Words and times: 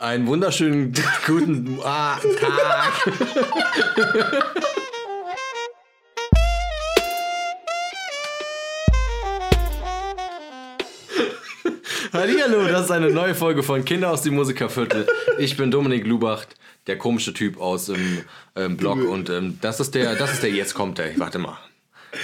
Einen 0.00 0.28
wunderschönen 0.28 0.92
guten 1.26 1.80
ah, 1.82 2.20
Tag. 2.40 3.12
Hallo, 12.12 12.68
das 12.68 12.84
ist 12.84 12.90
eine 12.92 13.10
neue 13.10 13.34
Folge 13.34 13.64
von 13.64 13.84
Kinder 13.84 14.12
aus 14.12 14.22
dem 14.22 14.36
Musikerviertel. 14.36 15.04
Ich 15.38 15.56
bin 15.56 15.72
Dominik 15.72 16.06
Lubacht, 16.06 16.54
der 16.86 16.96
komische 16.96 17.34
Typ 17.34 17.60
aus 17.60 17.86
dem 17.86 18.22
ähm, 18.54 18.76
Blog 18.76 19.00
und 19.00 19.30
ähm, 19.30 19.58
das 19.60 19.80
ist 19.80 19.96
der, 19.96 20.14
das 20.14 20.34
ist 20.34 20.44
der, 20.44 20.50
jetzt 20.50 20.74
kommt 20.74 21.00
er. 21.00 21.18
Warte 21.18 21.40
mal. 21.40 21.58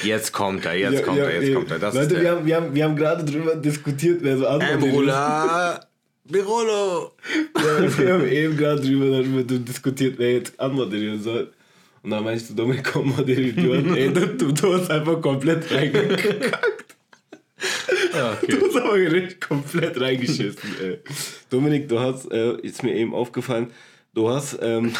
Jetzt 0.05 0.33
kommt 0.33 0.65
er, 0.65 0.77
jetzt 0.77 1.01
Ja, 1.01 1.03
kommt 1.03 1.19
ja, 1.19 1.25
er, 1.25 1.35
jetzt 1.35 1.49
ey. 1.49 1.55
kommt 1.55 1.73
er. 1.73 1.81
Das 1.81 1.93
Leute, 1.93 2.21
wir 2.21 2.31
haben, 2.31 2.47
wir 2.47 2.55
haben, 2.55 2.73
wir 2.73 2.85
haben 2.85 2.95
gerade 2.95 3.25
drüber 3.25 3.57
diskutiert, 3.57 4.21
wer 4.23 4.39
so 4.39 4.47
antwortet. 4.47 4.85
Ebola, 4.85 5.81
Birolo. 6.25 7.13
Ja, 7.57 7.99
wir 7.99 8.13
haben 8.15 8.29
eben 8.29 8.57
gerade 8.57 8.81
drüber, 8.81 9.11
darüber 9.11 9.43
diskutiert, 9.43 10.19
wer 10.19 10.33
jetzt 10.33 10.59
anmoderieren 10.59 11.23
soll. 11.23 11.53
Und 12.03 12.11
dann 12.11 12.25
meinst 12.25 12.51
du, 12.51 12.55
Dominik, 12.55 12.85
komm, 12.85 13.11
moderieren. 13.11 13.57
Du, 13.57 13.95
ey, 13.95 14.13
du, 14.13 14.53
du, 14.53 14.75
hast 14.75 14.91
einfach 14.91 15.21
komplett 15.21 15.71
reingekackt. 15.71 16.97
Okay. 18.13 18.47
Du 18.49 18.67
hast 18.67 18.77
aber 18.77 18.95
richtig 18.95 19.41
komplett 19.41 20.01
reingeschissen, 20.01 20.77
ey. 20.83 20.99
Dominik, 21.51 21.89
du 21.89 21.99
hast, 21.99 22.31
äh, 22.31 22.57
ist 22.61 22.83
mir 22.83 22.95
eben 22.95 23.15
aufgefallen, 23.15 23.71
du 24.15 24.29
hast 24.29 24.59
ähm, 24.63 24.93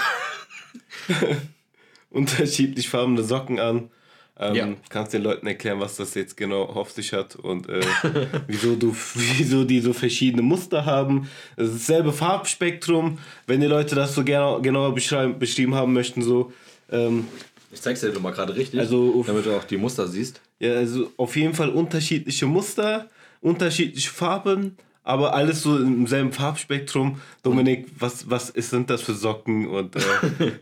unterschiedlich 2.11 2.89
farbene 2.89 3.23
Socken 3.23 3.61
an. 3.61 3.91
Ähm, 4.37 4.55
Ja. 4.57 4.69
Kannst 4.89 5.13
den 5.13 5.23
Leuten 5.23 5.47
erklären, 5.47 5.79
was 5.79 5.97
das 5.97 6.15
jetzt 6.15 6.37
genau 6.37 6.63
auf 6.65 6.91
sich 6.91 7.13
hat 7.13 7.37
und 7.37 7.69
äh, 7.69 7.81
wieso, 8.49 8.75
du, 8.75 8.95
wieso 9.15 9.65
die 9.65 9.81
so 9.81 9.93
verschiedene 9.93 10.43
Muster 10.43 10.85
haben. 10.85 11.29
Es 11.57 11.69
ist 11.69 11.89
dasselbe 11.89 12.13
Farbspektrum. 12.13 13.19
Wenn 13.47 13.61
die 13.61 13.67
Leute 13.69 13.95
das 13.95 14.15
so 14.15 14.25
gerne, 14.25 14.61
genauer 14.61 14.93
beschrieben 14.95 15.75
haben 15.75 15.93
möchten, 15.93 16.21
so. 16.23 16.53
Ähm, 16.91 17.29
Ich 17.73 17.81
zeig's 17.81 18.01
dir 18.01 18.11
doch 18.11 18.21
mal 18.21 18.33
gerade 18.33 18.55
richtig, 18.57 18.81
Also 18.81 19.15
auf- 19.21 19.27
damit 19.27 19.47
du 19.47 19.57
auch 19.57 19.65
die 19.65 19.77
Muster 19.77 20.07
siehst. 20.09 20.41
ja, 20.59 20.73
also 20.75 21.11
auf 21.17 21.37
jeden 21.37 21.55
Fall 21.55 21.71
unterschiedliche 21.71 22.47
Muster, 22.47 23.09
unterschiedliche 23.41 24.11
Farben, 24.11 24.77
aber 25.05 25.35
alles 25.35 25.63
so 25.63 25.77
im 25.79 26.07
selben 26.07 26.33
Farbspektrum. 26.33 27.21
Dominik, 27.43 27.87
was, 27.99 28.29
was 28.31 28.51
ist, 28.51 28.71
sind 28.71 28.91
das 28.91 29.03
für 29.03 29.15
Socken? 29.15 29.69
Und 29.69 29.95
äh, 29.97 30.01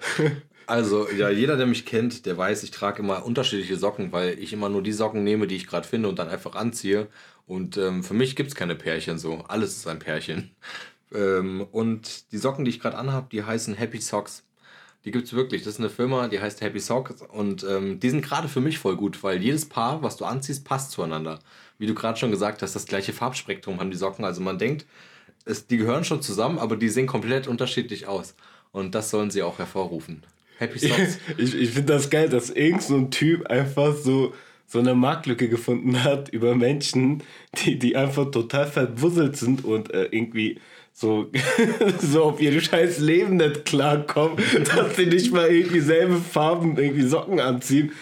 Also, 0.72 1.06
ja, 1.10 1.28
jeder, 1.28 1.58
der 1.58 1.66
mich 1.66 1.84
kennt, 1.84 2.24
der 2.24 2.38
weiß, 2.38 2.62
ich 2.62 2.70
trage 2.70 3.02
immer 3.02 3.26
unterschiedliche 3.26 3.76
Socken, 3.76 4.10
weil 4.10 4.38
ich 4.38 4.54
immer 4.54 4.70
nur 4.70 4.82
die 4.82 4.92
Socken 4.92 5.22
nehme, 5.22 5.46
die 5.46 5.56
ich 5.56 5.66
gerade 5.66 5.86
finde 5.86 6.08
und 6.08 6.18
dann 6.18 6.30
einfach 6.30 6.54
anziehe. 6.54 7.08
Und 7.46 7.76
ähm, 7.76 8.02
für 8.02 8.14
mich 8.14 8.36
gibt 8.36 8.48
es 8.48 8.54
keine 8.54 8.74
Pärchen 8.74 9.18
so. 9.18 9.44
Alles 9.48 9.76
ist 9.76 9.86
ein 9.86 9.98
Pärchen. 9.98 10.50
Ähm, 11.14 11.66
und 11.72 12.32
die 12.32 12.38
Socken, 12.38 12.64
die 12.64 12.70
ich 12.70 12.80
gerade 12.80 12.96
anhabe, 12.96 13.28
die 13.30 13.44
heißen 13.44 13.74
Happy 13.74 14.00
Socks. 14.00 14.44
Die 15.04 15.10
gibt 15.10 15.26
es 15.26 15.34
wirklich. 15.34 15.62
Das 15.62 15.74
ist 15.74 15.80
eine 15.80 15.90
Firma, 15.90 16.28
die 16.28 16.40
heißt 16.40 16.62
Happy 16.62 16.80
Socks. 16.80 17.20
Und 17.20 17.64
ähm, 17.64 18.00
die 18.00 18.08
sind 18.08 18.22
gerade 18.24 18.48
für 18.48 18.62
mich 18.62 18.78
voll 18.78 18.96
gut, 18.96 19.22
weil 19.22 19.42
jedes 19.42 19.68
Paar, 19.68 20.02
was 20.02 20.16
du 20.16 20.24
anziehst, 20.24 20.64
passt 20.64 20.92
zueinander. 20.92 21.40
Wie 21.78 21.86
du 21.86 21.94
gerade 21.94 22.18
schon 22.18 22.30
gesagt 22.30 22.62
hast, 22.62 22.74
das 22.74 22.86
gleiche 22.86 23.12
Farbspektrum 23.12 23.78
haben 23.78 23.90
die 23.90 23.98
Socken. 23.98 24.24
Also 24.24 24.40
man 24.40 24.58
denkt, 24.58 24.86
es, 25.44 25.66
die 25.66 25.76
gehören 25.76 26.04
schon 26.04 26.22
zusammen, 26.22 26.58
aber 26.58 26.76
die 26.76 26.88
sehen 26.88 27.06
komplett 27.06 27.46
unterschiedlich 27.46 28.06
aus. 28.06 28.34
Und 28.72 28.94
das 28.94 29.10
sollen 29.10 29.30
sie 29.30 29.42
auch 29.42 29.58
hervorrufen. 29.58 30.24
Happy 30.58 30.78
Socks. 30.78 31.18
ich, 31.36 31.54
ich 31.54 31.70
finde 31.70 31.92
das 31.92 32.10
geil, 32.10 32.28
dass 32.28 32.50
irgend 32.50 32.82
so 32.82 32.96
ein 32.96 33.10
Typ 33.10 33.46
einfach 33.46 33.94
so, 33.94 34.34
so 34.66 34.78
eine 34.78 34.94
Marktlücke 34.94 35.48
gefunden 35.48 36.02
hat 36.04 36.28
über 36.28 36.54
Menschen, 36.54 37.22
die, 37.56 37.78
die 37.78 37.96
einfach 37.96 38.30
total 38.30 38.66
verwuselt 38.66 39.36
sind 39.36 39.64
und 39.64 39.92
äh, 39.92 40.08
irgendwie 40.10 40.60
so, 40.92 41.30
so 41.98 42.24
auf 42.24 42.40
ihr 42.40 42.60
scheiß 42.60 42.98
Leben 42.98 43.36
nicht 43.36 43.64
klarkommen, 43.64 44.36
dass 44.76 44.96
sie 44.96 45.06
nicht 45.06 45.32
mal 45.32 45.48
irgendwie 45.48 45.80
selbe 45.80 46.16
Farben 46.16 46.76
irgendwie 46.76 47.02
Socken 47.02 47.40
anziehen. 47.40 47.92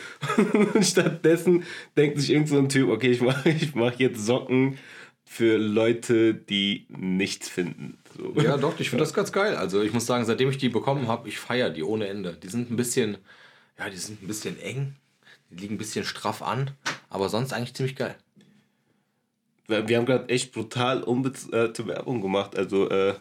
Und 0.53 0.85
stattdessen 0.85 1.65
denkt 1.97 2.19
sich 2.19 2.31
irgend 2.31 2.49
so 2.49 2.59
ein 2.59 2.69
Typ, 2.69 2.89
okay, 2.91 3.11
ich 3.11 3.21
mache 3.21 3.49
ich 3.49 3.75
mach 3.75 3.99
jetzt 3.99 4.25
Socken 4.25 4.77
für 5.33 5.59
Leute, 5.59 6.35
die 6.35 6.87
nichts 6.89 7.49
finden. 7.49 7.97
So. 8.17 8.33
Ja, 8.41 8.57
doch, 8.57 8.81
ich 8.81 8.91
finde 8.91 9.05
das 9.05 9.15
ganz 9.15 9.31
geil. 9.31 9.55
Also 9.55 9.81
ich 9.81 9.93
muss 9.93 10.05
sagen, 10.05 10.25
seitdem 10.25 10.51
ich 10.51 10.59
die 10.59 10.69
bekommen 10.69 11.07
habe, 11.07 11.29
ich 11.29 11.39
feiere 11.39 11.71
die 11.71 11.85
ohne 11.85 12.09
Ende. 12.09 12.33
Die 12.33 12.49
sind 12.49 12.69
ein 12.69 12.77
bisschen, 12.77 13.17
ja, 13.79 13.89
die 13.89 13.97
sind 13.97 14.25
ein 14.25 14.27
bisschen 14.27 14.61
eng, 14.61 14.97
die 15.49 15.61
liegen 15.61 15.77
ein 15.77 15.79
bisschen 15.79 16.05
straff 16.05 16.43
an, 16.43 16.73
aber 17.09 17.29
sonst 17.29 17.53
eigentlich 17.53 17.75
ziemlich 17.75 17.95
geil. 17.95 18.17
wir 19.69 19.97
haben 19.97 20.05
gerade 20.05 20.29
echt 20.29 20.51
brutal 20.51 21.05
unbezahlte 21.05 21.87
Werbung 21.87 22.21
gemacht. 22.21 22.59
Also 22.59 22.91
äh, 22.91 23.15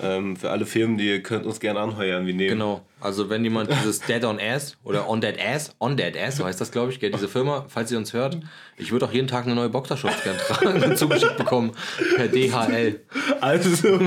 ähm, 0.00 0.36
für 0.36 0.50
alle 0.50 0.64
Firmen, 0.66 0.96
die 0.96 1.08
ihr 1.08 1.22
könnt 1.22 1.44
uns 1.44 1.60
gerne 1.60 1.80
anheuern. 1.80 2.26
Wir 2.26 2.34
nehmen. 2.34 2.50
Genau. 2.50 2.82
Also 3.00 3.28
wenn 3.28 3.42
jemand 3.42 3.68
dieses 3.70 4.00
Dead 4.00 4.24
on 4.24 4.38
Ass 4.40 4.76
oder 4.84 5.08
On 5.10 5.20
Dead 5.20 5.34
Ass, 5.38 5.74
On 5.80 5.96
Dead 5.96 6.16
Ass, 6.16 6.36
so 6.36 6.44
heißt 6.44 6.60
das, 6.60 6.70
glaube 6.70 6.92
ich, 6.92 7.00
gell, 7.00 7.10
diese 7.10 7.26
Firma, 7.28 7.66
falls 7.68 7.90
ihr 7.90 7.98
uns 7.98 8.12
hört, 8.12 8.38
ich 8.76 8.92
würde 8.92 9.06
auch 9.06 9.12
jeden 9.12 9.26
Tag 9.26 9.44
eine 9.44 9.54
neue 9.56 9.68
Boxershorts 9.68 10.22
gerne 10.22 10.38
tragen 10.38 10.96
zugeschickt 10.96 11.36
bekommen 11.36 11.72
per 12.16 12.28
DHL. 12.28 13.00
Also 13.40 13.98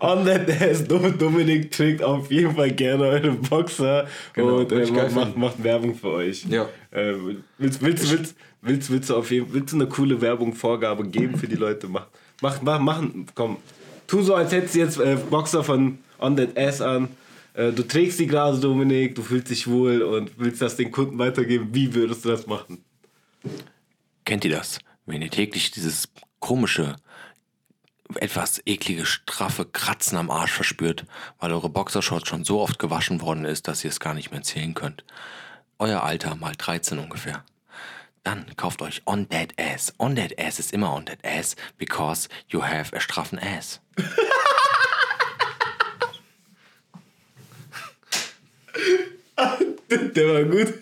on 0.00 0.24
that 0.26 0.48
ass, 0.60 0.84
Dom- 0.86 1.16
Dominik 1.18 1.70
trägt 1.70 2.02
auf 2.02 2.30
jeden 2.30 2.54
Fall 2.54 2.70
gerne 2.72 3.04
eure 3.04 3.30
Boxer 3.32 4.06
Genau, 4.34 4.58
und 4.58 4.72
äh, 4.72 4.86
macht, 4.90 5.14
macht, 5.14 5.36
macht 5.36 5.64
Werbung 5.64 5.94
für 5.94 6.10
euch. 6.12 6.44
Ja. 6.48 6.68
Äh, 6.90 7.14
willst, 7.58 7.80
willst, 7.82 8.10
willst, 8.10 8.36
willst, 8.60 8.90
willst, 8.90 9.10
du 9.10 9.16
auf 9.16 9.30
jeden, 9.30 9.52
willst 9.52 9.72
du 9.72 9.76
eine 9.76 9.86
coole 9.86 10.20
Werbung, 10.20 10.52
Vorgabe 10.52 11.04
geben 11.08 11.36
für 11.38 11.48
die 11.48 11.56
Leute? 11.56 11.88
Mach, 11.88 12.06
mach, 12.42 12.60
mach, 12.60 12.78
machen, 12.80 13.26
komm. 13.34 13.56
Tu 14.08 14.22
so, 14.22 14.34
als 14.34 14.50
hättest 14.52 14.74
du 14.74 14.78
jetzt 14.78 14.98
äh, 14.98 15.16
Boxer 15.16 15.62
von 15.62 15.98
On 16.18 16.36
That 16.36 16.58
Ass 16.58 16.80
an. 16.80 17.08
Äh, 17.52 17.72
du 17.72 17.82
trägst 17.82 18.16
sie 18.16 18.26
gerade, 18.26 18.58
Dominik, 18.58 19.14
du 19.14 19.22
fühlst 19.22 19.50
dich 19.50 19.68
wohl 19.68 20.02
und 20.02 20.32
willst 20.38 20.62
das 20.62 20.76
den 20.76 20.90
Kunden 20.90 21.18
weitergeben. 21.18 21.68
Wie 21.72 21.94
würdest 21.94 22.24
du 22.24 22.30
das 22.30 22.46
machen? 22.46 22.82
Kennt 24.24 24.44
ihr 24.44 24.50
das? 24.50 24.78
Wenn 25.04 25.20
ihr 25.20 25.30
täglich 25.30 25.70
dieses 25.70 26.08
komische, 26.40 26.96
etwas 28.14 28.62
eklige, 28.64 29.04
straffe 29.04 29.66
Kratzen 29.66 30.16
am 30.16 30.30
Arsch 30.30 30.52
verspürt, 30.52 31.04
weil 31.38 31.52
eure 31.52 31.68
Boxershorts 31.68 32.28
schon 32.28 32.44
so 32.44 32.60
oft 32.60 32.78
gewaschen 32.78 33.20
worden 33.20 33.44
ist, 33.44 33.68
dass 33.68 33.84
ihr 33.84 33.90
es 33.90 34.00
gar 34.00 34.14
nicht 34.14 34.30
mehr 34.30 34.42
zählen 34.42 34.72
könnt. 34.72 35.04
Euer 35.78 36.02
Alter 36.02 36.34
mal 36.34 36.54
13 36.56 36.98
ungefähr. 36.98 37.44
Dann 38.28 38.44
kauft 38.58 38.82
euch 38.82 39.00
On 39.06 39.26
That 39.30 39.54
Ass. 39.56 39.94
On 39.96 40.14
That 40.14 40.38
Ass 40.38 40.58
ist 40.58 40.74
immer 40.74 40.92
On 40.92 41.06
That 41.06 41.16
Ass, 41.24 41.56
because 41.78 42.28
you 42.48 42.62
have 42.62 42.94
a 42.94 43.00
straffen 43.00 43.38
Ass. 43.38 43.80
Der 49.88 50.28
war 50.28 50.44
gut. 50.44 50.74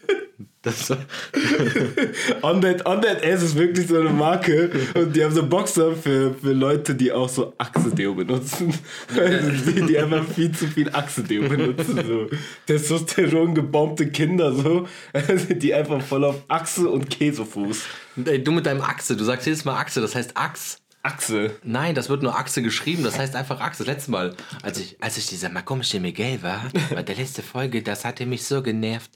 Das, 0.66 0.90
On 2.42 2.60
that, 2.60 2.84
on 2.84 3.00
that 3.00 3.24
Ass 3.24 3.40
ist 3.40 3.54
wirklich 3.54 3.86
so 3.86 4.00
eine 4.00 4.10
Marke 4.10 4.72
und 4.94 5.14
die 5.14 5.22
haben 5.22 5.32
so 5.32 5.46
Boxer 5.46 5.94
für, 5.94 6.34
für 6.34 6.52
Leute, 6.52 6.96
die 6.96 7.12
auch 7.12 7.28
so 7.28 7.54
Achse-Deo 7.56 8.14
benutzen. 8.14 8.74
Also 9.16 9.50
die, 9.70 9.86
die 9.86 9.98
einfach 9.98 10.24
viel 10.24 10.50
zu 10.50 10.66
viel 10.66 10.90
Achse-Deo 10.90 11.48
benutzen. 11.48 12.02
So 12.04 12.28
Testosteron 12.66 13.54
gebombte 13.54 14.10
Kinder, 14.10 14.52
so, 14.52 14.88
also 15.12 15.54
die 15.54 15.72
einfach 15.72 16.02
voll 16.02 16.24
auf 16.24 16.42
Achse 16.48 16.88
und 16.88 17.10
Käsefuß. 17.10 17.84
Ey, 18.24 18.42
du 18.42 18.50
mit 18.50 18.66
deinem 18.66 18.80
Achse, 18.80 19.16
du 19.16 19.22
sagst 19.22 19.46
jedes 19.46 19.64
Mal 19.64 19.76
Achse, 19.76 20.00
das 20.00 20.16
heißt 20.16 20.36
Achs. 20.36 20.80
Achse. 21.04 21.54
Nein, 21.62 21.94
das 21.94 22.08
wird 22.08 22.24
nur 22.24 22.36
Achse 22.36 22.62
geschrieben, 22.62 23.04
das 23.04 23.16
heißt 23.16 23.36
einfach 23.36 23.60
Achse. 23.60 23.84
Das 23.84 23.94
letzte 23.94 24.10
Mal, 24.10 24.34
als 24.62 24.80
ich, 24.80 24.96
als 25.00 25.16
ich 25.16 25.28
dieser 25.28 25.50
komische 25.62 26.00
Miguel 26.00 26.42
war, 26.42 26.64
bei 26.92 27.04
der 27.04 27.14
letzte 27.14 27.42
Folge, 27.42 27.82
das 27.82 28.04
hatte 28.04 28.26
mich 28.26 28.44
so 28.44 28.62
genervt. 28.62 29.12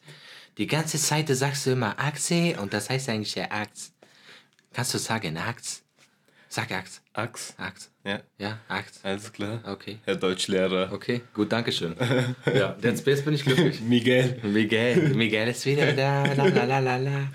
Die 0.58 0.66
ganze 0.66 0.98
Zeit 0.98 1.28
sagst 1.28 1.66
du 1.66 1.70
immer 1.70 1.98
Achse 1.98 2.56
und 2.60 2.72
das 2.72 2.90
heißt 2.90 3.08
eigentlich 3.08 3.34
ja 3.34 3.50
Ax. 3.50 3.92
Kannst 4.72 4.94
du 4.94 4.98
sagen 4.98 5.36
Ax? 5.36 5.82
Sag 6.52 6.72
Ax. 6.72 7.00
Ax. 7.12 7.54
Ax. 7.58 7.90
Ja, 8.04 8.20
Ja, 8.38 8.58
Ax. 8.66 9.00
alles 9.04 9.32
klar. 9.32 9.60
Okay. 9.64 9.98
Herr 10.04 10.16
Deutschlehrer. 10.16 10.90
Okay, 10.92 11.20
gut, 11.32 11.52
danke 11.52 11.70
schön. 11.70 11.94
Ja, 12.52 12.76
jetzt 12.82 13.06
jetzt 13.06 13.24
bin 13.24 13.34
ich 13.34 13.44
glücklich. 13.44 13.80
Miguel. 13.88 14.40
Miguel, 14.42 15.14
Miguel 15.14 15.48
ist 15.48 15.64
wieder 15.64 15.92
da. 15.92 16.24
La 16.34 16.46
la 16.46 16.64
la 16.64 16.78
la 16.80 16.96
la. 16.96 17.28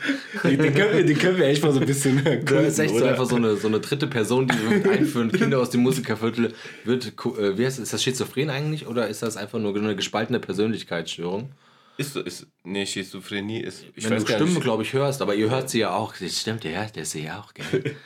Die, 0.43 0.57
die, 0.57 0.69
können 0.71 1.07
wir, 1.07 1.13
können 1.15 1.37
wir 1.37 1.45
echt 1.45 1.63
mal 1.63 1.71
so 1.71 1.79
ein 1.79 1.85
bisschen 1.85 2.21
Das 2.45 2.65
ist 2.65 2.79
echt 2.79 2.89
so 2.89 2.97
oder? 2.97 3.11
einfach 3.11 3.25
so 3.25 3.37
eine, 3.37 3.55
so 3.55 3.67
eine 3.69 3.79
dritte 3.79 4.07
Person, 4.07 4.49
die 4.49 4.83
wir 4.83 4.91
einführen. 4.91 5.31
Kinder 5.31 5.59
aus 5.59 5.69
dem 5.69 5.81
Musikerviertel 5.81 6.53
wird, 6.83 7.05
äh, 7.07 7.57
wie 7.57 7.65
heißt, 7.65 7.79
ist 7.79 7.93
das 7.93 8.03
schizophren 8.03 8.49
eigentlich 8.49 8.85
oder 8.85 9.07
ist 9.07 9.23
das 9.23 9.37
einfach 9.37 9.59
nur 9.59 9.73
eine 9.75 9.95
gespaltene 9.95 10.39
Persönlichkeitsstörung? 10.39 11.51
Ist 11.97 12.13
so, 12.13 12.21
ist, 12.21 12.47
nee, 12.63 12.85
Schizophrenie 12.85 13.61
ist, 13.61 13.85
ich 13.95 14.09
Wenn 14.09 14.23
du 14.23 14.31
Stimmen, 14.31 14.59
glaube 14.59 14.83
ich, 14.83 14.93
hörst, 14.93 15.21
aber 15.21 15.33
ihr 15.35 15.49
hört 15.49 15.69
sie 15.69 15.79
ja 15.79 15.95
auch. 15.95 16.13
Das 16.17 16.39
stimmt, 16.39 16.63
ja, 16.65 16.85
der 16.85 17.05
sie 17.05 17.23
ja 17.23 17.39
auch, 17.39 17.53
gell? 17.53 17.95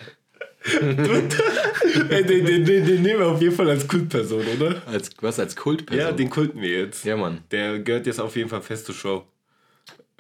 Den, 0.70 2.28
den, 2.28 2.66
den, 2.66 2.66
den 2.66 3.02
nehmen 3.02 3.20
wir 3.20 3.28
auf 3.28 3.42
jeden 3.42 3.56
Fall 3.56 3.70
als 3.70 3.88
Kultperson, 3.88 4.44
oder? 4.58 4.82
Als, 4.86 5.10
was, 5.22 5.40
als 5.40 5.56
Kultperson? 5.56 6.06
Ja, 6.06 6.12
den 6.12 6.30
kulten 6.30 6.62
wir 6.62 6.80
jetzt. 6.80 7.06
Ja, 7.06 7.16
Mann. 7.16 7.44
Der 7.52 7.80
gehört 7.80 8.06
jetzt 8.08 8.20
auf 8.20 8.36
jeden 8.36 8.50
Fall 8.50 8.62
fest 8.62 8.86
zur 8.86 8.94
Show. 8.94 9.26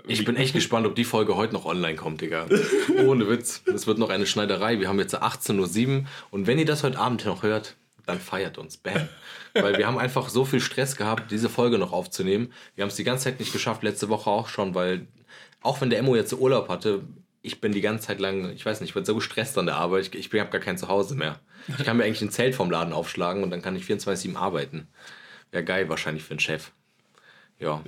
Ich 0.07 0.25
bin 0.25 0.37
echt 0.37 0.53
gespannt, 0.53 0.87
ob 0.87 0.95
die 0.95 1.03
Folge 1.03 1.35
heute 1.35 1.53
noch 1.53 1.65
online 1.65 1.95
kommt, 1.95 2.21
Digga. 2.21 2.47
Ohne 3.05 3.29
Witz. 3.29 3.61
Es 3.65 3.85
wird 3.85 3.99
noch 3.99 4.09
eine 4.09 4.25
Schneiderei. 4.25 4.79
Wir 4.79 4.87
haben 4.87 4.97
jetzt 4.97 5.21
18.07 5.21 5.87
Uhr 5.87 6.05
und 6.31 6.47
wenn 6.47 6.57
ihr 6.57 6.65
das 6.65 6.83
heute 6.83 6.97
Abend 6.97 7.25
noch 7.25 7.43
hört, 7.43 7.75
dann 8.09 8.19
feiert 8.19 8.57
uns. 8.57 8.77
Bam. 8.77 9.07
Weil 9.53 9.77
wir 9.77 9.87
haben 9.87 9.97
einfach 9.97 10.29
so 10.29 10.45
viel 10.45 10.59
Stress 10.59 10.95
gehabt, 10.95 11.31
diese 11.31 11.49
Folge 11.49 11.77
noch 11.77 11.93
aufzunehmen. 11.93 12.51
Wir 12.75 12.83
haben 12.83 12.89
es 12.89 12.95
die 12.95 13.03
ganze 13.03 13.25
Zeit 13.25 13.39
nicht 13.39 13.53
geschafft, 13.53 13.83
letzte 13.83 14.09
Woche 14.09 14.29
auch 14.29 14.47
schon, 14.47 14.75
weil 14.75 15.07
auch 15.61 15.81
wenn 15.81 15.89
der 15.89 15.99
Emo 15.99 16.15
jetzt 16.15 16.33
Urlaub 16.33 16.69
hatte, 16.69 17.03
ich 17.41 17.61
bin 17.61 17.71
die 17.71 17.81
ganze 17.81 18.07
Zeit 18.07 18.19
lang, 18.19 18.51
ich 18.51 18.65
weiß 18.65 18.81
nicht, 18.81 18.89
ich 18.89 18.93
bin 18.93 19.05
so 19.05 19.15
gestresst 19.15 19.57
an 19.57 19.65
der 19.65 19.75
Arbeit, 19.75 20.13
ich, 20.13 20.33
ich 20.33 20.39
habe 20.39 20.49
gar 20.49 20.61
kein 20.61 20.77
Zuhause 20.77 21.15
mehr. 21.15 21.39
Ich 21.67 21.85
kann 21.85 21.97
mir 21.97 22.03
eigentlich 22.03 22.21
ein 22.21 22.31
Zelt 22.31 22.55
vom 22.55 22.69
Laden 22.69 22.93
aufschlagen 22.93 23.43
und 23.43 23.51
dann 23.51 23.61
kann 23.61 23.75
ich 23.75 23.83
24-7 23.83 24.35
arbeiten. 24.35 24.87
Wäre 25.51 25.63
geil 25.63 25.89
wahrscheinlich 25.89 26.23
für 26.23 26.31
einen 26.31 26.39
Chef. 26.39 26.71
Ja. 27.59 27.81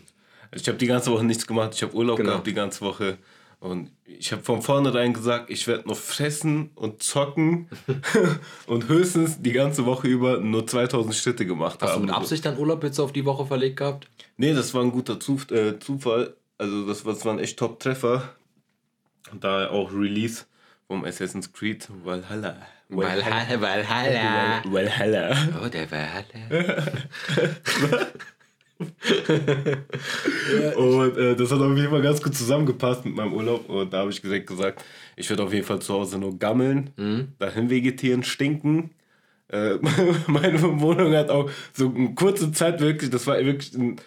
Ich 0.54 0.68
habe 0.68 0.78
die 0.78 0.88
ganze 0.88 1.12
Woche 1.12 1.24
nichts 1.24 1.48
gemacht, 1.48 1.72
ich 1.74 1.84
habe 1.84 1.94
Urlaub 1.94 2.18
genau. 2.18 2.32
gehabt 2.32 2.48
die 2.48 2.54
ganze 2.54 2.82
Woche. 2.82 3.18
Und 3.62 3.92
ich 4.06 4.32
habe 4.32 4.42
von 4.42 4.64
vornherein 4.64 5.14
gesagt, 5.14 5.52
ich 5.52 5.68
werde 5.68 5.88
noch 5.88 5.96
fressen 5.96 6.72
und 6.74 7.04
zocken 7.04 7.70
und 8.66 8.88
höchstens 8.88 9.40
die 9.40 9.52
ganze 9.52 9.86
Woche 9.86 10.08
über 10.08 10.40
nur 10.40 10.66
2000 10.66 11.14
Schritte 11.14 11.46
gemacht 11.46 11.76
Hast 11.80 11.82
haben. 11.82 11.90
Hast 11.90 11.98
du 11.98 12.06
mit 12.08 12.16
Absicht 12.16 12.46
deinen 12.46 12.58
Urlaub 12.58 12.84
jetzt 12.84 13.00
auf 13.00 13.14
die 13.14 13.24
Woche 13.24 13.46
verlegt 13.46 13.78
gehabt? 13.78 14.08
Nee, 14.38 14.56
das 14.56 14.74
war 14.74 14.82
ein 14.82 14.92
guter 14.92 15.20
Zuf 15.20 15.52
äh, 15.52 15.80
Zufall. 15.80 16.36
Also 16.58 16.88
das, 16.88 17.04
das 17.04 17.24
waren 17.24 17.38
echt 17.38 17.60
Top-Treffer. 17.60 18.30
Da 19.40 19.70
auch 19.70 19.94
Release 19.94 20.46
vom 20.88 21.06
Assassin's 21.06 21.54
Creed 21.54 21.88
Valhalla. 22.04 22.58
Valhalla. 22.90 23.62
Valhalla. 23.62 24.64
Valhalla. 24.66 25.38
Oh, 25.64 25.68
der 25.68 25.92
Valhalla. 25.92 26.84
und 30.76 31.18
äh, 31.18 31.36
das 31.36 31.52
hat 31.52 31.60
auf 31.60 31.78
jeden 31.78 31.90
Fall 31.90 32.02
ganz 32.02 32.22
gut 32.22 32.36
zusammengepasst 32.36 33.06
mit 33.06 33.16
meinem 33.16 33.34
Urlaub. 33.34 33.70
Und 33.70 33.94
da 33.94 34.00
habe 34.00 34.12
ich 34.12 34.22
gesagt, 34.22 34.48
gesagt, 34.48 34.84
ich 35.16 35.30
werde 35.30 35.44
auf 35.44 35.54
jeden 35.54 35.66
Fall 35.66 35.80
zu 35.80 35.94
Hause 35.94 36.18
nur 36.18 36.38
gammeln, 36.38 36.92
mhm. 36.98 37.30
dahin 37.40 37.70
vegetieren, 37.70 38.24
stinken. 38.24 38.92
Äh, 39.50 39.76
meine 40.28 40.62
Wohnung 40.80 41.14
hat 41.14 41.30
auch 41.30 41.50
so 41.74 41.94
eine 41.96 42.14
kurze 42.16 42.52
Zeit 42.52 42.80
wirklich, 42.82 43.10
das 43.10 43.28
war 43.28 43.38
wirklich 43.44 43.74
ein 43.74 43.98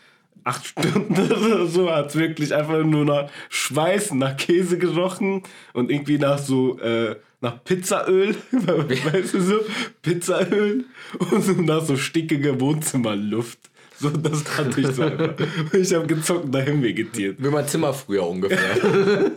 acht 0.44 0.66
Stunden 0.66 1.14
oder 1.32 1.66
so, 1.66 1.90
hat 1.90 2.10
es 2.10 2.16
wirklich 2.16 2.54
einfach 2.54 2.84
nur 2.84 3.04
nach 3.04 3.30
Schweiß, 3.48 4.12
nach 4.14 4.36
Käse 4.36 4.78
gerochen 4.78 5.42
und 5.72 5.90
irgendwie 5.90 6.18
nach 6.18 6.38
so, 6.38 6.78
äh, 6.80 7.16
nach 7.40 7.62
Pizzaöl, 7.64 8.36
weißt 8.52 9.34
du 9.34 9.40
so, 9.40 9.60
Pizzaöl 10.02 10.84
und 11.18 11.66
nach 11.66 11.84
so 11.84 11.96
stickiger 11.96 12.60
Wohnzimmerluft. 12.60 13.58
So, 14.00 14.11
das 14.11 14.44
kannte 14.44 14.81
ich 14.81 14.88
so 14.88 15.02
einfach. 15.02 15.35
Ich 15.73 15.94
habe 15.94 16.06
gezockt 16.06 16.46
und 16.46 16.52
dahin 16.52 16.82
vegetiert. 16.82 17.37
Wie 17.38 17.49
mein 17.49 17.69
Zimmer 17.69 17.94
früher 17.94 18.26
ungefähr. 18.26 18.58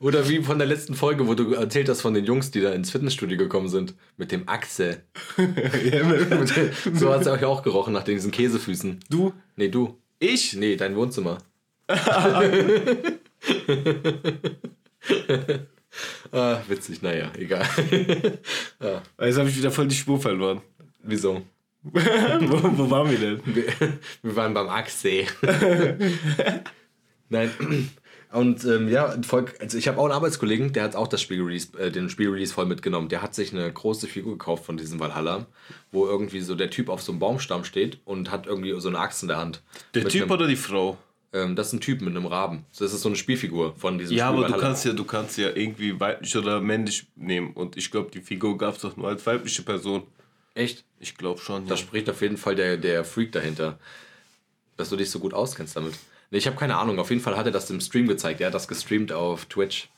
Oder 0.00 0.28
wie 0.28 0.42
von 0.42 0.58
der 0.58 0.66
letzten 0.66 0.94
Folge, 0.94 1.28
wo 1.28 1.34
du 1.34 1.52
erzählt 1.52 1.88
hast 1.88 2.00
von 2.00 2.14
den 2.14 2.24
Jungs, 2.24 2.50
die 2.50 2.60
da 2.60 2.72
ins 2.72 2.90
Fitnessstudio 2.90 3.36
gekommen 3.36 3.68
sind. 3.68 3.94
Mit 4.16 4.32
dem 4.32 4.48
Axel. 4.48 5.02
so 6.94 7.12
hat 7.12 7.20
es 7.20 7.26
euch 7.26 7.44
auch 7.44 7.62
gerochen 7.62 7.92
nach 7.92 8.04
diesen 8.04 8.30
Käsefüßen. 8.30 9.00
Du? 9.08 9.32
Nee, 9.56 9.68
du. 9.68 9.98
Ich? 10.18 10.54
Nee, 10.54 10.76
dein 10.76 10.96
Wohnzimmer. 10.96 11.38
ah, 11.88 12.42
witzig, 16.68 17.02
naja, 17.02 17.32
egal. 17.36 17.66
ah. 18.80 19.02
Jetzt 19.24 19.38
habe 19.38 19.48
ich 19.48 19.56
wieder 19.56 19.70
voll 19.70 19.88
die 19.88 19.96
Spur 19.96 20.20
verloren. 20.20 20.60
Wieso? 21.02 21.42
wo, 21.82 22.78
wo, 22.78 22.90
waren 22.90 23.10
wir 23.10 23.18
denn? 23.18 23.40
Wir, 23.44 23.64
wir 24.22 24.36
waren 24.36 24.52
beim 24.52 24.68
Achsee. 24.68 25.26
Nein. 27.30 27.50
Und 28.32 28.64
ähm, 28.64 28.88
ja, 28.88 29.06
also 29.06 29.78
ich 29.78 29.88
habe 29.88 29.98
auch 29.98 30.04
einen 30.04 30.12
Arbeitskollegen, 30.12 30.72
der 30.72 30.84
hat 30.84 30.94
auch 30.94 31.08
das 31.08 31.20
Spielrelease, 31.20 31.76
äh, 31.78 31.90
den 31.90 32.08
Spielrelease 32.08 32.54
voll 32.54 32.66
mitgenommen. 32.66 33.08
Der 33.08 33.22
hat 33.22 33.34
sich 33.34 33.52
eine 33.52 33.72
große 33.72 34.06
Figur 34.06 34.32
gekauft 34.32 34.64
von 34.64 34.76
diesem 34.76 35.00
Valhalla, 35.00 35.46
wo 35.90 36.06
irgendwie 36.06 36.40
so 36.40 36.54
der 36.54 36.70
Typ 36.70 36.88
auf 36.90 37.02
so 37.02 37.12
einem 37.12 37.18
Baumstamm 37.18 37.64
steht 37.64 37.98
und 38.04 38.30
hat 38.30 38.46
irgendwie 38.46 38.78
so 38.78 38.88
eine 38.88 38.98
Axt 38.98 39.22
in 39.22 39.28
der 39.28 39.38
Hand. 39.38 39.62
Der 39.94 40.04
Typ 40.04 40.22
einem, 40.22 40.30
oder 40.30 40.46
die 40.46 40.56
Frau? 40.56 40.96
Ähm, 41.32 41.56
das 41.56 41.68
ist 41.68 41.72
ein 41.72 41.80
Typ 41.80 42.02
mit 42.02 42.14
einem 42.14 42.26
Raben. 42.26 42.66
Das 42.78 42.92
ist 42.92 43.00
so 43.00 43.08
eine 43.08 43.16
Spielfigur 43.16 43.74
von 43.76 43.98
diesem 43.98 44.16
Ja, 44.16 44.28
Spiel 44.28 44.44
aber 44.44 44.54
du 44.54 44.60
kannst 44.60 44.84
ja, 44.84 44.92
du 44.92 45.04
kannst 45.04 45.36
ja 45.36 45.48
irgendwie 45.48 45.98
weiblich 45.98 46.36
oder 46.36 46.60
männlich 46.60 47.08
nehmen. 47.16 47.52
Und 47.54 47.76
ich 47.76 47.90
glaube, 47.90 48.10
die 48.12 48.20
Figur 48.20 48.56
gab 48.58 48.76
es 48.76 48.82
doch 48.82 48.96
nur 48.96 49.08
als 49.08 49.26
weibliche 49.26 49.62
Person. 49.62 50.04
Echt? 50.54 50.84
Ich 50.98 51.16
glaube 51.16 51.40
schon. 51.40 51.66
Da 51.66 51.74
ja. 51.74 51.80
spricht 51.80 52.08
auf 52.10 52.20
jeden 52.22 52.36
Fall 52.36 52.54
der, 52.54 52.76
der 52.76 53.04
Freak 53.04 53.32
dahinter. 53.32 53.78
Dass 54.76 54.90
du 54.90 54.96
dich 54.96 55.10
so 55.10 55.18
gut 55.18 55.34
auskennst 55.34 55.76
damit. 55.76 55.94
Nee, 56.30 56.38
ich 56.38 56.46
habe 56.46 56.56
keine 56.56 56.76
Ahnung. 56.76 56.98
Auf 56.98 57.10
jeden 57.10 57.22
Fall 57.22 57.36
hat 57.36 57.46
er 57.46 57.52
das 57.52 57.70
im 57.70 57.80
Stream 57.80 58.06
gezeigt. 58.06 58.40
Er 58.40 58.48
hat 58.48 58.54
das 58.54 58.68
gestreamt 58.68 59.12
auf 59.12 59.46
Twitch. 59.46 59.88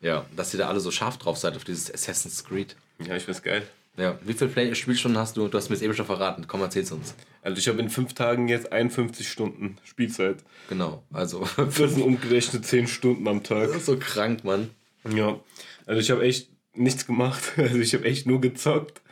Ja, 0.00 0.26
dass 0.36 0.52
ihr 0.52 0.58
da 0.58 0.68
alle 0.68 0.80
so 0.80 0.90
scharf 0.90 1.18
drauf 1.18 1.38
seid 1.38 1.56
auf 1.56 1.64
dieses 1.64 1.92
Assassin's 1.92 2.44
Creed. 2.44 2.74
Ja, 2.98 3.16
ich 3.16 3.24
find's 3.24 3.42
geil. 3.42 3.62
Ja, 3.96 4.18
wie 4.22 4.32
viele 4.32 4.50
Play 4.50 4.74
Spielstunden 4.74 5.20
hast 5.20 5.36
du? 5.36 5.48
Du 5.48 5.58
hast 5.58 5.68
mir 5.68 5.76
es 5.76 5.82
eben 5.82 5.94
schon 5.94 6.06
verraten. 6.06 6.46
Komm, 6.48 6.62
erzähl's 6.62 6.90
uns. 6.90 7.14
Also 7.42 7.58
ich 7.58 7.68
habe 7.68 7.78
in 7.80 7.90
fünf 7.90 8.14
Tagen 8.14 8.48
jetzt 8.48 8.72
51 8.72 9.28
Stunden 9.28 9.76
Spielzeit. 9.84 10.38
Genau, 10.68 11.02
also. 11.12 11.46
Das 11.56 11.76
sind 11.76 12.02
umgerechnet 12.02 12.64
10 12.64 12.88
Stunden 12.88 13.28
am 13.28 13.42
Tag. 13.42 13.68
Das 13.68 13.76
ist 13.76 13.86
so 13.86 13.98
krank, 13.98 14.44
Mann. 14.44 14.70
Ja, 15.08 15.38
also 15.84 16.00
ich 16.00 16.10
habe 16.10 16.22
echt 16.22 16.48
nichts 16.74 17.06
gemacht. 17.06 17.42
Also 17.56 17.78
ich 17.78 17.92
habe 17.94 18.04
echt 18.04 18.26
nur 18.26 18.40
gezockt 18.40 19.02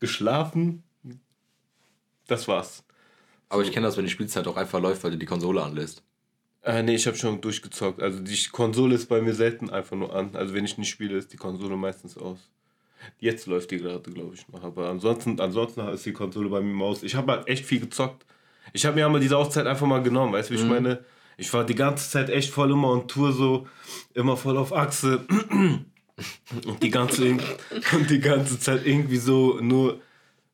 geschlafen. 0.00 0.82
Das 2.26 2.48
war's. 2.48 2.84
Aber 3.48 3.62
ich 3.62 3.72
kenne 3.72 3.86
das, 3.86 3.96
wenn 3.96 4.04
die 4.04 4.10
Spielzeit 4.10 4.46
auch 4.48 4.56
einfach 4.56 4.80
läuft, 4.80 5.04
weil 5.04 5.12
du 5.12 5.18
die 5.18 5.26
Konsole 5.26 5.62
anlässt. 5.62 6.02
Äh, 6.62 6.82
nee, 6.82 6.96
ich 6.96 7.06
habe 7.06 7.16
schon 7.16 7.40
durchgezockt. 7.40 8.02
Also 8.02 8.20
die 8.20 8.36
Konsole 8.50 8.96
ist 8.96 9.06
bei 9.06 9.22
mir 9.22 9.34
selten 9.34 9.70
einfach 9.70 9.96
nur 9.96 10.14
an. 10.14 10.34
Also 10.34 10.52
wenn 10.52 10.64
ich 10.64 10.78
nicht 10.78 10.90
spiele, 10.90 11.16
ist 11.16 11.32
die 11.32 11.36
Konsole 11.36 11.76
meistens 11.76 12.18
aus. 12.18 12.50
Jetzt 13.20 13.46
läuft 13.46 13.70
die 13.70 13.78
gerade, 13.78 14.10
glaube 14.10 14.34
ich, 14.34 14.48
noch. 14.48 14.64
Aber 14.64 14.88
ansonsten, 14.88 15.40
ansonsten 15.40 15.80
ist 15.88 16.04
die 16.04 16.12
Konsole 16.12 16.48
bei 16.48 16.60
mir 16.60 16.84
aus. 16.84 17.04
Ich 17.04 17.14
habe 17.14 17.32
halt 17.32 17.46
echt 17.46 17.64
viel 17.64 17.80
gezockt. 17.80 18.26
Ich 18.72 18.84
habe 18.84 18.96
mir 18.96 19.06
einmal 19.06 19.20
diese 19.20 19.36
Auszeit 19.36 19.66
einfach 19.66 19.86
mal 19.86 20.02
genommen, 20.02 20.32
weißt 20.32 20.50
du, 20.50 20.54
wie 20.54 20.58
mhm. 20.58 20.64
ich 20.64 20.70
meine? 20.70 21.04
Ich 21.36 21.52
war 21.52 21.64
die 21.64 21.74
ganze 21.74 22.10
Zeit 22.10 22.30
echt 22.30 22.50
voll 22.50 22.72
immer 22.72 22.88
on 22.88 23.06
Tour, 23.06 23.32
so 23.32 23.68
immer 24.14 24.36
voll 24.36 24.56
auf 24.56 24.72
Achse. 24.72 25.24
Und 26.64 26.82
die 26.82 26.90
ganze, 26.90 27.36
und 27.92 28.10
die 28.10 28.20
ganze 28.20 28.58
Zeit 28.58 28.86
irgendwie 28.86 29.18
so 29.18 29.58
nur 29.60 30.00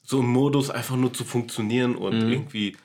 so 0.02 0.20
im 0.20 0.26
Modus 0.26 0.70
einfach 0.70 0.96
nur 0.96 1.12
zu 1.12 1.24
funktionieren 1.24 1.94
und 1.94 2.24
mhm. 2.24 2.32
irgendwie, 2.32 2.76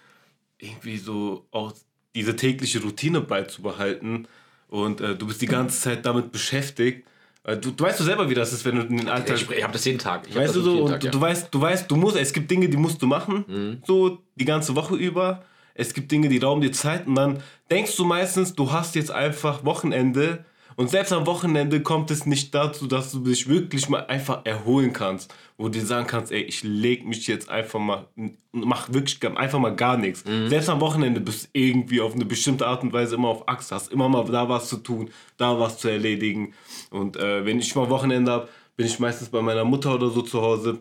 irgendwie 0.59 0.97
so 0.97 1.45
auch 1.51 1.73
diese 2.13 2.35
tägliche 2.35 2.81
Routine 2.81 3.21
beizubehalten. 3.21 4.27
Und 4.67 5.01
äh, 5.01 5.15
du 5.15 5.27
bist 5.27 5.41
die 5.41 5.47
ganze 5.47 5.79
Zeit 5.79 6.05
damit 6.05 6.31
beschäftigt. 6.31 7.07
Äh, 7.43 7.57
du, 7.57 7.71
du 7.71 7.83
weißt 7.83 7.99
du 7.99 8.03
selber, 8.03 8.29
wie 8.29 8.33
das 8.33 8.53
ist, 8.53 8.65
wenn 8.65 8.75
du 8.75 8.81
in 8.83 8.97
den 8.97 9.09
Alltag. 9.09 9.37
Ich, 9.37 9.49
ich 9.49 9.63
habe 9.63 9.73
das 9.73 9.85
jeden 9.85 9.99
Tag. 9.99 10.27
Ich 10.27 10.35
weißt 10.35 10.55
du 10.55 10.61
so, 10.61 10.83
und 10.83 10.91
Tag, 10.91 11.03
ja. 11.03 11.11
du 11.11 11.19
weißt, 11.19 11.47
du 11.51 11.61
weißt, 11.61 11.89
du 11.89 11.95
musst, 11.95 12.17
es 12.17 12.33
gibt 12.33 12.51
Dinge, 12.51 12.69
die 12.69 12.77
musst 12.77 13.01
du 13.01 13.07
machen, 13.07 13.45
mhm. 13.47 13.83
so 13.85 14.19
die 14.35 14.45
ganze 14.45 14.75
Woche 14.75 14.95
über. 14.95 15.43
Es 15.73 15.93
gibt 15.93 16.11
Dinge, 16.11 16.27
die 16.27 16.39
rauben 16.39 16.61
dir 16.61 16.71
Zeit 16.71 17.07
und 17.07 17.15
dann 17.15 17.41
denkst 17.69 17.95
du 17.95 18.03
meistens, 18.03 18.55
du 18.55 18.71
hast 18.71 18.95
jetzt 18.95 19.11
einfach 19.11 19.63
Wochenende 19.63 20.43
und 20.77 20.91
selbst 20.91 21.11
am 21.11 21.25
Wochenende 21.25 21.81
kommt 21.81 22.11
es 22.11 22.27
nicht 22.27 22.53
dazu, 22.53 22.85
dass 22.85 23.11
du 23.11 23.19
dich 23.19 23.49
wirklich 23.49 23.89
mal 23.89 24.05
einfach 24.05 24.41
erholen 24.43 24.93
kannst. 24.93 25.33
Wo 25.57 25.63
du 25.63 25.79
dir 25.79 25.85
sagen 25.87 26.05
kannst, 26.05 26.31
ey, 26.31 26.43
ich 26.43 26.61
leg 26.63 27.03
mich 27.03 27.25
jetzt 27.25 27.49
einfach 27.49 27.79
mal, 27.79 28.05
mach 28.51 28.93
wirklich 28.93 29.19
einfach 29.25 29.57
mal 29.57 29.75
gar 29.75 29.97
nichts. 29.97 30.23
Mhm. 30.23 30.49
Selbst 30.49 30.69
am 30.69 30.79
Wochenende 30.79 31.19
bist 31.19 31.45
du 31.45 31.49
irgendwie 31.53 31.99
auf 31.99 32.13
eine 32.13 32.25
bestimmte 32.25 32.67
Art 32.67 32.83
und 32.83 32.93
Weise 32.93 33.15
immer 33.15 33.29
auf 33.29 33.47
Achse, 33.47 33.73
hast 33.73 33.91
immer 33.91 34.07
mal 34.07 34.23
da 34.25 34.47
was 34.49 34.69
zu 34.69 34.77
tun, 34.77 35.09
da 35.37 35.59
was 35.59 35.79
zu 35.79 35.87
erledigen. 35.87 36.53
Und 36.91 37.17
äh, 37.17 37.43
wenn 37.43 37.57
ich 37.57 37.75
mal 37.75 37.89
Wochenende 37.89 38.31
habe, 38.31 38.47
bin 38.75 38.85
ich 38.85 38.99
meistens 38.99 39.29
bei 39.29 39.41
meiner 39.41 39.65
Mutter 39.65 39.95
oder 39.95 40.11
so 40.11 40.21
zu 40.21 40.41
Hause 40.43 40.79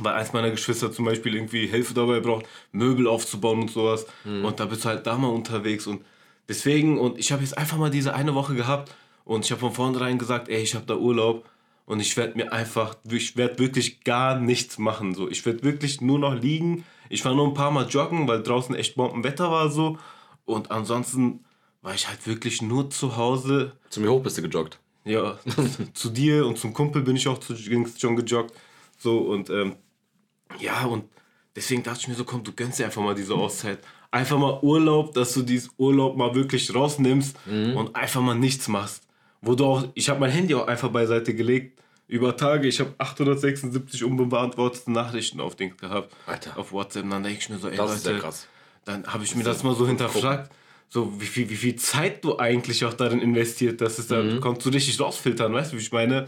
weil 0.00 0.14
eins 0.14 0.32
meiner 0.32 0.50
Geschwister 0.50 0.92
zum 0.92 1.06
Beispiel 1.06 1.34
irgendwie 1.34 1.66
Hilfe 1.66 1.92
dabei 1.92 2.20
braucht, 2.20 2.46
Möbel 2.72 3.06
aufzubauen 3.06 3.62
und 3.62 3.70
sowas. 3.70 4.06
Mhm. 4.24 4.44
Und 4.44 4.60
da 4.60 4.66
bist 4.66 4.84
du 4.84 4.90
halt 4.90 5.06
da 5.06 5.16
mal 5.16 5.28
unterwegs. 5.28 5.86
Und 5.86 6.02
deswegen, 6.48 6.98
und 6.98 7.18
ich 7.18 7.32
habe 7.32 7.42
jetzt 7.42 7.58
einfach 7.58 7.78
mal 7.78 7.90
diese 7.90 8.14
eine 8.14 8.34
Woche 8.34 8.54
gehabt, 8.54 8.94
und 9.28 9.44
ich 9.44 9.50
habe 9.50 9.60
von 9.60 9.74
vornherein 9.74 10.16
gesagt, 10.16 10.48
ey, 10.48 10.62
ich 10.62 10.74
habe 10.74 10.86
da 10.86 10.96
Urlaub 10.96 11.46
und 11.84 12.00
ich 12.00 12.16
werde 12.16 12.34
mir 12.34 12.50
einfach, 12.50 12.96
ich 13.10 13.36
werde 13.36 13.58
wirklich 13.58 14.02
gar 14.02 14.40
nichts 14.40 14.78
machen. 14.78 15.14
So. 15.14 15.28
Ich 15.28 15.44
werde 15.44 15.62
wirklich 15.64 16.00
nur 16.00 16.18
noch 16.18 16.34
liegen. 16.34 16.86
Ich 17.10 17.26
war 17.26 17.34
nur 17.34 17.46
ein 17.46 17.52
paar 17.52 17.70
Mal 17.70 17.86
joggen, 17.88 18.26
weil 18.26 18.42
draußen 18.42 18.74
echt 18.74 18.94
Bombenwetter 18.94 19.50
war 19.50 19.68
so. 19.68 19.98
Und 20.46 20.70
ansonsten 20.70 21.44
war 21.82 21.92
ich 21.92 22.08
halt 22.08 22.26
wirklich 22.26 22.62
nur 22.62 22.88
zu 22.88 23.18
Hause. 23.18 23.72
Zu 23.90 24.00
mir 24.00 24.10
hoch 24.10 24.22
bist 24.22 24.38
du 24.38 24.42
gejoggt. 24.42 24.80
Ja, 25.04 25.38
zu 25.92 26.08
dir 26.08 26.46
und 26.46 26.56
zum 26.56 26.72
Kumpel 26.72 27.02
bin 27.02 27.14
ich 27.14 27.28
auch 27.28 27.36
zu, 27.36 27.54
schon 27.54 28.16
gejoggt. 28.16 28.54
So 28.96 29.18
und 29.18 29.50
ähm, 29.50 29.76
ja, 30.58 30.86
und 30.86 31.04
deswegen 31.54 31.82
dachte 31.82 32.00
ich 32.00 32.08
mir 32.08 32.14
so, 32.14 32.24
komm, 32.24 32.44
du 32.44 32.52
gönnst 32.52 32.78
dir 32.78 32.86
einfach 32.86 33.02
mal 33.02 33.14
diese 33.14 33.34
Auszeit. 33.34 33.80
Einfach 34.10 34.38
mal 34.38 34.58
Urlaub, 34.62 35.12
dass 35.12 35.34
du 35.34 35.42
dieses 35.42 35.68
Urlaub 35.76 36.16
mal 36.16 36.34
wirklich 36.34 36.74
rausnimmst 36.74 37.36
mhm. 37.46 37.76
und 37.76 37.94
einfach 37.94 38.22
mal 38.22 38.34
nichts 38.34 38.68
machst 38.68 39.02
wo 39.40 39.54
du 39.54 39.64
auch, 39.64 39.84
ich 39.94 40.08
habe 40.08 40.20
mein 40.20 40.30
Handy 40.30 40.54
auch 40.54 40.66
einfach 40.66 40.90
beiseite 40.90 41.34
gelegt. 41.34 41.80
Über 42.06 42.36
Tage, 42.36 42.68
ich 42.68 42.80
habe 42.80 42.94
876 42.96 44.02
unbeantwortete 44.02 44.90
Nachrichten 44.90 45.40
auf 45.40 45.56
Dings 45.56 45.76
gehabt. 45.76 46.14
Alter. 46.26 46.58
Auf 46.58 46.72
WhatsApp. 46.72 47.08
Dann 47.08 47.22
denke 47.22 47.38
ich 47.40 47.48
mir 47.50 47.58
so, 47.58 47.68
ey, 47.68 47.76
das 47.76 48.04
Leute, 48.04 48.18
krass. 48.18 48.48
dann 48.86 49.06
habe 49.06 49.24
ich 49.24 49.34
mir 49.36 49.44
das, 49.44 49.62
mal 49.62 49.74
so 49.74 49.86
hinterfragt. 49.86 50.50
So, 50.88 51.20
wie 51.20 51.26
viel, 51.26 51.50
wie 51.50 51.56
viel 51.56 51.76
Zeit 51.76 52.24
du 52.24 52.38
eigentlich 52.38 52.82
auch 52.86 52.94
darin 52.94 53.20
investiert, 53.20 53.82
dass 53.82 53.98
es 53.98 54.06
dann, 54.06 54.36
mhm. 54.36 54.40
kommst 54.40 54.64
du 54.64 54.70
richtig 54.70 54.98
rausfiltern, 54.98 55.52
weißt 55.52 55.72
du, 55.72 55.76
wie 55.76 55.82
ich 55.82 55.92
meine? 55.92 56.26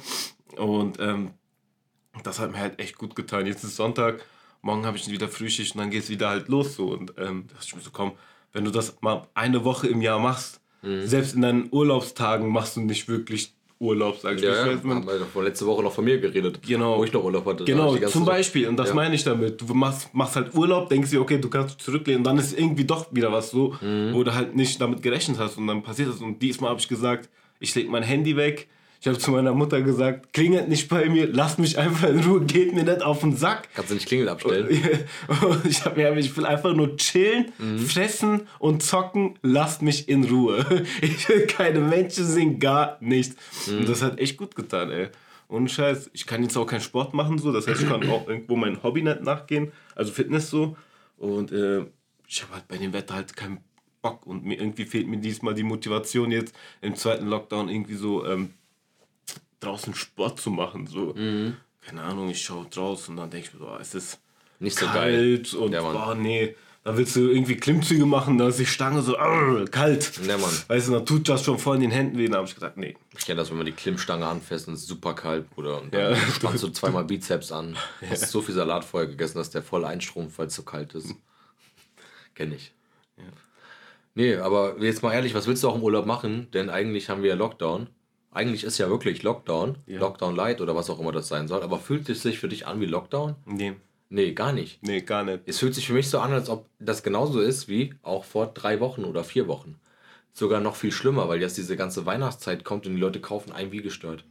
Und 0.57 1.01
ähm, 1.01 1.31
Das 2.23 2.39
hat 2.39 2.53
mir 2.53 2.59
halt 2.59 2.79
echt 2.79 2.99
gut 2.99 3.15
getan. 3.17 3.47
Jetzt 3.47 3.65
ist 3.65 3.77
Sonntag, 3.77 4.23
morgen 4.61 4.85
habe 4.85 4.99
ich 4.99 5.09
wieder 5.09 5.29
Frühschicht 5.29 5.75
und 5.75 5.81
dann 5.81 5.91
geht 5.91 6.03
es 6.03 6.11
wieder 6.11 6.29
halt 6.29 6.49
los 6.49 6.77
so. 6.77 6.89
Und 6.89 7.15
ähm, 7.17 7.47
da 7.49 7.55
ich 7.63 7.75
mir 7.75 7.81
so, 7.81 7.91
komm, 7.91 8.13
wenn 8.53 8.65
du 8.65 8.71
das 8.71 9.01
mal 9.01 9.27
eine 9.33 9.65
Woche 9.65 9.89
im 9.89 10.03
Jahr 10.03 10.19
machst, 10.19 10.60
mhm. 10.83 11.07
selbst 11.07 11.35
in 11.35 11.43
deinen 11.43 11.69
Urlaubstagen 11.71 12.49
machst 12.49 12.77
du 12.77 12.81
nicht 12.81 13.09
wirklich 13.09 13.53
Urlaub, 13.81 14.19
sag 14.21 14.37
ich 14.37 14.43
ja, 14.43 14.67
ja. 14.67 14.83
Haben 14.83 15.07
wir 15.07 15.19
doch 15.19 15.43
letzte 15.43 15.65
Woche 15.65 15.83
noch 15.83 15.93
von 15.93 16.05
mir 16.05 16.21
geredet. 16.21 16.61
Genau. 16.67 16.99
Wo 16.99 17.05
ich 17.05 17.13
noch 17.15 17.25
Urlaub 17.25 17.47
hatte. 17.47 17.65
Genau, 17.65 17.97
zum 17.97 18.27
Beispiel. 18.27 18.69
Und 18.69 18.77
das 18.77 18.91
ja. 18.91 18.95
meine 18.95 19.15
ich 19.15 19.25
damit. 19.25 19.59
Du 19.59 19.73
machst, 19.73 20.13
machst 20.13 20.37
halt 20.37 20.55
Urlaub, 20.55 20.91
denkst 20.91 21.09
dir, 21.09 21.21
okay, 21.23 21.39
du 21.39 21.49
kannst 21.49 21.81
zurücklehnen. 21.81 22.21
Und 22.21 22.25
dann 22.25 22.39
ist 22.39 22.57
irgendwie 22.59 22.85
doch 22.85 23.07
wieder 23.11 23.33
was 23.33 23.51
so, 23.51 23.75
mhm. 23.81 24.13
wo 24.13 24.23
du 24.23 24.35
halt 24.35 24.55
nicht 24.55 24.79
damit 24.83 25.03
gerechnet 25.03 25.39
hast. 25.39 25.57
Und 25.57 25.67
dann 25.67 25.83
passiert 25.83 26.11
das. 26.11 26.21
Und 26.21 26.43
diesmal 26.43 26.71
habe 26.71 26.81
ich 26.81 26.89
gesagt, 26.89 27.31
ich 27.59 27.75
lege 27.75 27.89
mein 27.89 28.03
Handy 28.03 28.37
weg, 28.37 28.69
ich 29.01 29.07
habe 29.07 29.19
zu 29.19 29.31
meiner 29.31 29.55
Mutter 29.55 29.81
gesagt, 29.81 30.35
klingelt 30.35 30.69
nicht 30.69 30.91
bei 30.91 31.09
mir, 31.09 31.27
lasst 31.27 31.59
mich 31.59 31.79
einfach 31.79 32.11
in 32.11 32.21
Ruhe, 32.21 32.43
geht 32.43 32.75
mir 32.75 32.85
nicht 32.85 33.01
auf 33.01 33.21
den 33.21 33.35
Sack. 33.35 33.69
Kannst 33.75 33.91
du 33.91 33.95
nicht 33.95 34.07
Klingel 34.07 34.29
abstellen? 34.29 34.69
Und 35.41 35.65
ich 35.65 35.83
mir, 35.97 36.15
ich 36.19 36.37
will 36.37 36.45
einfach 36.45 36.75
nur 36.75 36.99
chillen, 36.99 37.51
mhm. 37.59 37.79
fressen 37.79 38.43
und 38.59 38.83
zocken, 38.83 39.39
lasst 39.41 39.81
mich 39.81 40.09
in 40.09 40.25
Ruhe. 40.25 40.67
Ich 41.03 41.29
will 41.29 41.47
keine 41.47 41.81
Menschen 41.81 42.27
sehen, 42.27 42.59
gar 42.59 42.99
nichts. 43.01 43.37
Mhm. 43.67 43.79
Und 43.79 43.89
das 43.89 44.03
hat 44.03 44.19
echt 44.19 44.37
gut 44.37 44.55
getan, 44.55 44.91
ey. 44.91 45.09
Und 45.49 45.71
Scheiß, 45.71 46.11
ich 46.13 46.27
kann 46.27 46.43
jetzt 46.43 46.57
auch 46.57 46.67
keinen 46.67 46.83
Sport 46.83 47.15
machen, 47.15 47.39
so. 47.39 47.53
Das 47.53 47.67
heißt, 47.67 47.83
ich 47.83 47.89
kann 47.89 48.09
auch 48.09 48.29
irgendwo 48.29 48.57
mein 48.57 48.83
Hobby 48.83 49.03
nicht 49.03 49.23
nachgehen, 49.23 49.73
also 49.95 50.13
Fitness 50.13 50.51
so. 50.51 50.77
Und 51.17 51.53
äh, 51.53 51.87
ich 52.27 52.43
habe 52.43 52.55
halt 52.55 52.69
bei 52.69 52.77
dem 52.77 52.93
Wetter 52.93 53.15
halt 53.15 53.35
keinen 53.35 53.59
Bock 54.03 54.27
und 54.27 54.45
mir 54.45 54.59
irgendwie 54.59 54.85
fehlt 54.85 55.09
mir 55.09 55.19
diesmal 55.19 55.55
die 55.55 55.63
Motivation 55.63 56.31
jetzt 56.31 56.55
im 56.81 56.95
zweiten 56.97 57.27
Lockdown 57.27 57.69
irgendwie 57.69 57.95
so 57.95 58.27
ähm, 58.27 58.51
draußen 59.61 59.95
Sport 59.95 60.41
zu 60.41 60.51
machen. 60.51 60.87
So, 60.87 61.15
mhm. 61.15 61.57
keine 61.81 62.03
Ahnung, 62.03 62.31
ich 62.31 62.43
schaue 62.43 62.67
draußen 62.71 63.15
und 63.15 63.17
dann 63.21 63.31
denke 63.31 63.49
ich 63.49 63.61
mir, 63.61 63.67
oh, 63.67 63.79
es 63.81 63.95
ist 63.95 64.19
nicht 64.59 64.79
so 64.79 64.87
kalt 64.87 65.53
geil. 65.53 65.61
und 65.61 65.73
ja, 65.73 65.83
oh 65.83 66.15
nee, 66.15 66.55
da 66.83 66.97
willst 66.97 67.15
du 67.15 67.29
irgendwie 67.29 67.57
Klimmzüge 67.57 68.07
machen, 68.07 68.39
da 68.39 68.49
ist 68.49 68.59
die 68.59 68.65
Stange 68.65 69.03
so 69.03 69.19
arr, 69.19 69.67
kalt. 69.67 70.19
Ja, 70.27 70.39
Mann. 70.39 70.51
Weißt 70.69 70.89
du, 70.89 70.93
dann 70.93 71.05
tut 71.05 71.29
das 71.29 71.45
schon 71.45 71.59
voll 71.59 71.77
in 71.77 71.83
den 71.83 71.91
Händen 71.91 72.17
weh. 72.17 72.27
Da 72.27 72.39
habe 72.39 72.47
ich 72.47 72.55
gesagt, 72.55 72.79
nee. 72.79 72.97
Ich 73.19 73.27
kenne 73.27 73.37
das, 73.37 73.51
wenn 73.51 73.59
man 73.59 73.67
die 73.67 73.73
Klimmstange 73.73 74.27
anfasst 74.27 74.67
und 74.67 74.75
es 74.75 74.81
ist 74.81 74.89
super 74.89 75.15
kalt, 75.15 75.51
Bruder. 75.51 75.83
Und 75.83 75.93
dann 75.93 76.15
ja. 76.15 76.17
spannst 76.35 76.63
du 76.63 76.69
zweimal 76.69 77.05
Bizeps 77.05 77.53
an. 77.53 77.77
Ja. 78.01 78.11
hast 78.11 78.31
so 78.31 78.41
viel 78.41 78.55
Salat 78.55 78.85
vorher 78.85 79.09
gegessen, 79.09 79.37
dass 79.37 79.51
der 79.51 79.63
voll 79.63 79.85
einstrumpft, 79.85 80.39
weil 80.39 80.47
es 80.47 80.55
so 80.55 80.63
kalt 80.63 80.95
ist. 80.95 81.15
Kenne 82.35 82.55
ich. 82.55 82.73
Ja. 83.19 83.25
Nee, 84.15 84.37
aber 84.37 84.81
jetzt 84.81 85.03
mal 85.03 85.13
ehrlich, 85.13 85.35
was 85.35 85.47
willst 85.47 85.63
du 85.63 85.69
auch 85.69 85.77
im 85.77 85.83
Urlaub 85.83 86.07
machen? 86.07 86.51
Denn 86.53 86.71
eigentlich 86.71 87.11
haben 87.11 87.23
wir 87.23 87.29
ja 87.29 87.37
Lockdown 87.37 87.89
eigentlich 88.33 88.65
ist 88.65 88.79
ja 88.79 88.89
wirklich 88.89 89.23
Lockdown, 89.23 89.77
ja. 89.87 89.99
Lockdown 89.99 90.37
Light 90.37 90.61
oder 90.61 90.77
was 90.77 90.89
auch 90.91 91.01
immer 91.01 91.13
das 91.13 91.29
sein 91.29 91.49
soll, 91.49 91.63
aber 91.63 91.79
fühlt 91.79 92.09
es 92.09 92.23
sich 92.23 92.39
für 92.39 92.49
dich 92.49 92.67
an 92.67 92.81
wie 92.81 92.87
Lockdown? 92.87 93.35
Nee. 93.47 93.75
Nee, 94.09 94.33
gar 94.33 94.53
nicht. 94.53 94.83
Nee, 94.83 95.03
gar 95.03 95.23
nicht. 95.23 95.43
Es 95.47 95.59
fühlt 95.59 95.75
sich 95.75 95.87
für 95.87 95.93
mich 95.93 96.11
so 96.11 96.19
an, 96.19 96.33
als 96.33 96.49
ob 96.49 96.67
das 96.81 97.03
genauso 97.03 97.41
ist 97.41 97.69
wie 97.69 97.95
auch 98.03 98.25
vor 98.25 98.47
drei 98.47 98.81
Wochen 98.81 99.05
oder 99.05 99.23
vier 99.23 99.47
Wochen. 99.47 99.77
Sogar 100.33 100.61
noch 100.61 100.77
viel 100.77 100.91
schlimmer, 100.93 101.29
weil 101.29 101.41
jetzt 101.41 101.57
diese 101.57 101.77
ganze 101.77 102.07
Weihnachtszeit 102.07 102.65
kommt 102.65 102.87
und 102.87 102.95
die 102.95 103.01
Leute 103.01 103.21
kaufen 103.21 103.53
ein 103.53 103.71
wie 103.73 103.83
gestört. 103.83 104.25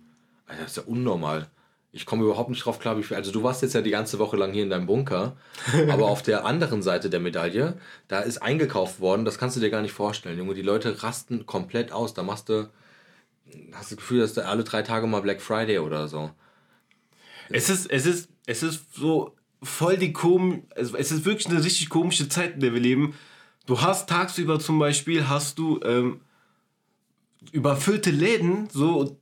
Alter, 0.47 0.63
das 0.63 0.71
ist 0.71 0.77
ja 0.77 0.83
unnormal. 0.83 1.47
Ich 1.91 2.05
komme 2.05 2.23
überhaupt 2.23 2.49
nicht 2.49 2.65
drauf 2.65 2.79
klar, 2.79 2.97
wie 2.97 3.03
viel. 3.03 3.17
Also, 3.17 3.31
du 3.31 3.41
warst 3.41 3.61
jetzt 3.61 3.73
ja 3.73 3.81
die 3.81 3.89
ganze 3.89 4.19
Woche 4.19 4.37
lang 4.37 4.51
hier 4.51 4.63
in 4.63 4.69
deinem 4.69 4.85
Bunker, 4.85 5.37
aber 5.89 6.07
auf 6.07 6.21
der 6.21 6.45
anderen 6.45 6.83
Seite 6.83 7.09
der 7.09 7.19
Medaille, 7.19 7.77
da 8.07 8.19
ist 8.19 8.41
eingekauft 8.41 8.99
worden, 8.99 9.25
das 9.25 9.37
kannst 9.39 9.55
du 9.55 9.59
dir 9.59 9.71
gar 9.71 9.81
nicht 9.81 9.93
vorstellen, 9.93 10.37
Junge. 10.37 10.53
Die 10.53 10.61
Leute 10.61 11.03
rasten 11.03 11.45
komplett 11.45 11.91
aus. 11.91 12.13
Da 12.13 12.21
machst 12.21 12.49
du 12.49 12.69
hast 13.73 13.91
du 13.91 13.95
das 13.95 14.01
Gefühl, 14.01 14.19
dass 14.19 14.33
da 14.33 14.43
alle 14.43 14.63
drei 14.63 14.81
Tage 14.81 15.07
mal 15.07 15.21
Black 15.21 15.41
Friday 15.41 15.79
oder 15.79 16.07
so. 16.07 16.31
Es 17.49 17.69
ist, 17.69 17.89
es 17.89 18.05
ist, 18.05 18.29
es 18.45 18.63
ist 18.63 18.93
so 18.93 19.35
voll 19.61 19.97
die 19.97 20.13
komisch, 20.13 20.59
also 20.75 20.95
es 20.95 21.11
ist 21.11 21.25
wirklich 21.25 21.47
eine 21.47 21.63
richtig 21.63 21.89
komische 21.89 22.29
Zeit, 22.29 22.55
in 22.55 22.59
der 22.59 22.73
wir 22.73 22.79
leben. 22.79 23.15
Du 23.65 23.81
hast 23.81 24.09
tagsüber 24.09 24.59
zum 24.59 24.79
Beispiel, 24.79 25.27
hast 25.27 25.59
du 25.59 25.79
ähm, 25.83 26.21
überfüllte 27.51 28.11
Läden, 28.11 28.69
so 28.71 29.17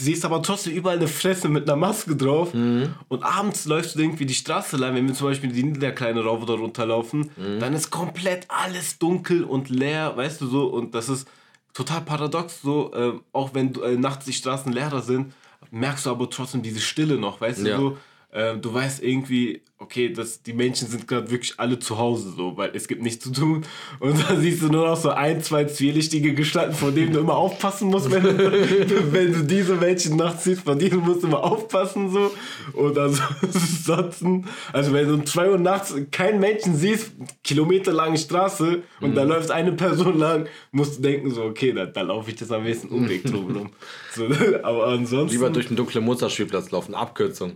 siehst 0.00 0.24
aber 0.24 0.42
trotzdem 0.42 0.74
überall 0.74 0.96
eine 0.96 1.06
Fresse 1.06 1.48
mit 1.48 1.68
einer 1.68 1.76
Maske 1.76 2.16
drauf. 2.16 2.54
Mhm. 2.54 2.94
Und 3.08 3.22
abends 3.22 3.66
läufst 3.66 3.94
du 3.94 4.00
irgendwie 4.00 4.26
die 4.26 4.34
Straße 4.34 4.76
lang, 4.76 4.94
wenn 4.94 5.06
wir 5.06 5.14
zum 5.14 5.28
Beispiel 5.28 5.52
die 5.52 5.62
Niederkleine 5.62 6.24
rauf 6.24 6.42
oder 6.42 6.54
runterlaufen, 6.54 7.30
mhm. 7.36 7.60
dann 7.60 7.74
ist 7.74 7.90
komplett 7.90 8.46
alles 8.48 8.98
dunkel 8.98 9.44
und 9.44 9.68
leer, 9.68 10.16
weißt 10.16 10.40
du 10.40 10.46
so, 10.46 10.66
und 10.66 10.94
das 10.94 11.08
ist 11.08 11.28
total 11.72 12.02
paradox, 12.02 12.62
so, 12.62 12.92
äh, 12.92 13.12
auch 13.32 13.54
wenn 13.54 13.74
äh, 13.76 13.96
nachts 13.96 14.24
die 14.24 14.32
Straßen 14.32 14.72
leerer 14.72 15.02
sind, 15.02 15.32
merkst 15.70 16.06
du 16.06 16.10
aber 16.10 16.28
trotzdem 16.30 16.62
diese 16.62 16.80
Stille 16.80 17.16
noch, 17.16 17.40
weißt 17.40 17.64
ja. 17.66 17.76
du, 17.76 17.82
so, 17.82 17.98
äh, 18.36 18.56
du 18.56 18.72
weißt 18.72 19.02
irgendwie, 19.02 19.62
okay, 19.80 20.12
dass 20.12 20.42
die 20.42 20.52
Menschen 20.52 20.88
sind 20.88 21.08
gerade 21.08 21.30
wirklich 21.30 21.54
alle 21.56 21.78
zu 21.78 21.96
Hause 21.96 22.34
so, 22.36 22.54
weil 22.56 22.70
es 22.74 22.86
gibt 22.86 23.02
nichts 23.02 23.24
zu 23.24 23.32
tun. 23.32 23.64
Und 23.98 24.28
dann 24.28 24.38
siehst 24.38 24.60
du 24.60 24.68
nur 24.68 24.86
noch 24.86 24.96
so 24.96 25.08
ein, 25.08 25.42
zwei 25.42 25.64
zwielichtige 25.64 26.34
Gestalten, 26.34 26.74
von 26.74 26.94
denen 26.94 27.14
du 27.14 27.20
immer 27.20 27.36
aufpassen 27.36 27.88
musst, 27.88 28.10
wenn 28.10 28.22
du, 28.22 28.32
wenn 29.12 29.32
du 29.32 29.42
diese 29.42 29.76
Menschen 29.76 30.16
nachts 30.16 30.44
siehst, 30.44 30.62
von 30.62 30.78
denen 30.78 30.98
musst 30.98 31.22
du 31.22 31.28
immer 31.28 31.42
aufpassen 31.42 32.10
so. 32.10 32.30
Und 32.74 32.98
ansonsten, 32.98 34.46
also 34.74 34.92
wenn 34.92 35.08
du 35.08 35.14
um 35.14 35.24
zwei 35.24 35.50
Uhr 35.50 35.58
nachts 35.58 35.94
keinen 36.10 36.40
Menschen 36.40 36.76
siehst, 36.76 37.12
kilometerlange 37.42 38.18
Straße 38.18 38.82
und 39.00 39.10
mhm. 39.12 39.14
da 39.14 39.22
läuft 39.22 39.50
eine 39.50 39.72
Person 39.72 40.18
lang, 40.18 40.46
musst 40.72 40.98
du 40.98 41.02
denken 41.02 41.30
so, 41.30 41.44
okay, 41.44 41.72
da, 41.72 41.86
da 41.86 42.02
laufe 42.02 42.28
ich 42.28 42.36
das 42.36 42.52
am 42.52 42.64
besten 42.64 42.88
Umweg 42.88 43.24
drum. 43.24 43.70
so, 44.14 44.26
aber 44.62 44.88
ansonsten... 44.88 45.38
Lieber 45.38 45.48
durch 45.48 45.68
den 45.68 45.76
dunklen 45.76 46.04
Mozartspielplatz 46.04 46.70
laufen, 46.70 46.94
Abkürzung. 46.94 47.54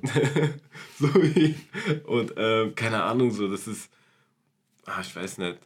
so 0.98 1.08
wie... 1.16 1.54
Und 2.14 2.32
ähm, 2.36 2.74
keine 2.74 3.02
Ahnung, 3.02 3.32
so, 3.32 3.48
das 3.48 3.66
ist. 3.66 3.90
Ah, 4.86 5.00
ich 5.00 5.14
weiß 5.14 5.38
nicht. 5.38 5.58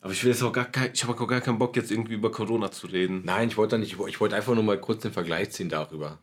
Aber 0.00 0.12
ich 0.12 0.22
will 0.22 0.30
jetzt 0.30 0.42
auch 0.42 0.52
gar 0.52 0.66
kein, 0.66 0.90
ich 0.94 1.02
habe 1.02 1.20
auch 1.20 1.26
gar 1.26 1.40
keinen 1.40 1.58
Bock, 1.58 1.74
jetzt 1.74 1.90
irgendwie 1.90 2.14
über 2.14 2.30
Corona 2.30 2.70
zu 2.70 2.86
reden. 2.86 3.22
Nein, 3.24 3.48
ich 3.48 3.56
wollte 3.56 3.76
nicht, 3.78 3.96
ich 4.06 4.20
wollte 4.20 4.36
einfach 4.36 4.54
nur 4.54 4.62
mal 4.62 4.78
kurz 4.78 5.02
den 5.02 5.12
Vergleich 5.12 5.50
ziehen 5.50 5.68
darüber. 5.68 6.18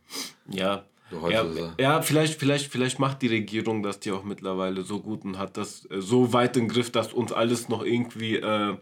Ja. 0.47 0.85
Ja, 1.29 1.45
ja, 1.77 2.01
vielleicht, 2.01 2.39
vielleicht, 2.39 2.71
vielleicht 2.71 2.97
macht 2.97 3.21
die 3.21 3.27
Regierung 3.27 3.83
das 3.83 3.99
die 3.99 4.11
auch 4.11 4.23
mittlerweile 4.23 4.81
so 4.81 4.99
gut 4.99 5.23
und 5.25 5.37
hat 5.37 5.57
das 5.57 5.85
äh, 5.91 6.01
so 6.01 6.33
weit 6.33 6.57
im 6.57 6.67
Griff, 6.67 6.91
dass 6.91 7.13
uns 7.13 7.31
alles 7.31 7.69
noch 7.69 7.83
irgendwie 7.83 8.37
äh, 8.37 8.75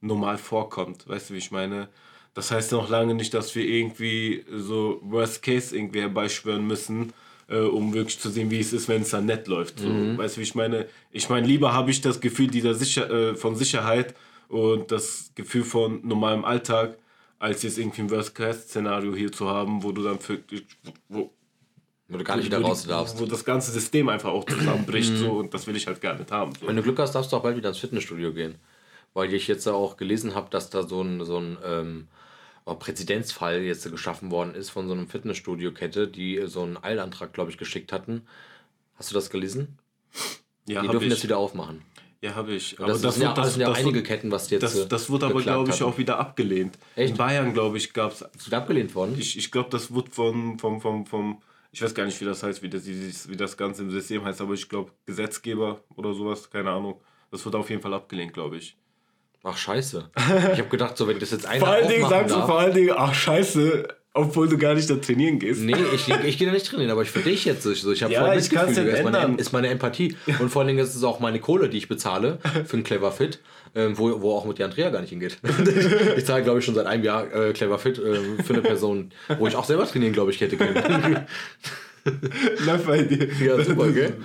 normal 0.00 0.36
vorkommt. 0.38 1.06
Weißt 1.06 1.30
du, 1.30 1.34
wie 1.34 1.38
ich 1.38 1.52
meine? 1.52 1.88
Das 2.34 2.50
heißt 2.50 2.72
noch 2.72 2.88
lange 2.88 3.14
nicht, 3.14 3.34
dass 3.34 3.54
wir 3.54 3.64
irgendwie 3.64 4.44
so 4.50 5.00
Worst 5.02 5.42
Case 5.42 5.76
irgendwie 5.76 6.00
herbeischwören 6.00 6.66
müssen 6.66 7.12
äh, 7.48 7.58
um 7.58 7.94
wirklich 7.94 8.18
zu 8.18 8.30
sehen, 8.30 8.50
wie 8.50 8.60
es 8.60 8.72
ist, 8.72 8.88
wenn 8.88 9.02
es 9.02 9.10
dann 9.10 9.26
nett 9.26 9.46
läuft. 9.46 9.80
So. 9.80 9.88
Mhm. 9.88 10.18
Weißt 10.18 10.36
du, 10.36 10.40
wie 10.40 10.44
ich 10.44 10.54
meine? 10.54 10.86
Ich 11.10 11.28
meine, 11.28 11.46
lieber 11.46 11.72
habe 11.72 11.90
ich 11.90 12.00
das 12.00 12.20
Gefühl 12.20 12.48
dieser 12.48 12.74
Sicher 12.74 13.10
äh, 13.10 13.34
von 13.34 13.56
Sicherheit 13.56 14.14
und 14.48 14.90
das 14.90 15.32
Gefühl 15.34 15.64
von 15.64 16.00
normalem 16.06 16.44
Alltag, 16.44 16.98
als 17.38 17.62
jetzt 17.62 17.78
irgendwie 17.78 18.02
ein 18.02 18.10
Worst-Case-Szenario 18.10 19.14
hier 19.14 19.32
zu 19.32 19.48
haben, 19.48 19.82
wo 19.82 19.92
du 19.92 20.02
dann 20.02 20.18
für, 20.18 20.38
wo, 21.08 21.30
wo 22.08 22.18
du 22.18 22.24
gar 22.24 22.36
nicht 22.36 22.46
wieder 22.46 22.60
raus 22.60 22.86
darfst. 22.86 23.20
Wo 23.20 23.26
das 23.26 23.44
ganze 23.44 23.70
System 23.70 24.08
einfach 24.08 24.30
auch 24.30 24.44
zusammenbricht 24.44 25.12
mhm. 25.12 25.16
so, 25.18 25.32
und 25.32 25.52
das 25.52 25.66
will 25.66 25.76
ich 25.76 25.86
halt 25.86 26.00
gar 26.00 26.14
nicht 26.14 26.30
haben. 26.30 26.52
So. 26.60 26.66
Wenn 26.66 26.76
du 26.76 26.82
Glück 26.82 26.98
hast, 26.98 27.12
darfst 27.12 27.32
du 27.32 27.36
auch 27.36 27.42
bald 27.42 27.56
wieder 27.56 27.68
ins 27.68 27.78
Fitnessstudio 27.78 28.32
gehen. 28.32 28.56
Weil 29.14 29.32
ich 29.32 29.48
jetzt 29.48 29.66
auch 29.66 29.96
gelesen 29.96 30.34
habe, 30.34 30.50
dass 30.50 30.70
da 30.70 30.82
so 30.82 31.00
ein, 31.00 31.24
so 31.24 31.38
ein 31.38 31.56
ähm, 31.64 32.08
Präzedenzfall 32.74 33.62
jetzt 33.62 33.88
geschaffen 33.90 34.30
worden 34.30 34.54
ist 34.54 34.70
von 34.70 34.88
so 34.88 34.94
einem 34.94 35.08
Fitnessstudio-Kette, 35.08 36.08
die 36.08 36.42
so 36.46 36.62
einen 36.62 36.76
Eilantrag, 36.76 37.32
glaube 37.32 37.50
ich, 37.50 37.58
geschickt 37.58 37.92
hatten. 37.92 38.22
Hast 38.96 39.10
du 39.10 39.14
das 39.14 39.30
gelesen? 39.30 39.78
Ja, 40.68 40.82
Die 40.82 40.88
dürfen 40.88 41.04
ich. 41.04 41.14
das 41.14 41.22
wieder 41.22 41.38
aufmachen. 41.38 41.82
Ja, 42.22 42.34
habe 42.34 42.54
ich. 42.54 42.78
Aber 42.78 42.88
das, 42.88 43.02
das, 43.02 43.14
sind 43.14 43.24
ja, 43.24 43.34
das, 43.34 43.52
sind 43.52 43.60
ja 43.60 43.68
das 43.68 43.78
einige 43.78 43.96
wird, 43.96 44.06
Ketten, 44.06 44.30
was 44.30 44.50
jetzt. 44.50 44.62
Das, 44.62 44.88
das 44.88 45.10
wurde 45.10 45.26
aber, 45.26 45.42
glaube 45.42 45.70
ich, 45.70 45.82
auch 45.82 45.96
wieder 45.98 46.18
abgelehnt. 46.18 46.76
Echt? 46.96 47.10
In 47.10 47.16
Bayern, 47.16 47.52
glaube 47.52 47.76
ich, 47.76 47.92
gab 47.92 48.12
es. 48.12 48.22
Ist 48.22 48.46
wieder 48.46 48.58
abgelehnt 48.58 48.94
worden? 48.94 49.14
Ich, 49.18 49.36
ich 49.36 49.50
glaube, 49.50 49.68
das 49.70 49.92
wurde 49.92 50.10
vom, 50.10 50.58
vom, 50.58 50.80
vom, 50.80 51.06
vom. 51.06 51.42
Ich 51.72 51.82
weiß 51.82 51.94
gar 51.94 52.06
nicht, 52.06 52.20
wie 52.20 52.24
das 52.24 52.42
heißt, 52.42 52.62
wie 52.62 52.70
das, 52.70 52.86
wie 52.86 53.36
das 53.36 53.56
Ganze 53.56 53.82
im 53.82 53.90
System 53.90 54.24
heißt, 54.24 54.40
aber 54.40 54.54
ich 54.54 54.68
glaube, 54.68 54.92
Gesetzgeber 55.04 55.82
oder 55.94 56.14
sowas, 56.14 56.50
keine 56.50 56.70
Ahnung. 56.70 57.00
Das 57.30 57.44
wurde 57.44 57.58
auf 57.58 57.68
jeden 57.68 57.82
Fall 57.82 57.92
abgelehnt, 57.92 58.32
glaube 58.32 58.56
ich. 58.56 58.76
Ach, 59.48 59.56
scheiße. 59.56 60.10
Ich 60.52 60.58
habe 60.58 60.68
gedacht, 60.68 60.96
so, 60.96 61.06
wenn 61.06 61.20
das 61.20 61.30
jetzt 61.30 61.46
einer 61.46 61.60
Vor 61.60 61.68
allen 61.68 61.88
Dingen 61.88 62.08
sagst 62.08 62.34
du 62.34 62.40
vor 62.40 62.58
allen 62.58 62.74
Dingen, 62.74 62.92
ach, 62.96 63.14
scheiße, 63.14 63.86
obwohl 64.12 64.48
du 64.48 64.58
gar 64.58 64.74
nicht 64.74 64.90
da 64.90 64.96
trainieren 64.96 65.38
gehst. 65.38 65.62
Nee, 65.62 65.76
ich, 65.94 66.08
ich 66.08 66.36
gehe 66.36 66.48
da 66.48 66.52
nicht 66.52 66.66
trainieren, 66.66 66.90
aber 66.90 67.02
ich 67.02 67.10
für 67.10 67.20
dich 67.20 67.44
jetzt 67.44 67.62
so. 67.62 67.70
Ich 67.70 68.02
habe 68.02 68.12
ja, 68.12 68.24
voll 68.24 68.34
Mitgefühl. 68.34 68.88
Ja 68.88 68.94
ist, 68.96 69.04
meine, 69.04 69.36
ist 69.36 69.52
meine 69.52 69.68
Empathie. 69.68 70.16
Und 70.40 70.48
vor 70.48 70.62
allen 70.62 70.68
Dingen 70.68 70.80
ist 70.80 70.96
es 70.96 71.04
auch 71.04 71.20
meine 71.20 71.38
Kohle, 71.38 71.68
die 71.68 71.78
ich 71.78 71.86
bezahle 71.86 72.38
für 72.64 72.76
ein 72.76 72.82
Clever 72.82 73.12
Fit, 73.12 73.38
ähm, 73.76 73.96
wo, 73.96 74.20
wo 74.20 74.32
auch 74.32 74.46
mit 74.46 74.58
die 74.58 74.64
Andrea 74.64 74.90
gar 74.90 75.00
nicht 75.00 75.10
hingeht. 75.10 75.38
ich 76.16 76.26
zahle, 76.26 76.42
glaube 76.42 76.58
ich, 76.58 76.64
schon 76.64 76.74
seit 76.74 76.86
einem 76.86 77.04
Jahr 77.04 77.32
äh, 77.32 77.52
Clever 77.52 77.78
Fit 77.78 77.98
äh, 77.98 78.42
für 78.42 78.52
eine 78.52 78.62
Person, 78.62 79.12
wo 79.38 79.46
ich 79.46 79.54
auch 79.54 79.64
selber 79.64 79.86
trainieren, 79.86 80.12
glaube 80.12 80.32
ich, 80.32 80.40
hätte 80.40 80.56
können. 80.56 81.24
Läuft 82.66 82.86
bei 82.86 83.02
dir. 83.02 83.28
Ja, 83.40 83.62
super, 83.62 83.92
gell? 83.92 84.16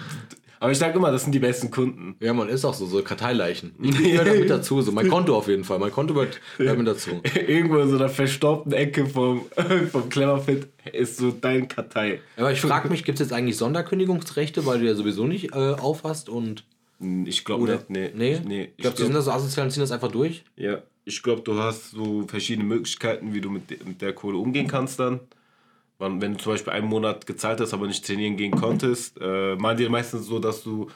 Aber 0.62 0.72
ich 0.72 0.78
sage 0.78 0.96
immer, 0.96 1.12
das 1.12 1.24
sind 1.24 1.34
die 1.34 1.40
besten 1.40 1.72
Kunden. 1.72 2.16
Ja, 2.20 2.34
man 2.34 2.48
ist 2.48 2.64
auch 2.66 2.76
so, 2.76 2.86
so 2.86 3.02
Karteileichen. 3.02 3.74
Ich 3.82 3.98
gehöre 3.98 4.26
da 4.26 4.34
mit 4.34 4.50
dazu, 4.50 4.80
so 4.84 4.92
mein 4.92 5.10
Konto 5.10 5.36
auf 5.36 5.48
jeden 5.48 5.64
Fall. 5.64 5.80
Mein 5.80 5.92
Konto 5.92 6.14
wird 6.14 6.40
gehört 6.60 6.78
mit 6.78 6.86
dazu. 6.86 7.20
Irgendwo 7.48 7.80
in 7.80 7.90
so 7.90 7.96
einer 7.96 8.10
verstaubten 8.10 8.72
Ecke 8.72 9.08
vom, 9.08 9.48
vom 9.92 10.10
Cleverfit 10.10 10.68
ist 10.94 11.18
so 11.18 11.32
dein 11.32 11.68
Kartei. 11.68 12.20
Aber 12.38 12.52
ich 12.52 12.62
frage 12.62 12.90
mich, 12.90 13.04
gibt 13.04 13.20
es 13.20 13.28
jetzt 13.28 13.34
eigentlich 13.34 13.58
Sonderkündigungsrechte, 13.58 14.64
weil 14.68 14.80
du 14.80 14.86
ja 14.86 14.94
sowieso 14.94 15.26
nicht 15.26 15.56
äh, 15.56 15.74
aufhast 15.74 16.30
und. 16.30 16.64
Ich 17.26 17.44
glaube 17.44 17.72
nicht, 17.72 17.90
nee. 17.90 18.12
Nee? 18.14 18.40
nee 18.46 18.74
Ich 18.78 18.84
glaube, 18.84 18.98
die 18.98 19.04
sind 19.04 19.16
da 19.16 19.22
so 19.24 19.32
asozial 19.32 19.66
und 19.66 19.72
ziehen 19.72 19.82
das 19.82 19.92
einfach 19.92 20.12
durch. 20.12 20.44
Ja, 20.56 20.84
ich 21.06 21.24
glaube, 21.24 21.42
du 21.42 21.56
hast 21.58 21.90
so 21.90 22.28
verschiedene 22.28 22.68
Möglichkeiten, 22.68 23.34
wie 23.34 23.42
du 23.42 23.50
mit, 23.50 23.84
mit 23.88 24.00
der 24.04 24.14
Kohle 24.14 24.38
umgehen 24.38 24.68
kannst 24.68 25.00
dann. 25.00 25.22
Wenn 26.02 26.34
du 26.34 26.38
zum 26.38 26.54
Beispiel 26.54 26.74
einen 26.74 26.88
Monat 26.88 27.26
gezahlt 27.26 27.60
hast, 27.62 27.74
aber 27.74 27.88
nicht 27.88 28.06
trainieren 28.06 28.36
gehen 28.38 28.52
konntest, 28.52 29.20
äh, 29.22 29.56
machen 29.56 29.78
die 29.78 29.88
meistens 29.88 30.26
so, 30.26 30.40
dass 30.40 30.64
du 30.64 30.90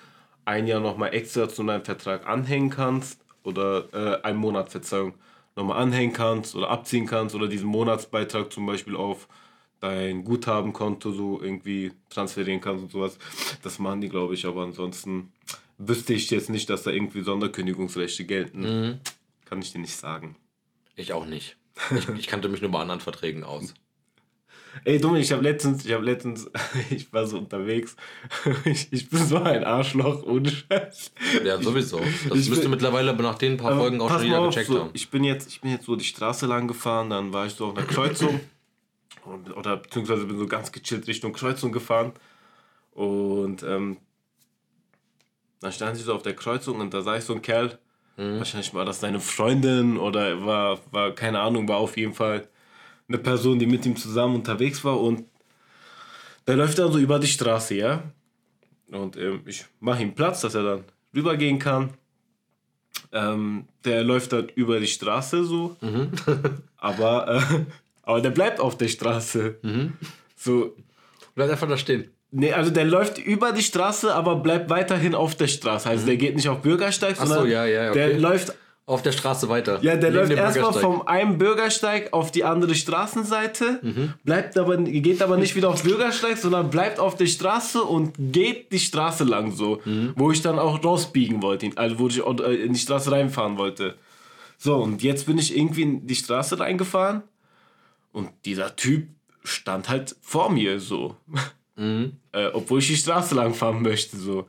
ein 0.45 0.67
Jahr 0.67 0.79
nochmal 0.79 1.13
extra 1.13 1.47
zu 1.47 1.63
deinem 1.63 1.83
Vertrag 1.83 2.27
anhängen 2.27 2.69
kannst 2.69 3.23
oder 3.43 3.85
äh, 3.93 4.21
einen 4.23 4.37
Monat, 4.37 4.69
Verzeihung, 4.69 5.13
nochmal 5.55 5.81
anhängen 5.81 6.13
kannst 6.13 6.55
oder 6.55 6.69
abziehen 6.69 7.05
kannst 7.05 7.35
oder 7.35 7.47
diesen 7.47 7.67
Monatsbeitrag 7.67 8.51
zum 8.51 8.65
Beispiel 8.65 8.95
auf 8.95 9.27
dein 9.79 10.23
Guthabenkonto 10.23 11.11
so 11.11 11.41
irgendwie 11.41 11.91
transferieren 12.09 12.61
kannst 12.61 12.83
und 12.83 12.91
sowas. 12.91 13.17
Das 13.61 13.79
machen 13.79 14.01
die, 14.01 14.09
glaube 14.09 14.33
ich, 14.33 14.45
aber 14.45 14.63
ansonsten 14.63 15.31
wüsste 15.77 16.13
ich 16.13 16.29
jetzt 16.31 16.49
nicht, 16.49 16.69
dass 16.69 16.83
da 16.83 16.91
irgendwie 16.91 17.21
Sonderkündigungsrechte 17.21 18.25
gelten. 18.25 18.99
Kann 19.45 19.61
ich 19.61 19.71
dir 19.71 19.79
nicht 19.79 19.95
sagen. 19.95 20.35
Ich 20.95 21.13
auch 21.13 21.25
nicht. 21.25 21.57
Ich, 21.95 22.07
ich 22.09 22.27
kannte 22.27 22.49
mich 22.49 22.61
nur 22.61 22.71
bei 22.71 22.79
anderen 22.79 23.01
Verträgen 23.01 23.43
aus. 23.43 23.73
Ey, 24.83 24.99
Dominik, 24.99 25.23
ich 25.25 25.31
habe 25.31 25.41
letztens, 25.43 25.85
ich 25.85 25.93
habe 25.93 26.03
letztens, 26.05 26.49
ich 26.89 27.11
war 27.13 27.25
so 27.25 27.37
unterwegs. 27.37 27.95
Ich, 28.65 28.87
ich 28.91 29.09
bin 29.09 29.23
so 29.25 29.37
ein 29.37 29.63
Arschloch, 29.63 30.23
ohne 30.23 30.49
Scheiß. 30.49 31.11
Ja, 31.43 31.61
sowieso. 31.61 31.99
Das 32.29 32.37
Ich 32.39 32.49
müsste 32.49 32.63
bin- 32.63 32.71
mittlerweile 32.71 33.13
nach 33.13 33.37
den 33.37 33.57
paar 33.57 33.75
Folgen 33.77 34.01
auch 34.01 34.09
schon 34.09 34.17
mal 34.17 34.23
jeder 34.25 34.39
auf, 34.41 34.49
gecheckt 34.49 34.67
so, 34.67 34.79
haben. 34.81 34.89
ich 34.93 35.09
bin 35.09 35.23
jetzt, 35.23 35.47
ich 35.49 35.61
bin 35.61 35.71
jetzt 35.71 35.85
so 35.85 35.95
die 35.95 36.03
Straße 36.05 36.45
lang 36.45 36.67
gefahren, 36.67 37.09
dann 37.09 37.31
war 37.33 37.45
ich 37.45 37.53
so 37.53 37.67
auf 37.67 37.77
einer 37.77 37.85
Kreuzung 37.87 38.39
oder 39.55 39.77
beziehungsweise 39.77 40.25
bin 40.25 40.37
so 40.37 40.47
ganz 40.47 40.71
gechillt 40.71 41.07
Richtung 41.07 41.33
Kreuzung 41.33 41.71
gefahren 41.71 42.13
und 42.93 43.63
ähm, 43.63 43.97
dann 45.61 45.71
stand 45.71 45.97
ich 45.97 46.03
so 46.03 46.13
auf 46.13 46.21
der 46.23 46.35
Kreuzung 46.35 46.79
und 46.79 46.93
da 46.93 47.01
sah 47.01 47.17
ich 47.17 47.23
so 47.23 47.33
einen 47.33 47.41
Kerl, 47.41 47.79
Mhm. 48.17 48.37
wahrscheinlich 48.37 48.73
war 48.73 48.85
das 48.85 49.01
seine 49.01 49.19
Freundin 49.19 49.97
oder 49.97 50.45
war, 50.45 50.79
war 50.91 51.11
keine 51.11 51.41
Ahnung, 51.41 51.67
war 51.67 51.75
auf 51.77 51.97
jeden 51.97 52.13
Fall 52.13 52.47
eine 53.07 53.17
Person, 53.17 53.59
die 53.59 53.67
mit 53.67 53.85
ihm 53.85 53.95
zusammen 53.95 54.35
unterwegs 54.35 54.83
war 54.83 54.99
und 54.99 55.23
der 56.47 56.55
läuft 56.55 56.77
dann 56.77 56.91
so 56.91 56.99
über 56.99 57.19
die 57.19 57.27
Straße, 57.27 57.75
ja. 57.75 58.03
Und 58.91 59.17
ähm, 59.17 59.41
ich 59.45 59.65
mache 59.79 60.03
ihm 60.03 60.13
Platz, 60.13 60.41
dass 60.41 60.55
er 60.55 60.63
dann 60.63 60.83
rübergehen 61.13 61.57
kann. 61.57 61.91
Ähm, 63.11 63.67
der 63.83 64.03
läuft 64.03 64.33
dann 64.33 64.49
über 64.49 64.79
die 64.79 64.87
Straße 64.87 65.43
so. 65.43 65.75
aber, 66.77 67.27
äh, 67.35 67.65
aber 68.03 68.21
der 68.21 68.29
bleibt 68.29 68.59
auf 68.59 68.77
der 68.77 68.87
Straße. 68.87 69.57
So, 70.35 70.75
Bleib 71.35 71.49
einfach 71.49 71.67
da 71.67 71.77
stehen. 71.77 72.09
nee, 72.31 72.53
also 72.53 72.71
der 72.71 72.85
läuft 72.85 73.17
über 73.17 73.51
die 73.51 73.63
Straße, 73.63 74.13
aber 74.13 74.37
bleibt 74.37 74.69
weiterhin 74.69 75.15
auf 75.15 75.35
der 75.35 75.47
Straße. 75.47 75.89
Also 75.89 76.05
der 76.05 76.17
geht 76.17 76.35
nicht 76.35 76.47
auf 76.47 76.61
Bürgersteig, 76.61 77.17
so, 77.17 77.25
sondern 77.25 77.49
ja, 77.49 77.65
ja, 77.65 77.89
okay. 77.89 78.09
der 78.09 78.19
läuft 78.19 78.53
Auf 78.87 79.01
der 79.01 79.13
Straße 79.13 79.49
weiter. 79.49 79.79
ja, 79.81 79.95
der 79.95 80.11
läuft 80.11 80.31
erstmal 80.31 80.71
vom 80.73 81.07
einen 81.07 81.39
Bürgersteig 81.39 82.13
auf 82.13 82.29
die 82.31 82.43
andere 82.43 82.75
Straßenseite, 82.75 83.79
Mhm. 83.81 84.13
bleibt 84.23 84.57
aber, 84.59 84.77
geht 84.77 85.23
aber 85.23 85.37
nicht 85.37 85.55
wieder 85.55 85.69
auf 85.69 85.81
Bürgersteig, 85.81 86.37
sondern 86.37 86.69
bleibt 86.69 86.99
auf 86.99 87.15
der 87.15 87.25
Straße 87.25 87.81
und 87.83 88.13
geht 88.31 88.71
die 88.71 88.77
Straße 88.79 89.23
lang 89.23 89.51
so, 89.51 89.81
Mhm. 89.85 90.13
wo 90.15 90.31
ich 90.31 90.43
dann 90.43 90.59
auch 90.59 90.83
rausbiegen 90.83 91.41
wollte, 91.41 91.71
also 91.77 91.97
wo 91.97 92.07
ich 92.09 92.19
äh, 92.23 92.55
in 92.63 92.73
die 92.73 92.79
Straße 92.79 93.11
reinfahren 93.11 93.57
wollte. 93.57 93.95
So, 94.59 94.75
und 94.77 95.01
jetzt 95.01 95.25
bin 95.25 95.39
ich 95.39 95.57
irgendwie 95.57 95.81
in 95.81 96.05
die 96.05 96.15
Straße 96.15 96.59
reingefahren 96.59 97.23
und 98.11 98.29
dieser 98.45 98.75
Typ 98.75 99.07
stand 99.43 99.89
halt 99.89 100.15
vor 100.21 100.51
mir 100.51 100.79
so, 100.79 101.15
Mhm. 101.75 102.13
äh, 102.33 102.47
obwohl 102.53 102.79
ich 102.79 102.87
die 102.87 102.95
Straße 102.97 103.33
lang 103.33 103.55
fahren 103.55 103.81
möchte 103.81 104.15
so. 104.17 104.47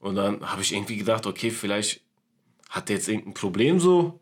Und 0.00 0.14
dann 0.16 0.40
habe 0.50 0.62
ich 0.62 0.72
irgendwie 0.74 0.96
gedacht, 0.96 1.26
okay, 1.26 1.50
vielleicht 1.50 2.00
hat 2.70 2.88
der 2.88 2.96
jetzt 2.96 3.08
irgendein 3.08 3.34
Problem 3.34 3.78
so, 3.78 4.20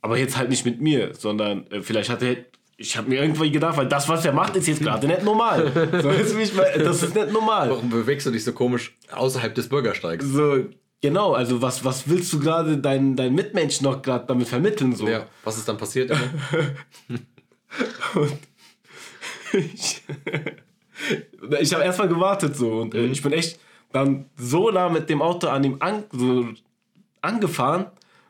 aber 0.00 0.18
jetzt 0.18 0.36
halt 0.36 0.50
nicht 0.50 0.64
mit 0.64 0.80
mir, 0.80 1.14
sondern 1.14 1.70
äh, 1.70 1.80
vielleicht 1.82 2.10
hat 2.10 2.22
er, 2.22 2.36
ich 2.76 2.96
habe 2.96 3.08
mir 3.08 3.22
irgendwie 3.22 3.50
gedacht, 3.50 3.76
weil 3.76 3.86
das, 3.86 4.08
was 4.08 4.24
er 4.24 4.32
macht, 4.32 4.56
ist 4.56 4.66
jetzt 4.66 4.82
gerade 4.82 5.06
nicht 5.06 5.22
normal. 5.22 5.70
So, 6.02 6.10
das 6.10 6.32
ist 7.02 7.14
nicht 7.14 7.32
normal. 7.32 7.70
Warum 7.70 7.88
bewegst 7.88 8.26
du 8.26 8.30
dich 8.30 8.42
so 8.44 8.52
komisch 8.52 8.96
außerhalb 9.12 9.54
des 9.54 9.68
Bürgersteigs? 9.68 10.24
So, 10.24 10.64
genau, 11.00 11.32
also 11.32 11.62
was, 11.62 11.84
was 11.84 12.08
willst 12.08 12.32
du 12.32 12.40
gerade 12.40 12.78
deinen 12.78 13.14
dein 13.14 13.34
Mitmenschen 13.34 13.84
noch 13.84 14.02
gerade 14.02 14.26
damit 14.26 14.48
vermitteln? 14.48 14.94
So? 14.94 15.08
Ja, 15.08 15.26
was 15.44 15.56
ist 15.58 15.68
dann 15.68 15.76
passiert? 15.78 16.10
ich 19.52 20.02
ich 21.60 21.74
habe 21.74 21.84
erstmal 21.84 22.08
gewartet 22.08 22.56
so 22.56 22.80
und 22.80 22.94
äh, 22.94 23.04
ich 23.06 23.22
bin 23.22 23.32
echt 23.32 23.58
dann 23.92 24.26
so 24.36 24.70
nah 24.70 24.88
mit 24.88 25.08
dem 25.08 25.22
Auto 25.22 25.48
an 25.48 25.64
ihm 25.64 25.76
an, 25.80 26.04
so 26.12 26.46
angefahren, 27.26 27.86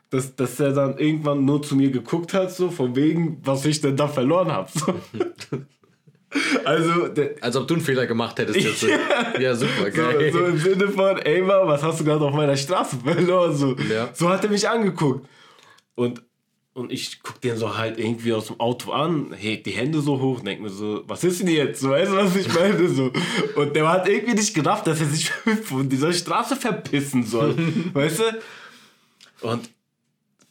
dass, 0.09 0.35
dass 0.35 0.59
er 0.59 0.71
dann 0.73 0.97
irgendwann 0.97 1.45
nur 1.45 1.61
zu 1.61 1.75
mir 1.75 1.91
geguckt 1.91 2.33
hat, 2.33 2.51
so 2.51 2.69
von 2.71 2.95
wegen, 2.95 3.39
was 3.43 3.65
ich 3.65 3.81
denn 3.81 3.95
da 3.97 4.07
verloren 4.07 4.51
habe. 4.51 4.69
So. 4.73 4.93
also, 6.65 7.09
Als 7.41 7.55
ob 7.55 7.67
du 7.67 7.75
einen 7.75 7.83
Fehler 7.83 8.05
gemacht 8.05 8.37
hättest 8.39 8.59
jetzt. 8.59 8.85
ja, 9.39 9.55
super, 9.55 9.91
so, 9.91 10.01
geil. 10.01 10.31
so 10.31 10.45
im 10.45 10.57
Sinne 10.57 10.87
von, 10.89 11.17
ey 11.19 11.41
Mann, 11.41 11.67
was 11.67 11.83
hast 11.83 11.99
du 11.99 12.03
gerade 12.03 12.23
auf 12.25 12.33
meiner 12.33 12.57
Straße 12.57 12.97
verloren? 13.03 13.55
So, 13.55 13.75
Ja. 13.91 14.09
so 14.13 14.29
hat 14.29 14.43
er 14.43 14.49
mich 14.49 14.67
angeguckt. 14.67 15.27
Und, 15.95 16.21
und 16.73 16.91
ich 16.91 17.21
guck 17.23 17.41
den 17.41 17.57
so 17.57 17.75
halt 17.77 17.97
irgendwie 17.97 18.33
aus 18.33 18.47
dem 18.47 18.59
Auto 18.59 18.91
an, 18.91 19.33
hebt 19.35 19.65
die 19.65 19.71
Hände 19.71 19.99
so 20.01 20.19
hoch, 20.21 20.41
denk 20.41 20.61
mir 20.61 20.69
so, 20.69 21.03
was 21.07 21.23
ist 21.23 21.41
denn 21.41 21.47
jetzt? 21.47 21.81
So, 21.81 21.89
weißt 21.89 22.11
du, 22.11 22.17
was 22.17 22.35
ich 22.35 22.53
meine? 22.53 22.87
So. 22.89 23.11
Und 23.55 23.75
der 23.75 23.89
hat 23.89 24.07
irgendwie 24.07 24.35
nicht 24.35 24.53
gedacht, 24.53 24.85
dass 24.85 24.99
er 24.99 25.07
sich 25.07 25.29
von 25.63 25.89
dieser 25.89 26.13
Straße 26.13 26.55
verpissen 26.55 27.23
soll. 27.23 27.55
weißt 27.93 28.19
du? 28.19 28.23
Und 29.41 29.69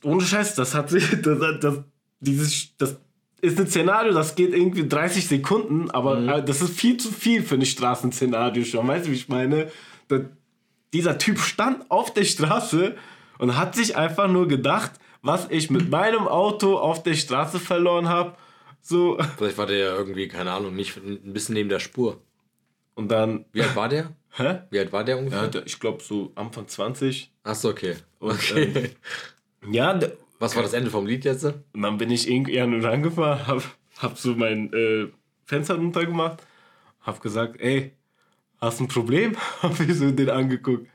ohne 0.03 0.22
Scheiß, 0.22 0.55
das 0.55 0.75
hat 0.75 0.90
sich, 0.90 1.09
das, 1.22 1.38
das, 1.61 1.79
dieses, 2.20 2.77
das 2.77 2.96
ist 3.40 3.61
ein 3.61 3.66
Szenario, 3.66 4.12
das 4.12 4.35
geht 4.35 4.55
irgendwie 4.55 4.88
30 4.88 5.27
Sekunden, 5.27 5.90
aber 5.90 6.18
äh, 6.18 6.44
das 6.44 6.62
ist 6.62 6.79
viel 6.79 6.96
zu 6.96 7.12
viel 7.12 7.42
für 7.42 7.57
ein 7.57 7.66
Straßenszenario 7.66 8.64
schon. 8.64 8.88
Weißt 8.88 9.07
du, 9.07 9.11
wie 9.11 9.16
ich 9.16 9.29
meine? 9.29 9.70
Da, 10.09 10.20
dieser 10.92 11.18
Typ 11.18 11.38
stand 11.38 11.90
auf 11.90 12.14
der 12.14 12.25
Straße 12.25 12.96
und 13.38 13.57
hat 13.57 13.75
sich 13.75 13.96
einfach 13.96 14.29
nur 14.29 14.49
gedacht, 14.49 14.92
was 15.22 15.49
ich 15.51 15.70
mit 15.70 15.90
meinem 15.90 16.29
Auto 16.29 16.79
auf 16.79 17.03
der 17.03 17.14
Straße 17.14 17.59
verloren 17.59 18.09
habe. 18.09 18.37
So. 18.81 19.18
Vielleicht 19.37 19.59
war 19.59 19.66
der 19.66 19.79
ja 19.79 19.94
irgendwie, 19.96 20.29
keine 20.29 20.53
Ahnung, 20.53 20.75
nicht 20.75 20.96
ein 20.96 21.33
bisschen 21.33 21.55
neben 21.55 21.68
der 21.68 21.81
Spur. 21.81 22.22
Und 22.94 23.09
dann. 23.11 23.44
Wie 23.53 23.62
alt 23.62 23.77
war 23.77 23.88
der? 23.88 24.12
Hä? 24.37 24.59
Wie 24.70 24.79
alt 24.79 24.92
war 24.92 25.03
der 25.03 25.18
ungefähr? 25.18 25.51
Ja, 25.53 25.62
ich 25.64 25.81
glaube 25.81 26.03
so 26.03 26.31
Anfang 26.35 26.68
20. 26.68 27.33
Achso, 27.42 27.70
okay. 27.70 27.96
Und, 28.18 28.33
okay. 28.33 28.90
Ja, 29.70 29.94
der, 29.94 30.12
Was 30.38 30.55
war 30.55 30.62
das 30.62 30.75
Ende 30.75 30.90
vom 30.90 31.07
Lied 31.07 31.25
jetzt? 31.25 31.44
Und 31.44 31.83
dann 31.83 31.96
bin 31.96 32.11
ich 32.11 32.31
irgendwie 32.31 32.61
an 32.61 32.75
und 32.75 32.85
rangefahren, 32.85 33.46
hab, 33.46 33.62
hab 33.96 34.18
so 34.18 34.35
mein 34.35 34.70
äh, 34.75 35.09
Fenster 35.46 35.77
runtergemacht, 35.77 36.42
hab 37.01 37.22
gesagt, 37.22 37.59
ey, 37.61 37.92
hast 38.61 38.81
du 38.81 38.85
ein 38.85 38.88
Problem? 38.88 39.37
Hab 39.62 39.81
ich 39.81 39.94
so 39.94 40.11
den 40.11 40.29
angeguckt. 40.29 40.87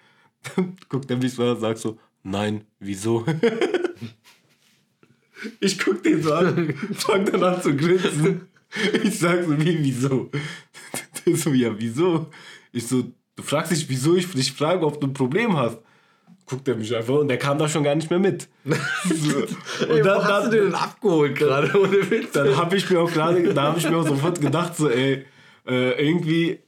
Dann 0.56 0.76
guckt 0.90 1.10
er 1.10 1.18
mich 1.18 1.34
so 1.34 1.44
an 1.44 1.50
und 1.50 1.62
sagt 1.62 1.80
so, 1.80 1.98
nein, 2.22 2.66
wieso? 2.80 3.26
ich 5.60 5.80
guck 5.80 6.04
den 6.04 6.22
so 6.22 6.34
an, 6.34 6.76
fang 6.94 7.26
dann 7.26 7.44
an 7.44 7.62
zu 7.62 7.76
grinsen. 7.76 8.48
Ich 9.04 9.20
sag 9.20 9.46
so, 9.46 9.60
wie, 9.60 9.84
wieso? 9.84 10.30
Der 11.26 11.36
so, 11.36 11.52
ja, 11.54 11.78
wieso? 11.78 12.30
Ich 12.72 12.88
so, 12.88 13.12
du 13.42 13.48
fragst 13.48 13.72
dich, 13.72 13.90
wieso 13.90 14.16
ich 14.16 14.32
dich 14.32 14.52
frage, 14.52 14.86
ob 14.86 15.02
du 15.02 15.08
ein 15.08 15.14
Problem 15.14 15.58
hast. 15.58 15.80
Guckt 16.46 16.68
er 16.68 16.76
mich 16.76 16.96
einfach 16.96 17.16
und 17.16 17.28
der 17.28 17.38
kam 17.38 17.58
da 17.58 17.68
schon 17.68 17.84
gar 17.84 17.96
nicht 17.96 18.10
mehr 18.10 18.20
mit. 18.20 18.48
So. 19.04 19.38
Und 19.86 19.98
Ey, 19.98 20.02
dann, 20.04 20.24
hast 20.24 20.44
dann, 20.46 20.52
du 20.52 20.64
den 20.64 20.76
abgeholt 20.76 21.36
gerade? 21.38 21.80
Ohne 21.80 22.10
Witz. 22.10 22.32
dann 22.34 22.56
habe 22.56 22.76
ich 22.76 22.90
mir 22.90 23.00
auch 23.00 23.12
gerade, 23.12 23.54
da 23.54 23.64
habe 23.64 23.80
ich 23.80 23.90
mir 23.90 23.98
auch 23.98 24.08
sofort 24.08 24.40
gedacht, 24.42 24.76
so, 24.76 24.90
ey, 24.90 25.26
äh, 25.68 26.08
irgendwie 26.08 26.60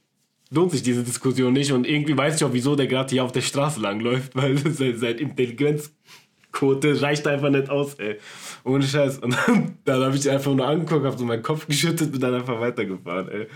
lohnt 0.50 0.72
sich 0.72 0.82
diese 0.82 1.02
Diskussion 1.02 1.52
nicht 1.52 1.72
und 1.72 1.86
irgendwie 1.86 2.16
weiß 2.16 2.36
ich 2.36 2.44
auch, 2.44 2.52
wieso 2.52 2.76
der 2.76 2.86
gerade 2.86 3.10
hier 3.10 3.24
auf 3.24 3.32
der 3.32 3.42
Straße 3.42 3.80
langläuft, 3.80 4.32
weil 4.34 4.56
sein, 4.58 4.96
sein 4.96 5.18
Intelligenzquote 5.18 7.00
reicht 7.02 7.26
einfach 7.26 7.50
nicht 7.50 7.70
aus, 7.70 7.94
ey. 7.94 8.18
Ohne 8.64 8.84
Scheiß. 8.84 9.18
Und 9.18 9.36
dann, 9.46 9.78
dann 9.84 10.02
habe 10.02 10.16
ich 10.16 10.30
einfach 10.30 10.54
nur 10.54 10.66
angeguckt, 10.66 11.04
habe 11.04 11.18
so 11.18 11.24
meinen 11.24 11.42
Kopf 11.42 11.66
geschüttet 11.66 12.14
und 12.14 12.20
dann 12.20 12.34
einfach 12.34 12.58
weitergefahren, 12.58 13.28
ey. 13.28 13.46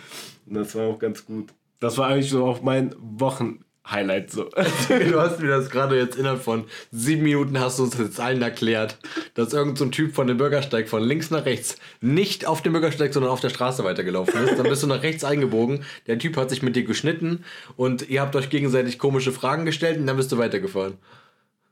Und 0.46 0.54
das 0.54 0.74
war 0.74 0.86
auch 0.86 0.98
ganz 0.98 1.24
gut. 1.24 1.48
Das 1.80 1.98
war 1.98 2.08
eigentlich 2.08 2.30
so 2.30 2.44
auch 2.44 2.62
mein 2.62 2.94
Wochenhighlight 2.98 3.64
Highlight 3.90 4.30
so. 4.30 4.44
Du 4.88 5.20
hast 5.20 5.40
mir 5.40 5.48
das 5.48 5.70
gerade 5.70 5.96
jetzt 5.96 6.16
innerhalb 6.16 6.42
von 6.42 6.64
sieben 6.90 7.22
Minuten 7.22 7.58
hast 7.58 7.78
du 7.78 7.84
uns 7.84 7.96
jetzt 7.98 8.20
allen 8.20 8.42
erklärt, 8.42 8.98
dass 9.34 9.52
irgendein 9.52 9.76
so 9.76 9.86
Typ 9.86 10.14
von 10.14 10.26
dem 10.26 10.36
Bürgersteig 10.36 10.88
von 10.88 11.02
links 11.02 11.30
nach 11.30 11.44
rechts 11.44 11.76
nicht 12.00 12.46
auf 12.46 12.62
dem 12.62 12.72
Bürgersteig, 12.72 13.12
sondern 13.12 13.32
auf 13.32 13.40
der 13.40 13.48
Straße 13.48 13.84
weitergelaufen 13.84 14.44
ist. 14.44 14.58
Dann 14.58 14.68
bist 14.68 14.82
du 14.82 14.86
nach 14.86 15.02
rechts 15.02 15.24
eingebogen. 15.24 15.84
Der 16.06 16.18
Typ 16.18 16.36
hat 16.36 16.50
sich 16.50 16.62
mit 16.62 16.76
dir 16.76 16.84
geschnitten 16.84 17.44
und 17.76 18.08
ihr 18.08 18.20
habt 18.20 18.36
euch 18.36 18.50
gegenseitig 18.50 18.98
komische 18.98 19.32
Fragen 19.32 19.64
gestellt 19.64 19.98
und 19.98 20.06
dann 20.06 20.16
bist 20.16 20.32
du 20.32 20.38
weitergefahren. 20.38 20.98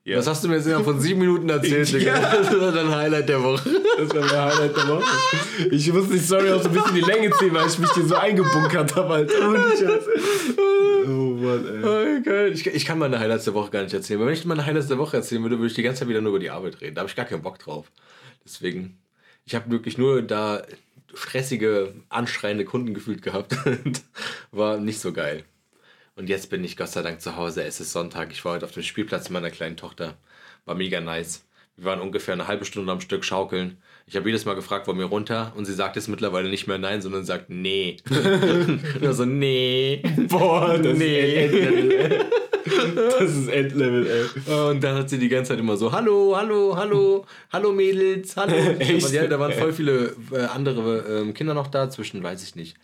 Ja. 0.06 0.18
Das 0.18 0.28
hast 0.28 0.44
du 0.44 0.48
mir 0.48 0.54
jetzt 0.58 0.70
von 0.84 1.00
sieben 1.00 1.18
Minuten 1.18 1.48
erzählt, 1.48 1.92
Digga. 1.92 2.14
Ja. 2.20 2.36
Das 2.36 2.60
war 2.60 2.70
dein 2.70 2.94
Highlight 2.94 3.28
der 3.28 3.42
Woche. 3.42 3.68
Das 3.98 4.14
war 4.14 4.20
mein 4.20 4.54
Highlight 4.54 4.76
der 4.76 4.86
Woche. 4.86 5.04
Ich 5.72 5.92
muss 5.92 6.08
die 6.08 6.18
Story 6.20 6.52
auch 6.52 6.62
so 6.62 6.68
ein 6.68 6.74
bisschen 6.74 6.94
die 6.94 7.00
Länge 7.00 7.28
ziehen, 7.32 7.52
weil 7.52 7.66
ich 7.66 7.76
mich 7.76 7.90
hier 7.90 8.04
so 8.04 8.14
eingebunkert 8.14 8.94
habe, 8.94 9.14
Alter. 9.14 9.34
Scheiß. 9.76 10.04
Oh 11.08 11.10
Mann, 11.10 11.66
ey. 11.66 11.82
Oh, 11.82 12.22
geil. 12.22 12.52
Ich, 12.54 12.64
ich 12.68 12.84
kann 12.84 13.00
meine 13.00 13.18
Highlights 13.18 13.46
der 13.46 13.54
Woche 13.54 13.72
gar 13.72 13.82
nicht 13.82 13.94
erzählen. 13.94 14.20
Weil 14.20 14.28
wenn 14.28 14.34
ich 14.34 14.44
meine 14.44 14.64
Highlights 14.64 14.86
der 14.86 14.98
Woche 14.98 15.16
erzählen 15.16 15.42
würde, 15.42 15.58
würde 15.58 15.66
ich 15.66 15.74
die 15.74 15.82
ganze 15.82 15.98
Zeit 16.00 16.08
wieder 16.08 16.20
nur 16.20 16.30
über 16.30 16.38
die 16.38 16.50
Arbeit 16.50 16.80
reden. 16.80 16.94
Da 16.94 17.00
habe 17.00 17.10
ich 17.10 17.16
gar 17.16 17.26
keinen 17.26 17.42
Bock 17.42 17.58
drauf. 17.58 17.90
Deswegen, 18.44 18.98
ich 19.44 19.56
habe 19.56 19.68
wirklich 19.72 19.98
nur 19.98 20.22
da 20.22 20.62
stressige, 21.14 21.94
anschreiende 22.10 22.64
Kunden 22.64 22.94
gefühlt 22.94 23.22
gehabt. 23.22 23.56
War 24.52 24.78
nicht 24.78 25.00
so 25.00 25.12
geil. 25.12 25.42
Und 26.16 26.30
jetzt 26.30 26.48
bin 26.48 26.64
ich 26.64 26.76
Gott 26.78 26.88
sei 26.88 27.02
Dank 27.02 27.20
zu 27.20 27.36
Hause. 27.36 27.62
Es 27.64 27.78
ist 27.78 27.92
Sonntag. 27.92 28.32
Ich 28.32 28.42
war 28.44 28.54
heute 28.54 28.64
auf 28.64 28.72
dem 28.72 28.82
Spielplatz 28.82 29.24
mit 29.24 29.34
meiner 29.34 29.50
kleinen 29.50 29.76
Tochter. 29.76 30.14
War 30.64 30.74
mega 30.74 31.00
nice. 31.00 31.44
Wir 31.76 31.84
waren 31.84 32.00
ungefähr 32.00 32.32
eine 32.32 32.48
halbe 32.48 32.64
Stunde 32.64 32.90
am 32.90 33.02
Stück 33.02 33.22
schaukeln. 33.22 33.76
Ich 34.06 34.16
habe 34.16 34.26
jedes 34.26 34.46
Mal 34.46 34.54
gefragt, 34.54 34.86
wollen 34.86 34.98
wir 34.98 35.04
runter? 35.06 35.52
Und 35.56 35.66
sie 35.66 35.74
sagt 35.74 35.96
jetzt 35.96 36.08
mittlerweile 36.08 36.48
nicht 36.48 36.66
mehr 36.66 36.78
nein, 36.78 37.02
sondern 37.02 37.26
sagt 37.26 37.50
nee. 37.50 37.98
Nur 39.00 39.12
so, 39.12 39.26
nee. 39.26 40.02
Boah, 40.28 40.78
das 40.78 40.96
Nee. 40.96 41.44
ist 41.44 41.52
Endlevel. 41.52 42.24
Das 42.94 43.30
ist 43.36 43.48
Endlevel, 43.48 44.06
ey. 44.06 44.70
Und 44.70 44.82
dann 44.82 44.96
hat 44.96 45.10
sie 45.10 45.18
die 45.18 45.28
ganze 45.28 45.50
Zeit 45.50 45.58
immer 45.60 45.76
so, 45.76 45.92
hallo, 45.92 46.34
hallo, 46.34 46.74
hallo, 46.76 47.26
hallo 47.52 47.72
Mädels, 47.72 48.36
hallo. 48.38 48.54
Echt? 48.78 49.12
Ja, 49.12 49.26
da 49.26 49.38
waren 49.38 49.52
voll 49.52 49.72
viele 49.74 50.16
äh, 50.32 50.44
andere 50.46 51.20
ähm, 51.20 51.34
Kinder 51.34 51.52
noch 51.52 51.66
da, 51.66 51.90
zwischen, 51.90 52.22
weiß 52.22 52.42
ich 52.42 52.56
nicht, 52.56 52.76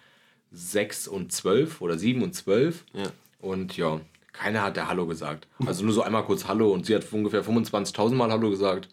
sechs 0.52 1.08
und 1.08 1.32
zwölf 1.32 1.80
oder 1.80 1.96
sieben 1.98 2.22
und 2.22 2.34
zwölf. 2.34 2.84
Ja. 2.92 3.04
Und 3.42 3.76
ja, 3.76 4.00
keiner 4.32 4.62
hat 4.62 4.76
der 4.76 4.88
Hallo 4.88 5.06
gesagt. 5.06 5.46
Also 5.66 5.84
nur 5.84 5.92
so 5.92 6.00
einmal 6.02 6.24
kurz 6.24 6.46
Hallo 6.46 6.72
und 6.72 6.86
sie 6.86 6.94
hat 6.94 7.04
ungefähr 7.12 7.44
25.000 7.44 8.14
Mal 8.14 8.30
Hallo 8.30 8.48
gesagt. 8.48 8.88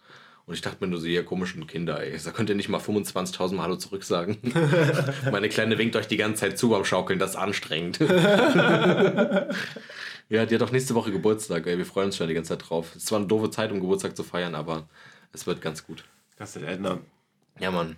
Und 0.46 0.56
ich 0.56 0.62
dachte 0.62 0.78
mir 0.84 0.90
nur 0.90 1.00
so, 1.00 1.06
ihr 1.06 1.24
komischen 1.24 1.68
Kinder, 1.68 2.02
ey, 2.02 2.18
da 2.18 2.32
könnt 2.32 2.50
ihr 2.50 2.56
nicht 2.56 2.70
mal 2.70 2.82
25.000 2.82 3.54
Mal 3.54 3.62
Hallo 3.64 3.76
zurücksagen. 3.76 4.38
Meine 5.32 5.50
Kleine 5.50 5.78
winkt 5.78 5.96
euch 5.96 6.08
die 6.08 6.18
ganze 6.18 6.42
Zeit 6.42 6.58
zu 6.58 6.70
beim 6.70 6.84
Schaukeln, 6.84 7.20
das 7.20 7.30
ist 7.32 7.36
anstrengend. 7.36 8.00
ja, 8.00 8.08
die 10.30 10.56
hat 10.56 10.64
auch 10.64 10.72
nächste 10.72 10.96
Woche 10.96 11.12
Geburtstag, 11.12 11.68
ey, 11.68 11.78
wir 11.78 11.86
freuen 11.86 12.08
uns 12.08 12.18
schon 12.18 12.28
die 12.28 12.34
ganze 12.34 12.58
Zeit 12.58 12.68
drauf. 12.68 12.90
Es 12.96 13.04
ist 13.04 13.08
zwar 13.08 13.20
eine 13.20 13.28
doofe 13.28 13.52
Zeit, 13.52 13.72
um 13.72 13.80
Geburtstag 13.80 14.18
zu 14.18 14.24
feiern, 14.24 14.56
aber 14.56 14.90
es 15.32 15.46
wird 15.46 15.62
ganz 15.62 15.86
gut. 15.86 16.04
Kannst 16.40 16.56
du 16.56 16.62
ändern. 16.62 17.02
Ja, 17.60 17.70
Mann, 17.70 17.98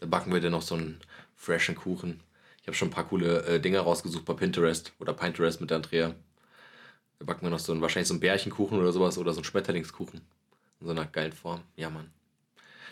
da 0.00 0.06
backen 0.06 0.32
wir 0.32 0.40
dir 0.40 0.50
noch 0.50 0.62
so 0.62 0.74
einen 0.74 0.98
freshen 1.36 1.76
Kuchen. 1.76 2.18
Ich 2.62 2.68
habe 2.68 2.76
schon 2.76 2.88
ein 2.88 2.92
paar 2.92 3.08
coole 3.08 3.44
äh, 3.44 3.60
Dinge 3.60 3.80
rausgesucht 3.80 4.24
bei 4.24 4.34
Pinterest 4.34 4.92
oder 5.00 5.12
Pinterest 5.12 5.60
mit 5.60 5.70
Andrea. 5.72 6.14
Da 7.18 7.24
backen 7.24 7.42
wir 7.44 7.50
noch 7.50 7.58
so 7.58 7.72
einen, 7.72 7.82
wahrscheinlich 7.82 8.08
so 8.08 8.14
einen 8.14 8.20
Bärchenkuchen 8.20 8.78
oder 8.78 8.92
sowas 8.92 9.18
oder 9.18 9.32
so 9.32 9.38
einen 9.38 9.44
Schmetterlingskuchen. 9.44 10.20
In 10.80 10.86
so 10.86 10.92
einer 10.92 11.04
geilen 11.06 11.32
Form. 11.32 11.60
Ja, 11.76 11.90
Mann. 11.90 12.10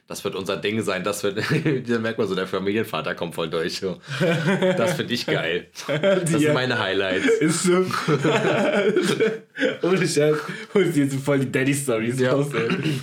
Das 0.08 0.24
wird 0.24 0.34
unser 0.34 0.56
Ding 0.56 0.82
sein. 0.82 1.04
Das 1.04 1.22
wird, 1.22 1.38
da 1.88 1.98
merkt 2.00 2.18
man 2.18 2.26
so, 2.26 2.34
der 2.34 2.48
Familienvater 2.48 3.14
kommt 3.14 3.36
voll 3.36 3.48
durch. 3.48 3.78
So. 3.78 4.00
Das 4.76 4.94
finde 4.94 5.14
ich 5.14 5.24
geil. 5.24 5.68
Das 5.86 6.30
sind 6.30 6.52
meine 6.52 6.76
Highlights. 6.78 7.26
Ist 7.26 7.62
so. 7.62 7.72
Ohne 9.82 10.08
Scheiß. 10.08 10.36
Holst 10.74 10.96
jetzt 10.96 11.14
voll 11.16 11.40
die 11.40 11.52
Daddy-Stories 11.52 12.18
Ja. 12.18 12.32
raus, 12.32 12.52
ey. 12.54 13.00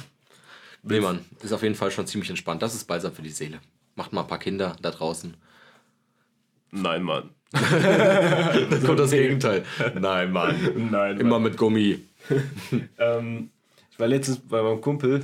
Nee, 0.84 1.00
Mann. 1.00 1.24
Ist 1.42 1.54
auf 1.54 1.64
jeden 1.64 1.76
Fall 1.76 1.92
schon 1.92 2.08
ziemlich 2.08 2.30
entspannt. 2.30 2.62
Das 2.62 2.74
ist 2.76 2.86
balsam 2.86 3.14
für 3.14 3.22
die 3.22 3.30
Seele. 3.30 3.60
Macht 3.96 4.12
mal 4.14 4.22
ein 4.22 4.28
paar 4.28 4.40
Kinder 4.40 4.76
da 4.82 4.92
draußen. 4.92 5.36
Nein, 6.82 7.04
Mann. 7.04 7.30
Dann 7.52 8.84
kommt 8.84 9.00
das 9.00 9.12
Gegenteil. 9.12 9.64
Nein, 10.00 10.32
Mann. 10.32 10.90
Nein, 10.92 11.20
Immer 11.20 11.40
mit 11.40 11.58
Gummi. 11.58 12.00
Ähm, 13.00 13.52
ich 13.90 14.00
war 14.00 14.08
letztens 14.08 14.40
bei 14.40 14.62
meinem 14.62 14.82
Kumpel. 14.82 15.24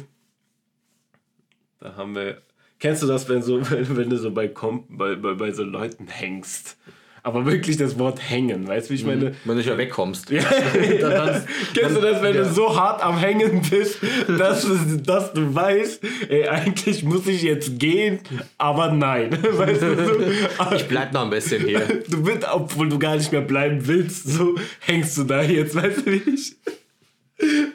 Da 1.80 1.96
haben 1.98 2.16
wir. 2.16 2.42
Kennst 2.80 3.04
du 3.04 3.08
das, 3.08 3.28
wenn, 3.28 3.42
so, 3.42 3.60
wenn, 3.70 3.98
wenn 3.98 4.10
du 4.10 4.18
so 4.18 4.32
bei, 4.32 4.48
Kom 4.48 4.86
bei, 4.89 5.16
bei, 5.16 5.34
bei 5.34 5.52
so 5.52 5.63
Leuten 5.63 6.08
hängst? 6.08 6.78
Aber 7.26 7.46
wirklich 7.46 7.78
das 7.78 7.98
Wort 7.98 8.20
hängen, 8.30 8.68
weißt 8.68 8.90
du, 8.90 8.92
wie 8.92 8.96
ich 8.98 9.06
meine? 9.06 9.22
Wenn 9.22 9.34
du 9.46 9.54
nicht 9.56 9.66
mehr 9.68 9.78
wegkommst. 9.78 10.30
Ja. 10.30 10.42
Dann, 11.00 11.00
dann, 11.00 11.44
Kennst 11.74 11.96
du 11.96 12.02
das, 12.02 12.22
wenn 12.22 12.36
Ja. 12.36 12.44
du 12.44 12.54
so 12.54 12.76
hart 12.76 13.02
am 13.02 13.18
Hängen 13.18 13.62
bist, 13.70 14.00
dass, 14.28 14.64
du- 14.66 14.98
dass 14.98 15.32
du 15.34 15.56
weißt, 15.56 16.02
ey, 16.28 16.48
eigentlich 16.50 17.04
muss 17.04 17.26
ich 17.28 17.44
jetzt 17.44 17.80
gehen, 17.80 18.20
aber 18.58 18.92
nein. 18.92 19.32
Weißt 19.42 19.82
du, 19.82 20.06
so, 20.06 20.76
ich 20.76 20.86
bleib 20.90 21.14
noch 21.14 21.24
ein 21.24 21.30
bisschen 21.30 21.66
hier. 21.66 21.82
du 22.10 22.24
bist, 22.24 22.46
obwohl 22.52 22.90
du 22.90 23.00
gar 23.00 23.16
nicht 23.16 23.32
mehr 23.32 23.42
bleiben 23.42 23.88
willst, 23.88 24.28
so 24.28 24.56
hängst 24.82 25.18
du 25.18 25.24
da 25.24 25.42
jetzt, 25.44 25.76
weißt 25.76 26.06
du 26.06 26.12
wie 26.12 26.22
ich? 26.30 26.56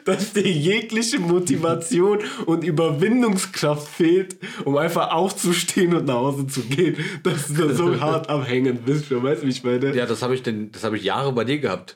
Dass 0.05 0.33
dir 0.33 0.47
jegliche 0.47 1.19
Motivation 1.19 2.19
und 2.45 2.63
Überwindungskraft 2.63 3.87
fehlt, 3.87 4.37
um 4.65 4.77
einfach 4.77 5.11
aufzustehen 5.11 5.93
und 5.93 6.05
nach 6.05 6.15
Hause 6.15 6.47
zu 6.47 6.61
gehen, 6.61 6.95
dass 7.23 7.47
du 7.47 7.67
da 7.67 7.73
so 7.73 7.99
hart 8.01 8.29
am 8.29 8.43
Hängen 8.43 8.77
bist, 8.85 9.07
schon, 9.07 9.21
weißt 9.23 9.41
du, 9.43 9.47
wie 9.47 9.51
ich 9.51 9.63
meine? 9.63 9.93
Ja, 9.95 10.05
das 10.05 10.21
habe 10.21 10.33
ich, 10.35 10.41
denn- 10.43 10.71
das 10.71 10.83
hab 10.83 10.93
ich 10.93 11.03
Jahre 11.03 11.31
bei 11.33 11.43
dir 11.43 11.59
gehabt. 11.59 11.95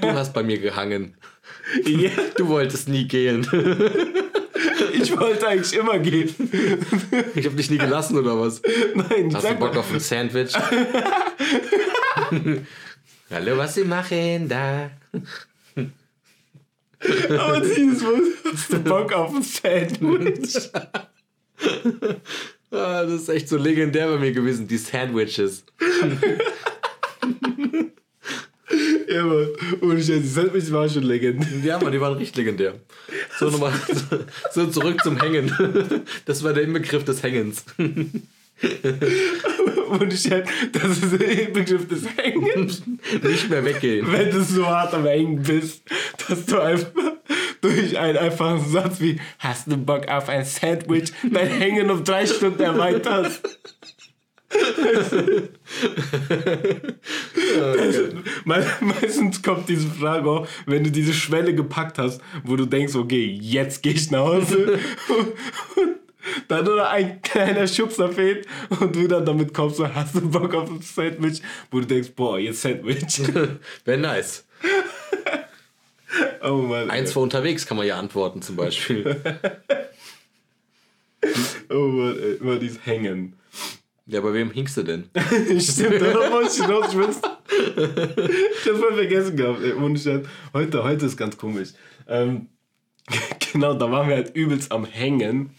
Du 0.00 0.12
hast 0.12 0.32
bei 0.34 0.42
mir 0.42 0.58
gehangen. 0.58 1.14
Ja, 1.84 2.10
Du 2.36 2.48
wolltest 2.48 2.88
nie 2.88 3.06
gehen. 3.06 3.46
ich 4.92 5.16
wollte 5.18 5.46
eigentlich 5.48 5.72
immer 5.78 5.98
gehen. 5.98 6.28
Ich 7.34 7.46
habe 7.46 7.56
dich 7.56 7.70
nie 7.70 7.78
gelassen, 7.78 8.16
oder 8.18 8.38
was? 8.40 8.60
Nein, 8.94 9.30
Hast 9.34 9.44
du 9.48 9.54
Bock 9.54 9.72
mal, 9.74 9.78
auf 9.80 9.92
ein 9.92 10.00
Sandwich? 10.00 10.52
Hallo, 13.30 13.56
was 13.56 13.74
Sie 13.74 13.84
machen 13.84 14.48
da? 14.48 14.90
Aber 17.38 17.60
dieses 17.60 18.04
Wort, 18.04 18.22
hast 18.52 18.72
du 18.72 18.78
Bock 18.80 19.12
auf 19.12 19.34
ein 19.34 19.42
Sandwich? 19.42 20.70
Ah, 22.74 23.04
das 23.04 23.22
ist 23.22 23.28
echt 23.28 23.50
so 23.50 23.58
legendär 23.58 24.08
bei 24.08 24.16
mir 24.16 24.32
gewesen, 24.32 24.66
die 24.66 24.78
Sandwiches. 24.78 25.62
Ja, 29.06 29.24
Mann. 29.24 29.48
Ohne 29.82 30.02
Scheiß, 30.02 30.22
die 30.22 30.26
Sandwich 30.26 30.72
war 30.72 30.88
schon 30.88 31.02
legendär. 31.02 31.48
Ja, 31.62 31.78
Mann, 31.78 31.92
die 31.92 32.00
waren 32.00 32.16
richtig 32.16 32.38
legendär. 32.38 32.76
So, 33.38 33.50
nochmal, 33.50 33.74
so 34.52 34.66
zurück 34.68 35.02
zum 35.02 35.20
Hängen. 35.20 36.06
Das 36.24 36.42
war 36.42 36.54
der 36.54 36.62
Inbegriff 36.62 37.04
des 37.04 37.22
Hängens. 37.22 37.66
Ohne 39.92 40.10
Scheiß, 40.10 40.48
das 40.72 40.98
ist 40.98 41.20
der 41.20 41.46
Begriff 41.46 41.86
des 41.88 42.04
Hängens. 42.16 42.82
Nicht 43.22 43.50
mehr 43.50 43.64
weggehen. 43.64 44.06
Wenn 44.10 44.30
du 44.30 44.42
so 44.42 44.66
hart 44.66 44.94
am 44.94 45.06
Hängen 45.06 45.42
bist, 45.42 45.82
dass 46.28 46.46
du 46.46 46.60
einfach 46.60 46.90
durch 47.60 47.98
einen 47.98 48.18
einfachen 48.18 48.64
Satz 48.70 49.00
wie 49.00 49.20
Hast 49.38 49.70
du 49.70 49.76
Bock 49.76 50.08
auf 50.08 50.28
ein 50.28 50.44
Sandwich 50.44 51.12
dein 51.30 51.48
Hängen 51.48 51.90
um 51.90 52.04
drei 52.04 52.26
Stunden 52.26 52.60
erweiterst? 52.60 53.42
Me 58.44 58.66
meistens 58.80 59.42
kommt 59.42 59.68
diese 59.68 59.88
Frage 59.88 60.28
auch, 60.28 60.46
wenn 60.66 60.84
du 60.84 60.90
diese 60.90 61.14
Schwelle 61.14 61.54
gepackt 61.54 61.98
hast, 61.98 62.20
wo 62.44 62.56
du 62.56 62.66
denkst, 62.66 62.94
okay, 62.94 63.38
jetzt 63.40 63.82
gehe 63.82 63.94
ich 63.94 64.10
nach 64.10 64.20
Hause. 64.20 64.78
Und 65.08 65.91
dann 66.48 66.64
nur 66.64 66.76
noch 66.76 66.90
ein 66.90 67.20
kleiner 67.22 67.66
Schubser 67.66 68.10
fehlt 68.10 68.46
und 68.80 68.94
du 68.94 69.08
dann 69.08 69.24
damit 69.24 69.52
kommst, 69.54 69.76
so, 69.76 69.92
hast 69.92 70.14
du 70.14 70.20
Bock 70.30 70.54
auf 70.54 70.70
ein 70.70 70.80
Sandwich, 70.80 71.42
wo 71.70 71.80
du 71.80 71.86
denkst, 71.86 72.12
boah, 72.14 72.38
jetzt 72.38 72.62
Sandwich. 72.62 73.22
Wäre 73.84 73.98
nice. 73.98 74.46
Oh 76.42 76.56
Mann. 76.58 76.88
ey. 76.88 76.90
Eins 76.90 77.12
vor 77.12 77.22
unterwegs 77.22 77.66
kann 77.66 77.76
man 77.76 77.86
ja 77.86 77.98
antworten 77.98 78.42
zum 78.42 78.56
Beispiel. 78.56 79.20
Oh 81.70 81.86
Mann, 81.86 82.18
ey, 82.20 82.32
immer 82.40 82.56
dieses 82.56 82.84
Hängen. 82.84 83.36
Ja, 84.06 84.20
bei 84.20 84.34
wem 84.34 84.50
hinkst 84.50 84.76
du 84.76 84.82
denn? 84.82 85.08
Stimmt, 85.60 86.02
da 86.02 86.32
wollte 86.32 86.50
ich 86.50 86.60
hinaus. 86.60 86.92
Ich 86.92 86.98
hab's 86.98 88.80
voll 88.80 88.94
vergessen 88.94 89.36
gehabt, 89.36 89.62
ey, 89.62 89.72
ohne 89.74 89.96
Scheiß. 89.96 90.22
Heute, 90.52 90.82
heute 90.82 91.06
ist 91.06 91.16
ganz 91.16 91.36
komisch. 91.38 91.70
Ähm, 92.08 92.48
genau, 93.52 93.74
da 93.74 93.90
waren 93.90 94.08
wir 94.08 94.16
halt 94.16 94.34
übelst 94.34 94.72
am 94.72 94.84
Hängen. 94.84 95.50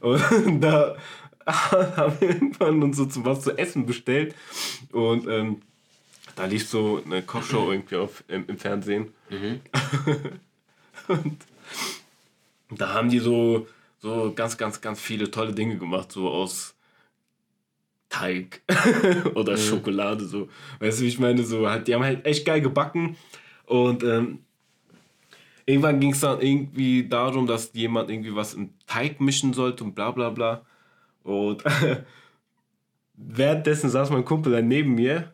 Und 0.00 0.60
da 0.60 0.96
haben 1.46 2.20
wir 2.20 2.28
irgendwann 2.28 2.82
uns 2.82 2.96
so 2.96 3.06
was 3.24 3.42
zu 3.42 3.56
essen 3.56 3.86
bestellt. 3.86 4.34
Und 4.92 5.26
ähm, 5.28 5.62
da 6.36 6.46
lief 6.46 6.68
so 6.68 7.02
eine 7.04 7.22
Kochshow 7.22 7.70
irgendwie 7.72 7.96
auf, 7.96 8.24
im, 8.28 8.46
im 8.46 8.58
Fernsehen. 8.58 9.12
Und 11.08 11.38
da 12.70 12.94
haben 12.94 13.10
die 13.10 13.18
so, 13.18 13.66
so 13.98 14.32
ganz, 14.34 14.56
ganz, 14.56 14.80
ganz 14.80 15.00
viele 15.00 15.30
tolle 15.30 15.52
Dinge 15.52 15.76
gemacht, 15.76 16.12
so 16.12 16.28
aus 16.28 16.74
Teig 18.08 18.62
oder 19.34 19.56
Schokolade, 19.56 20.24
so. 20.24 20.48
Weißt 20.78 21.00
du, 21.00 21.04
wie 21.04 21.08
ich 21.08 21.18
meine? 21.18 21.44
So, 21.44 21.68
halt, 21.68 21.88
die 21.88 21.94
haben 21.94 22.02
halt 22.02 22.24
echt 22.26 22.44
geil 22.44 22.60
gebacken. 22.60 23.16
Und 23.66 24.02
ähm, 24.02 24.40
irgendwann 25.70 26.00
ging 26.00 26.12
es 26.12 26.20
dann 26.20 26.40
irgendwie 26.40 27.08
darum, 27.08 27.46
dass 27.46 27.72
jemand 27.72 28.10
irgendwie 28.10 28.34
was 28.34 28.54
im 28.54 28.70
Teig 28.86 29.20
mischen 29.20 29.52
sollte 29.52 29.84
und 29.84 29.94
bla 29.94 30.10
bla 30.10 30.30
bla. 30.30 30.62
Und 31.22 31.62
währenddessen 33.14 33.90
saß 33.90 34.10
mein 34.10 34.24
Kumpel 34.24 34.52
dann 34.52 34.68
neben 34.68 34.94
mir, 34.94 35.32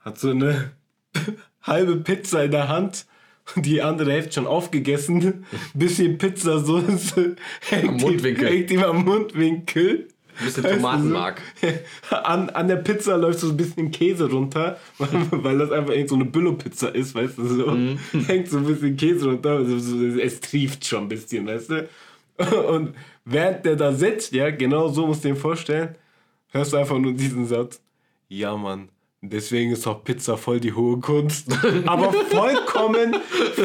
hat 0.00 0.18
so 0.18 0.30
eine 0.30 0.72
halbe 1.62 1.96
Pizza 1.96 2.44
in 2.44 2.50
der 2.50 2.68
Hand 2.68 3.06
und 3.54 3.66
die 3.66 3.82
andere 3.82 4.12
Hälfte 4.12 4.32
schon 4.34 4.46
aufgegessen. 4.46 5.44
Bisschen 5.74 6.18
Pizzasoße 6.18 7.36
hängt, 7.68 7.88
am 7.88 7.96
Mundwinkel. 7.96 8.48
Ihm, 8.48 8.52
hängt 8.54 8.70
ihm 8.70 8.82
am 8.82 9.04
Mundwinkel. 9.04 10.08
Ein 10.38 10.44
bisschen 10.46 10.64
Tomatenmark. 10.64 11.40
An, 12.10 12.50
an 12.50 12.68
der 12.68 12.76
Pizza 12.76 13.16
läuft 13.16 13.40
so 13.40 13.48
ein 13.48 13.56
bisschen 13.56 13.90
Käse 13.90 14.30
runter, 14.30 14.78
weil 14.98 15.58
das 15.58 15.70
einfach 15.70 15.92
irgend 15.92 16.08
so 16.08 16.14
eine 16.14 16.24
Billo-Pizza 16.24 16.94
ist, 16.94 17.14
weißt 17.14 17.38
du, 17.38 17.46
so. 17.46 17.66
Mm. 17.70 17.98
Hängt 18.26 18.48
so 18.48 18.58
ein 18.58 18.64
bisschen 18.64 18.96
Käse 18.96 19.26
runter, 19.26 19.50
also 19.50 19.74
es 20.18 20.40
trieft 20.40 20.84
schon 20.84 21.04
ein 21.04 21.08
bisschen, 21.08 21.46
weißt 21.46 21.70
du. 21.70 21.88
Und 22.68 22.94
während 23.24 23.64
der 23.64 23.76
da 23.76 23.92
sitzt, 23.92 24.32
ja, 24.32 24.50
genau 24.50 24.88
so 24.88 25.06
musst 25.06 25.24
du 25.24 25.28
dir 25.28 25.36
vorstellen, 25.36 25.94
hörst 26.48 26.72
du 26.72 26.78
einfach 26.78 26.98
nur 26.98 27.12
diesen 27.12 27.46
Satz. 27.46 27.80
Ja, 28.28 28.56
Mann, 28.56 28.88
Deswegen 29.22 29.72
ist 29.72 29.86
auch 29.86 30.02
Pizza 30.02 30.38
voll 30.38 30.60
die 30.60 30.72
hohe 30.72 30.98
Kunst. 30.98 31.48
Aber 31.86 32.10
vollkommen, 32.12 33.16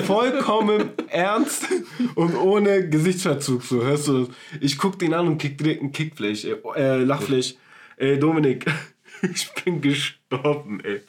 vollkommen 0.04 0.89
ernst 1.08 1.68
und 2.15 2.36
ohne 2.36 2.89
Gesichtsverzug. 2.89 3.63
So, 3.63 3.82
hörst 3.82 4.10
du 4.10 4.26
das? 4.26 4.36
Ich 4.60 4.78
guck 4.78 5.00
den 5.00 5.13
an 5.13 5.28
und 5.28 5.38
kick 5.38 5.58
direkt 5.58 5.82
ein 5.82 5.94
Kickflash, 5.94 6.44
äh, 6.44 6.58
äh 6.76 6.98
Lachflash. 6.98 7.56
Ey, 7.96 8.20
Dominik, 8.20 8.65
ich 9.22 9.50
bin 9.63 9.80
gestorben, 9.80 10.82
ey. 10.84 11.02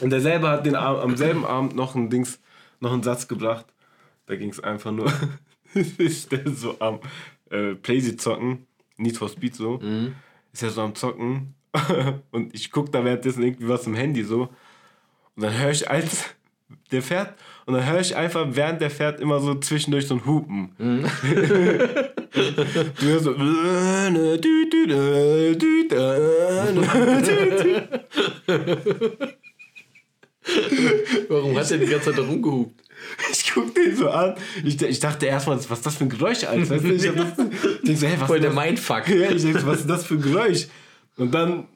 Und 0.00 0.10
der 0.10 0.20
selber 0.20 0.50
hat 0.50 0.64
den, 0.64 0.76
am 0.76 1.16
selben 1.16 1.44
Abend 1.44 1.74
noch 1.74 1.96
ein 1.96 2.08
Dings, 2.08 2.38
noch 2.78 2.92
einen 2.92 3.02
Satz 3.02 3.26
gebracht. 3.26 3.66
Da 4.26 4.36
ging 4.36 4.50
es 4.50 4.60
einfach 4.60 4.92
nur, 4.92 5.12
ist 5.98 6.30
der 6.30 6.48
so 6.48 6.76
am 6.78 7.00
äh, 7.50 7.74
Playsy 7.74 8.16
zocken, 8.16 8.68
Need 8.96 9.16
for 9.16 9.28
Speed 9.28 9.56
so. 9.56 9.78
Mhm. 9.78 10.14
Ist 10.52 10.62
er 10.62 10.70
so 10.70 10.82
am 10.82 10.94
Zocken 10.94 11.54
und 12.30 12.54
ich 12.54 12.70
gucke 12.70 12.90
da 12.90 13.04
währenddessen 13.04 13.42
irgendwie 13.42 13.68
was 13.68 13.86
im 13.86 13.94
Handy 13.94 14.24
so. 14.24 14.48
Und 15.36 15.42
dann 15.42 15.58
höre 15.58 15.70
ich 15.70 15.90
als 15.90 16.26
der 16.92 17.02
fährt 17.02 17.34
und 17.66 17.74
dann 17.74 17.86
höre 17.86 18.00
ich 18.00 18.14
einfach 18.16 18.46
während 18.50 18.80
der 18.80 18.90
fährt 18.90 19.20
immer 19.20 19.40
so 19.40 19.54
zwischendurch 19.56 20.06
so 20.06 20.14
ein 20.14 20.26
Hupen. 20.26 20.72
Mhm. 20.78 21.02
du 22.32 23.06
hörst 23.06 23.24
so. 23.24 23.36
Warum 31.28 31.58
hat 31.58 31.70
er 31.70 31.78
die 31.78 31.86
ganze 31.86 32.10
Zeit 32.10 32.18
da 32.18 32.22
rumgehupt? 32.22 32.82
Ich 33.32 33.50
guck 33.52 33.74
den 33.74 33.96
so 33.96 34.10
an. 34.10 34.34
Ich, 34.64 34.80
ich 34.80 35.00
dachte 35.00 35.26
erstmal, 35.26 35.56
was 35.56 35.70
ist 35.70 35.86
das 35.86 35.96
für 35.96 36.04
ein 36.04 36.10
Geräusch, 36.10 36.44
Alter? 36.44 36.76
Ich 36.76 37.08
hab 37.08 37.16
das, 37.16 37.36
denk 37.82 37.98
so, 37.98 38.06
hey, 38.06 38.16
was 38.18 38.26
Voll 38.26 38.40
der 38.40 38.52
Mindfuck. 38.52 39.08
Ja, 39.08 39.30
ich 39.30 39.42
denke, 39.42 39.66
was 39.66 39.80
ist 39.80 39.90
das 39.90 40.04
für 40.04 40.14
ein 40.14 40.22
Geräusch? 40.22 40.66
Und 41.20 41.34
dann 41.34 41.68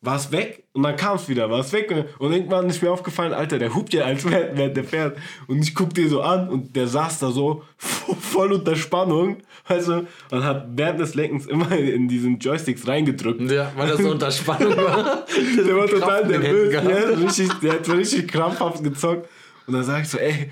war 0.00 0.16
es 0.16 0.32
weg 0.32 0.64
und 0.72 0.82
dann 0.84 0.96
kam 0.96 1.16
es 1.16 1.28
wieder, 1.28 1.50
war 1.50 1.60
es 1.60 1.72
weg. 1.72 1.92
Und 2.18 2.32
irgendwann 2.32 2.70
ist 2.70 2.82
mir 2.82 2.90
aufgefallen, 2.90 3.34
Alter, 3.34 3.58
der 3.58 3.74
hupt 3.74 3.92
ja 3.92 4.04
als 4.04 4.24
während 4.24 4.76
der 4.76 4.84
fährt. 4.84 5.18
Und 5.46 5.60
ich 5.60 5.74
guck 5.74 5.92
dir 5.92 6.08
so 6.08 6.22
an 6.22 6.48
und 6.48 6.74
der 6.74 6.86
saß 6.86 7.18
da 7.18 7.30
so 7.30 7.64
voll 7.76 8.52
unter 8.52 8.76
Spannung, 8.76 9.38
also 9.64 10.06
und 10.30 10.44
hat 10.44 10.68
während 10.70 11.00
des 11.00 11.14
Lenkens 11.14 11.46
immer 11.46 11.70
in 11.72 12.08
diesen 12.08 12.38
Joysticks 12.38 12.86
reingedrückt. 12.88 13.50
Ja, 13.50 13.72
weil 13.76 13.88
das 13.88 14.00
so 14.00 14.10
unter 14.10 14.30
Spannung 14.30 14.74
war. 14.76 15.26
der 15.56 15.76
war 15.76 15.86
total 15.86 16.26
nervös, 16.26 16.72
ja, 16.72 16.80
richtig, 16.80 17.52
der 17.60 17.72
hat 17.74 17.84
so 17.84 17.92
richtig 17.92 18.28
krampfhaft 18.28 18.82
gezockt. 18.82 19.28
Und 19.66 19.74
dann 19.74 19.84
sag 19.84 20.02
ich 20.02 20.08
so, 20.08 20.16
ey, 20.16 20.50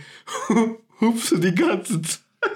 hupst 1.01 1.33
du 1.33 1.39
die 1.39 1.55
ganze 1.55 2.03
Zeit? 2.03 2.21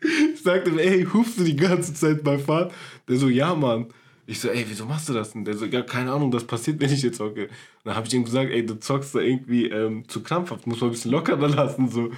Ich 0.00 0.42
sagte, 0.42 0.70
ey, 0.80 1.04
hupst 1.12 1.40
du 1.40 1.44
die 1.44 1.56
ganze 1.56 1.92
Zeit 1.92 2.22
bei 2.22 2.38
Fahrt? 2.38 2.72
Der 3.08 3.16
so, 3.16 3.28
ja, 3.28 3.52
Mann. 3.54 3.86
Ich 4.30 4.40
so, 4.40 4.50
ey, 4.50 4.62
wieso 4.68 4.84
machst 4.84 5.08
du 5.08 5.14
das 5.14 5.32
denn? 5.32 5.46
Der 5.46 5.56
so, 5.56 5.64
ja, 5.64 5.80
keine 5.80 6.12
Ahnung, 6.12 6.30
das 6.30 6.44
passiert, 6.44 6.78
wenn 6.80 6.92
ich 6.92 7.00
jetzt 7.00 7.16
zocke. 7.16 7.44
Und 7.44 7.50
dann 7.84 7.96
habe 7.96 8.06
ich 8.06 8.12
ihm 8.12 8.26
gesagt, 8.26 8.50
ey, 8.50 8.64
du 8.64 8.78
zockst 8.78 9.14
da 9.14 9.20
irgendwie 9.20 9.70
ähm, 9.70 10.06
zu 10.06 10.22
krampfhaft, 10.22 10.66
muss 10.66 10.82
man 10.82 10.90
ein 10.90 10.92
bisschen 10.92 11.12
lockerer 11.12 11.48
lassen, 11.48 11.88
so. 11.88 12.10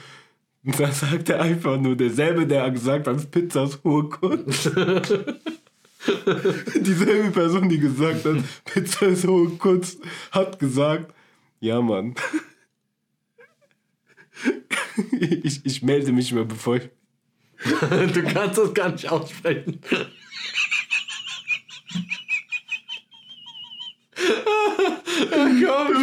Und 0.65 0.81
dann 0.81 0.91
sagt 0.91 1.29
er 1.29 1.41
einfach 1.41 1.79
nur, 1.79 1.95
derselbe, 1.95 2.49
der 2.49 2.69
gesagt 2.73 3.07
hat, 3.07 3.31
Pizza 3.31 3.63
ist 3.63 3.85
hohe 3.85 4.09
Kunst. 4.09 4.73
Dieselbe 6.75 7.31
Person, 7.31 7.69
die 7.69 7.79
gesagt 7.79 8.25
hat, 8.25 8.39
Pizza 8.65 9.07
ist 9.07 9.25
hohe 9.25 9.51
Kunst, 9.51 10.01
hat 10.33 10.59
gesagt, 10.59 11.15
ja, 11.61 11.81
Mann. 11.81 12.17
ich, 15.13 15.65
ich 15.65 15.83
melde 15.83 16.11
mich 16.11 16.33
mal, 16.33 16.45
bevor 16.45 16.75
ich... 16.75 16.89
du 18.15 18.23
kannst 18.25 18.59
das 18.59 18.75
gar 18.75 18.89
nicht 18.91 19.09
aussprechen. 19.09 19.81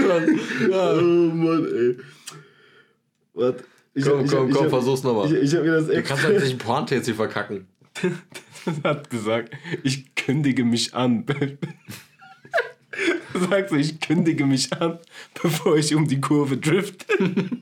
Komm 0.08 0.40
schon. 0.40 0.72
Ja. 0.72 0.94
Oh 0.94 1.02
Mann, 1.02 1.66
ey. 1.66 1.98
Warte. 3.34 3.64
Ich 3.94 4.04
komm, 4.06 4.20
hab, 4.20 4.28
komm, 4.30 4.50
ich, 4.50 4.56
komm, 4.56 4.66
ich 4.66 4.70
versuch's 4.70 5.04
nochmal. 5.04 5.26
Ich, 5.34 5.42
ich 5.42 5.56
hab 5.56 5.64
mir 5.64 5.72
das 5.72 5.88
Du 5.88 6.04
kannst 6.04 6.24
halt 6.24 6.40
nicht 6.40 6.52
ein 6.52 6.58
Pointe 6.60 6.96
jetzt 6.96 7.06
hier 7.06 7.16
verkacken. 7.16 7.68
hat 8.84 9.10
gesagt, 9.10 9.56
ich 9.84 10.14
kündige 10.16 10.64
mich 10.64 10.94
an. 10.94 11.26
Sagst 13.50 13.72
du, 13.72 13.76
ich 13.76 14.00
kündige 14.00 14.46
mich 14.46 14.74
an, 14.74 15.00
bevor 15.42 15.78
ich 15.78 15.94
um 15.96 16.08
die 16.08 16.22
Kurve 16.22 16.58
drifte. 16.58 17.06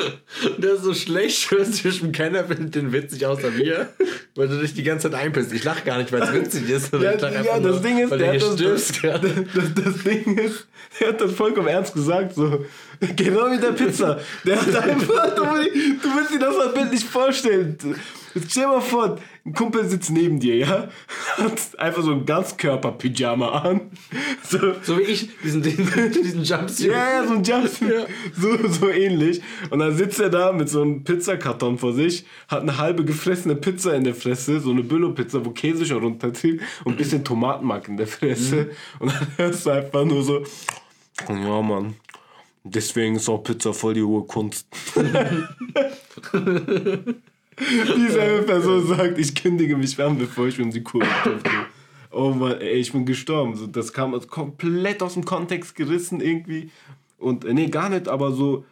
Der 0.58 0.74
ist 0.74 0.82
so 0.82 0.94
schlecht, 0.94 1.50
hörst 1.50 1.74
zwischen 1.76 2.12
keiner 2.12 2.44
findet 2.44 2.74
den 2.74 2.92
witzig 2.92 3.26
außer 3.26 3.50
mir, 3.50 3.88
weil 4.34 4.48
du 4.48 4.58
dich 4.60 4.74
die 4.74 4.82
ganze 4.82 5.10
Zeit 5.10 5.20
einpisst. 5.20 5.52
Ich 5.52 5.64
lach 5.64 5.84
gar 5.84 5.98
nicht, 5.98 6.12
weil 6.12 6.22
es 6.22 6.32
witzig 6.32 6.68
ist. 6.68 6.92
Ja, 6.92 7.12
ja 7.12 7.16
das 7.16 7.60
nur, 7.60 7.80
Ding 7.80 7.98
ist, 7.98 8.10
der 8.10 8.34
hat 8.34 8.42
das, 8.58 8.92
das, 9.02 9.84
das, 9.84 10.04
Ding 10.04 10.38
ist, 10.38 10.66
der 11.00 11.08
hat 11.08 11.20
das 11.20 11.32
vollkommen 11.32 11.68
ernst 11.68 11.94
gesagt, 11.94 12.34
so, 12.34 12.64
genau 13.16 13.50
wie 13.50 13.58
der 13.58 13.72
Pizza. 13.72 14.20
Der 14.44 14.60
hat 14.60 14.74
einfach, 14.74 15.34
du, 15.34 15.42
du 15.42 16.16
willst 16.16 16.34
dir 16.34 16.38
das 16.38 16.56
mal 16.56 16.68
bildlich 16.68 17.04
vorstellen. 17.04 17.76
Jetzt 18.34 18.52
stell 18.52 18.64
dir 18.64 18.68
mal 18.70 18.80
vor, 18.80 19.18
ein 19.44 19.52
Kumpel 19.52 19.84
sitzt 19.86 20.10
neben 20.10 20.40
dir, 20.40 20.56
ja? 20.56 20.88
Hat 21.36 21.78
einfach 21.78 22.02
so 22.02 22.12
ein 22.12 22.24
Ganzkörper-Pyjama 22.24 23.48
an. 23.48 23.90
So, 24.48 24.58
so 24.82 24.98
wie 24.98 25.02
ich, 25.02 25.28
diesen, 25.42 25.62
diesen, 25.62 25.86
diesen 26.12 26.44
Jumpsuit. 26.44 26.90
Ja, 26.90 27.10
ja, 27.10 27.26
so 27.26 27.34
ein 27.34 27.42
Jumpsuit. 27.42 27.90
Ja. 27.90 28.06
So, 28.34 28.68
so 28.68 28.88
ähnlich. 28.88 29.42
Und 29.70 29.80
dann 29.80 29.94
sitzt 29.96 30.20
er 30.20 30.30
da 30.30 30.52
mit 30.52 30.68
so 30.68 30.82
einem 30.82 31.04
Pizzakarton 31.04 31.78
vor 31.78 31.92
sich, 31.92 32.24
hat 32.48 32.62
eine 32.62 32.78
halbe 32.78 33.04
gefressene 33.04 33.56
Pizza 33.56 33.94
in 33.94 34.04
der 34.04 34.14
Fresse, 34.14 34.60
so 34.60 34.70
eine 34.70 34.82
Billo-Pizza, 34.82 35.44
wo 35.44 35.50
Käse 35.50 35.84
schon 35.84 36.02
runterzieht 36.02 36.62
und 36.84 36.92
ein 36.92 36.96
bisschen 36.96 37.24
Tomatenmark 37.24 37.88
in 37.88 37.96
der 37.96 38.06
Fresse. 38.06 38.56
Mhm. 38.56 38.70
Und 39.00 39.12
dann 39.12 39.26
hörst 39.36 39.66
du 39.66 39.70
einfach 39.70 40.04
nur 40.04 40.22
so, 40.22 40.44
ja, 41.28 41.62
Mann. 41.62 41.96
Deswegen 42.64 43.16
ist 43.16 43.28
auch 43.28 43.42
Pizza 43.42 43.74
voll 43.74 43.94
die 43.94 44.02
hohe 44.02 44.24
Kunst. 44.24 44.68
Dieselbe 47.58 48.46
Person 48.46 48.86
sagt, 48.86 49.18
ich 49.18 49.34
kündige 49.34 49.76
mich 49.76 50.00
an, 50.00 50.18
bevor 50.18 50.46
ich 50.46 50.60
um 50.60 50.70
die 50.70 50.82
Kurve 50.82 51.06
treffe. 51.22 51.66
Oh 52.10 52.30
Mann, 52.30 52.60
ey, 52.60 52.74
ich 52.74 52.92
bin 52.92 53.06
gestorben. 53.06 53.56
So, 53.56 53.66
das 53.66 53.92
kam 53.92 54.18
komplett 54.28 55.02
aus 55.02 55.14
dem 55.14 55.24
Kontext 55.24 55.74
gerissen 55.74 56.20
irgendwie. 56.20 56.70
Und 57.18 57.44
äh, 57.44 57.54
nee, 57.54 57.68
gar 57.68 57.88
nicht, 57.88 58.08
aber 58.08 58.32
so. 58.32 58.64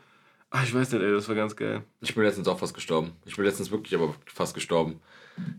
Ach, 0.51 0.65
ich 0.65 0.75
weiß 0.75 0.93
nicht, 0.93 1.03
ey, 1.03 1.13
das 1.13 1.29
war 1.29 1.37
ganz 1.37 1.55
geil. 1.55 1.83
Ich 2.01 2.15
bin 2.15 2.25
letztens 2.25 2.49
auch 2.49 2.59
fast 2.59 2.75
gestorben. 2.75 3.13
Ich 3.25 3.37
bin 3.37 3.45
letztens 3.45 3.71
wirklich 3.71 3.95
aber 3.95 4.15
fast 4.27 4.55
gestorben. 4.55 5.01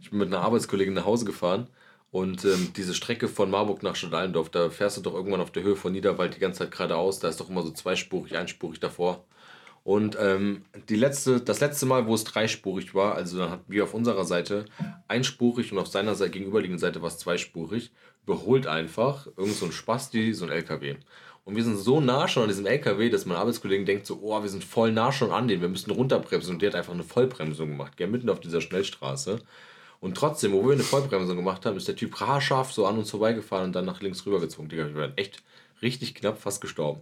Ich 0.02 0.10
bin 0.10 0.20
mit 0.20 0.28
einer 0.28 0.42
Arbeitskollegin 0.42 0.94
nach 0.94 1.06
Hause 1.06 1.26
gefahren 1.26 1.68
und 2.12 2.44
ähm, 2.44 2.74
diese 2.76 2.94
Strecke 2.94 3.30
von 3.30 3.50
Marburg 3.50 3.84
nach 3.84 3.96
Stadt 3.96 4.14
Allendorf, 4.14 4.50
da 4.50 4.70
fährst 4.70 4.98
du 4.98 5.02
doch 5.02 5.14
irgendwann 5.14 5.40
auf 5.40 5.52
der 5.52 5.64
Höhe 5.64 5.78
von 5.78 5.94
Niederwald 5.94 6.36
die 6.36 6.40
ganze 6.40 6.60
Zeit 6.60 6.72
geradeaus. 6.72 7.20
Da 7.20 7.30
ist 7.30 7.40
doch 7.40 7.50
immer 7.50 7.64
so 7.64 7.72
zweispurig, 7.72 8.38
einspurig 8.38 8.82
davor. 8.82 9.24
Und 9.84 10.16
ähm, 10.20 10.64
die 10.90 10.96
letzte, 10.96 11.42
das 11.42 11.60
letzte 11.60 11.88
Mal, 11.88 12.06
wo 12.06 12.14
es 12.14 12.24
dreispurig 12.24 12.94
war, 12.94 13.16
also 13.16 13.40
dann 13.40 13.50
hatten 13.50 13.72
wir 13.72 13.84
auf 13.84 13.96
unserer 13.96 14.26
Seite 14.26 14.66
einspurig 15.08 15.72
und 15.72 15.80
auf 15.80 15.88
seiner 15.88 16.14
Seite, 16.14 16.32
gegenüberliegenden 16.32 16.80
Seite 16.80 17.02
war 17.02 17.08
es 17.08 17.18
zweispurig, 17.18 17.92
überholt 18.24 18.68
einfach 18.68 19.26
irgend 19.38 19.56
so 19.56 19.66
ein 19.66 19.72
Spasti, 19.72 20.34
so 20.34 20.46
ein 20.46 20.52
LKW. 20.52 20.98
Und 21.44 21.56
wir 21.56 21.64
sind 21.64 21.78
so 21.78 22.00
nah 22.00 22.28
schon 22.28 22.44
an 22.44 22.50
diesem 22.50 22.68
LKW, 22.68 23.10
dass 23.10 23.26
mein 23.26 23.38
Arbeitskollege 23.38 23.84
denkt 23.84 24.06
so, 24.06 24.20
oh, 24.22 24.42
wir 24.42 24.50
sind 24.50 24.64
voll 24.64 24.92
nah 24.92 25.12
schon 25.12 25.32
an 25.32 25.48
den, 25.48 25.62
wir 25.62 25.70
müssen 25.70 25.90
runterbremsen. 25.90 26.54
Und 26.54 26.62
der 26.62 26.70
hat 26.70 26.76
einfach 26.76 26.94
eine 26.94 27.04
Vollbremsung 27.04 27.70
gemacht, 27.70 27.98
gell, 27.98 28.08
mitten 28.08 28.30
auf 28.30 28.40
dieser 28.40 28.62
Schnellstraße. 28.62 29.40
Und 30.00 30.16
trotzdem, 30.16 30.52
wo 30.52 30.64
wir 30.66 30.74
eine 30.74 30.84
Vollbremsung 30.84 31.38
gemacht 31.38 31.66
haben, 31.66 31.78
ist 31.78 31.88
der 31.88 31.96
Typ 31.96 32.20
haarscharf 32.20 32.72
so 32.72 32.86
an 32.86 32.98
uns 32.98 33.10
vorbeigefahren 33.10 33.66
und 33.66 33.74
dann 33.74 33.86
nach 33.86 34.02
links 34.02 34.26
rübergezogen. 34.26 34.70
Digga, 34.70 34.88
wir 34.88 34.96
waren 34.96 35.18
echt 35.18 35.42
richtig 35.82 36.14
knapp 36.16 36.40
fast 36.40 36.62
gestorben. 36.62 37.02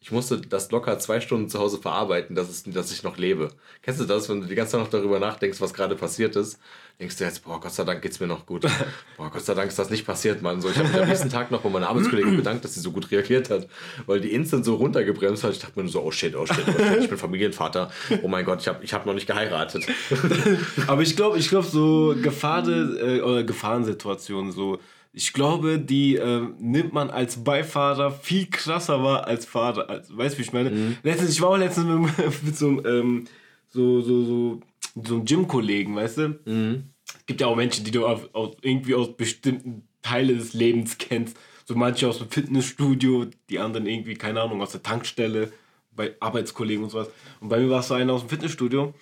Ich 0.00 0.12
musste 0.12 0.40
das 0.40 0.70
locker 0.70 0.98
zwei 0.98 1.20
Stunden 1.20 1.48
zu 1.48 1.58
Hause 1.58 1.78
verarbeiten, 1.78 2.36
dass, 2.36 2.48
es, 2.48 2.62
dass 2.64 2.92
ich 2.92 3.02
noch 3.02 3.16
lebe. 3.16 3.48
Kennst 3.82 4.00
du 4.00 4.04
das, 4.04 4.28
wenn 4.28 4.40
du 4.40 4.46
die 4.46 4.54
ganze 4.54 4.72
Zeit 4.72 4.80
noch 4.82 4.90
darüber 4.90 5.18
nachdenkst, 5.18 5.60
was 5.60 5.74
gerade 5.74 5.96
passiert 5.96 6.36
ist? 6.36 6.60
Denkst 6.98 7.16
du 7.16 7.24
jetzt, 7.24 7.44
boah, 7.44 7.60
Gott 7.60 7.72
sei 7.72 7.84
Dank 7.84 8.00
geht's 8.00 8.20
mir 8.20 8.26
noch 8.26 8.46
gut. 8.46 8.62
Boah, 9.18 9.30
Gott 9.30 9.44
sei 9.44 9.52
Dank 9.52 9.68
ist 9.68 9.78
das 9.78 9.90
nicht 9.90 10.06
passiert, 10.06 10.40
Mann. 10.40 10.62
So, 10.62 10.70
ich 10.70 10.78
habe 10.78 10.88
mich 10.88 10.98
am 10.98 11.08
nächsten 11.08 11.28
Tag 11.28 11.50
noch 11.50 11.60
bei 11.60 11.68
meiner 11.68 11.88
Arbeitskollegin 11.88 12.36
bedankt, 12.38 12.64
dass 12.64 12.72
sie 12.72 12.80
so 12.80 12.90
gut 12.90 13.10
reagiert 13.10 13.50
hat, 13.50 13.68
weil 14.06 14.20
die 14.20 14.32
instant 14.32 14.64
so 14.64 14.76
runtergebremst 14.76 15.44
hat. 15.44 15.52
Ich 15.52 15.58
dachte 15.58 15.82
mir 15.82 15.88
so, 15.88 16.02
oh 16.02 16.10
shit, 16.10 16.34
oh 16.34 16.46
shit, 16.46 16.64
oh 16.66 16.72
shit, 16.72 17.00
ich 17.00 17.08
bin 17.10 17.18
Familienvater. 17.18 17.90
Oh 18.22 18.28
mein 18.28 18.46
Gott, 18.46 18.62
ich 18.62 18.68
habe 18.68 18.82
ich 18.82 18.94
hab 18.94 19.04
noch 19.04 19.12
nicht 19.12 19.26
geheiratet. 19.26 19.86
Aber 20.86 21.02
ich 21.02 21.16
glaube, 21.16 21.36
ich 21.38 21.50
glaube, 21.50 21.66
so 21.66 22.14
Gefahren, 22.22 22.96
äh, 22.98 23.20
oder 23.20 23.44
Gefahrensituationen, 23.44 24.52
so, 24.52 24.78
ich 25.16 25.32
glaube, 25.32 25.78
die 25.78 26.16
äh, 26.16 26.46
nimmt 26.58 26.92
man 26.92 27.08
als 27.08 27.42
Beifahrer 27.42 28.10
viel 28.10 28.50
krasser 28.50 29.02
wahr 29.02 29.26
als 29.26 29.46
Fahrer. 29.46 29.88
Als, 29.88 30.14
weißt 30.14 30.34
du, 30.34 30.38
wie 30.38 30.42
ich 30.42 30.52
meine? 30.52 30.70
Mhm. 30.70 30.98
Letztens, 31.02 31.30
ich 31.30 31.40
war 31.40 31.48
auch 31.48 31.56
letztens 31.56 31.86
mit, 31.86 32.42
mit 32.42 32.54
so, 32.54 32.84
ähm, 32.84 33.24
so, 33.70 34.02
so, 34.02 34.24
so, 34.24 34.60
so 35.02 35.14
einem 35.14 35.24
Gym-Kollegen, 35.24 35.96
weißt 35.96 36.18
du? 36.18 36.28
Mhm. 36.44 36.90
Es 37.06 37.24
gibt 37.24 37.40
ja 37.40 37.46
auch 37.46 37.56
Menschen, 37.56 37.82
die 37.86 37.92
du 37.92 38.06
auf, 38.06 38.28
auf, 38.34 38.56
irgendwie 38.60 38.94
aus 38.94 39.16
bestimmten 39.16 39.88
Teilen 40.02 40.36
des 40.36 40.52
Lebens 40.52 40.98
kennst. 40.98 41.38
So 41.64 41.74
manche 41.76 42.06
aus 42.06 42.18
dem 42.18 42.28
Fitnessstudio, 42.28 43.24
die 43.48 43.58
anderen 43.58 43.86
irgendwie, 43.86 44.16
keine 44.16 44.42
Ahnung, 44.42 44.60
aus 44.60 44.72
der 44.72 44.82
Tankstelle, 44.82 45.50
bei 45.92 46.14
Arbeitskollegen 46.20 46.84
und 46.84 46.90
sowas. 46.90 47.08
Und 47.40 47.48
bei 47.48 47.58
mir 47.58 47.70
war 47.70 47.80
es 47.80 47.88
so 47.88 47.94
einer 47.94 48.12
aus 48.12 48.20
dem 48.20 48.28
Fitnessstudio. 48.28 48.92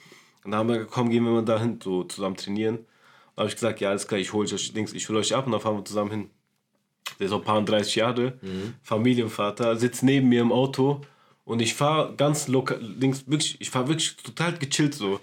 Und 0.44 0.50
da 0.52 0.58
haben 0.58 0.68
wir 0.68 0.78
gekommen, 0.78 1.10
gehen 1.10 1.24
wir 1.24 1.32
mal 1.32 1.44
dahin, 1.44 1.80
so 1.82 2.04
zusammen 2.04 2.36
trainieren 2.36 2.86
habe 3.36 3.48
ich 3.48 3.54
gesagt, 3.54 3.80
ja, 3.80 3.90
alles 3.90 4.06
klar, 4.06 4.20
ich 4.20 4.32
hole 4.32 4.48
euch, 4.52 4.72
Dings, 4.72 4.92
ich 4.92 5.08
hole 5.08 5.18
euch 5.18 5.34
ab 5.34 5.46
und 5.46 5.52
dann 5.52 5.60
fahren 5.60 5.76
wir 5.76 5.84
zusammen 5.84 6.10
hin. 6.10 6.30
Der 7.18 7.26
ist 7.26 7.32
auch 7.32 7.38
ein 7.38 7.44
paar 7.44 7.58
und 7.58 7.68
30 7.68 7.96
Jahre, 7.96 8.38
mhm. 8.40 8.74
Familienvater, 8.82 9.76
sitzt 9.76 10.02
neben 10.02 10.28
mir 10.28 10.40
im 10.40 10.52
Auto 10.52 11.00
und 11.44 11.60
ich 11.60 11.74
fahre 11.74 12.14
ganz 12.16 12.48
locker, 12.48 12.78
links, 12.78 13.24
wirklich, 13.26 13.60
ich 13.60 13.70
fahre 13.70 13.88
wirklich 13.88 14.16
total 14.16 14.56
gechillt 14.56 14.94
so. 14.94 15.20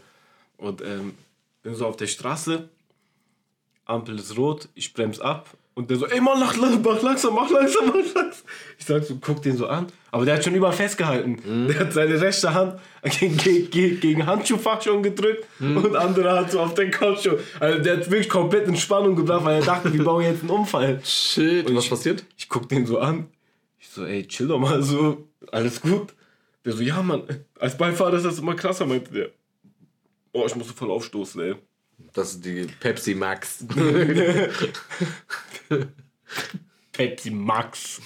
Und 0.57 0.81
ähm, 0.81 1.15
bin 1.63 1.73
so 1.73 1.87
auf 1.87 1.97
der 1.97 2.07
Straße, 2.07 2.69
Ampel 3.85 4.19
ist 4.19 4.37
rot, 4.37 4.69
ich 4.75 4.93
bremse 4.93 5.23
ab 5.23 5.49
und 5.81 5.89
der 5.89 5.97
so, 5.97 6.05
ey 6.05 6.21
Mann, 6.21 6.39
mach, 6.39 6.55
mach 6.57 7.01
langsam, 7.01 7.33
mach 7.33 7.49
langsam, 7.49 7.87
mach 7.87 7.95
langsam. 7.95 8.45
Ich 8.77 8.85
sag 8.85 9.03
so, 9.03 9.17
guck 9.19 9.41
den 9.41 9.57
so 9.57 9.65
an. 9.65 9.87
Aber 10.11 10.25
der 10.25 10.35
hat 10.35 10.43
schon 10.43 10.53
überall 10.53 10.73
festgehalten. 10.73 11.39
Mhm. 11.43 11.67
Der 11.67 11.79
hat 11.79 11.93
seine 11.93 12.21
rechte 12.21 12.53
Hand 12.53 12.79
gegen, 13.19 13.37
gegen, 13.37 13.99
gegen 13.99 14.25
Handschuhfach 14.27 14.79
schon 14.81 15.01
gedrückt 15.01 15.43
mhm. 15.57 15.77
und 15.77 15.95
andere 15.95 16.37
hat 16.37 16.51
so 16.51 16.59
auf 16.59 16.75
den 16.75 16.91
Kopf 16.91 17.23
schon. 17.23 17.37
Also 17.59 17.79
der 17.79 17.97
hat 17.97 18.11
wirklich 18.11 18.29
komplett 18.29 18.67
in 18.67 18.75
Spannung 18.75 19.15
gebracht, 19.15 19.43
weil 19.43 19.55
er 19.55 19.65
dachte, 19.65 19.91
wir 19.91 20.03
bauen 20.03 20.23
jetzt 20.23 20.41
einen 20.41 20.51
Unfall. 20.51 21.01
Shit, 21.03 21.67
und 21.67 21.75
was 21.75 21.85
ich, 21.85 21.89
passiert? 21.89 22.23
Ich 22.37 22.47
guck 22.47 22.69
den 22.69 22.85
so 22.85 22.99
an. 22.99 23.27
Ich 23.79 23.89
so, 23.89 24.05
ey, 24.05 24.27
chill 24.27 24.47
doch 24.47 24.59
mal 24.59 24.83
so, 24.83 25.27
alles 25.51 25.81
gut. 25.81 26.13
Der 26.63 26.73
so, 26.73 26.83
ja 26.83 27.01
Mann, 27.01 27.23
als 27.59 27.75
Beifahrer 27.75 28.13
ist 28.13 28.25
das 28.25 28.37
immer 28.37 28.53
krasser, 28.53 28.85
meinte 28.85 29.11
der. 29.11 29.29
Oh, 30.31 30.43
ich 30.45 30.55
musste 30.55 30.73
voll 30.73 30.91
aufstoßen, 30.91 31.41
ey. 31.41 31.55
Das 32.13 32.33
ist 32.33 32.45
die 32.45 32.67
Pepsi 32.79 33.15
Max. 33.15 33.65
Pepsi 36.91 37.31
Max. 37.31 38.01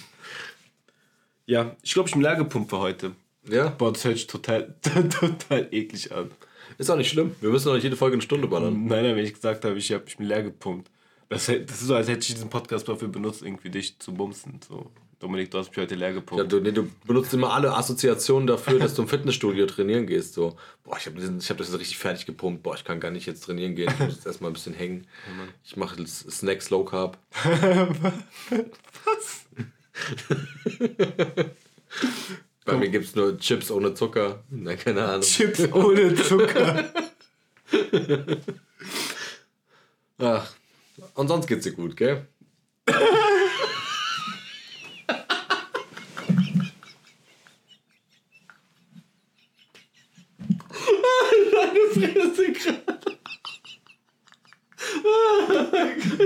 Ja, 1.46 1.76
ich 1.82 1.92
glaube, 1.94 2.08
ich 2.08 2.14
bin 2.14 2.22
leer 2.22 2.36
gepumpt 2.36 2.70
für 2.70 2.78
heute. 2.78 3.12
Ja? 3.48 3.68
Boah, 3.68 3.92
das 3.92 4.04
hört 4.04 4.16
sich 4.16 4.26
total, 4.26 4.74
total 4.82 5.68
eklig 5.70 6.12
an. 6.12 6.30
Ist 6.78 6.90
auch 6.90 6.96
nicht 6.96 7.10
schlimm. 7.10 7.34
Wir 7.40 7.50
müssen 7.50 7.66
doch 7.66 7.74
nicht 7.74 7.84
jede 7.84 7.96
Folge 7.96 8.14
eine 8.14 8.22
Stunde 8.22 8.48
ballern. 8.48 8.86
Nein, 8.86 9.04
nein, 9.04 9.16
wenn 9.16 9.24
ich 9.24 9.34
gesagt 9.34 9.64
habe, 9.64 9.78
ich 9.78 9.92
habe 9.92 10.04
mich 10.04 10.18
leer 10.18 10.42
gepumpt. 10.42 10.90
Das, 11.28 11.46
das 11.46 11.54
ist 11.54 11.80
so, 11.80 11.94
als 11.94 12.08
hätte 12.08 12.20
ich 12.20 12.34
diesen 12.34 12.50
Podcast 12.50 12.88
dafür 12.88 13.08
benutzt, 13.08 13.42
irgendwie 13.42 13.70
dich 13.70 13.98
zu 13.98 14.12
bumsen. 14.12 14.60
So. 14.68 14.90
Dominik, 15.18 15.50
du 15.50 15.58
hast 15.58 15.70
mich 15.70 15.78
heute 15.78 15.94
leer 15.94 16.12
gepumpt. 16.12 16.44
Ja, 16.44 16.48
du, 16.48 16.60
nee, 16.60 16.72
du 16.72 16.90
benutzt 17.06 17.32
immer 17.32 17.54
alle 17.54 17.74
Assoziationen 17.74 18.46
dafür, 18.46 18.78
dass 18.78 18.92
du 18.94 19.00
im 19.02 19.08
Fitnessstudio 19.08 19.64
trainieren 19.64 20.06
gehst. 20.06 20.34
So, 20.34 20.56
boah, 20.84 20.98
ich 20.98 21.06
habe 21.06 21.18
hab 21.22 21.56
das 21.56 21.72
richtig 21.72 21.96
fertig 21.96 22.26
gepumpt. 22.26 22.62
Boah, 22.62 22.74
ich 22.74 22.84
kann 22.84 23.00
gar 23.00 23.10
nicht 23.10 23.24
jetzt 23.24 23.40
trainieren 23.44 23.74
gehen. 23.74 23.90
Ich 23.90 23.98
muss 23.98 24.16
jetzt 24.16 24.26
erstmal 24.26 24.50
ein 24.50 24.54
bisschen 24.54 24.74
hängen. 24.74 25.06
Ich 25.64 25.78
mache 25.78 26.06
Snacks 26.06 26.68
Low 26.68 26.84
Carb. 26.84 27.16
Was? 29.04 29.46
Bei 32.66 32.72
Komm. 32.72 32.80
mir 32.80 32.90
gibt 32.90 33.06
es 33.06 33.14
nur 33.14 33.38
Chips 33.38 33.70
ohne 33.70 33.94
Zucker. 33.94 34.44
Nein, 34.50 34.78
keine 34.78 35.02
Ahnung. 35.02 35.22
Chips 35.22 35.60
ohne 35.72 36.14
Zucker. 36.14 36.92
Ach, 40.18 40.52
und 41.14 41.28
sonst 41.28 41.46
geht's 41.46 41.64
dir 41.64 41.72
gut, 41.72 41.96
gell? 41.96 42.26
Fresse 51.96 52.52
gerade. 52.52 53.18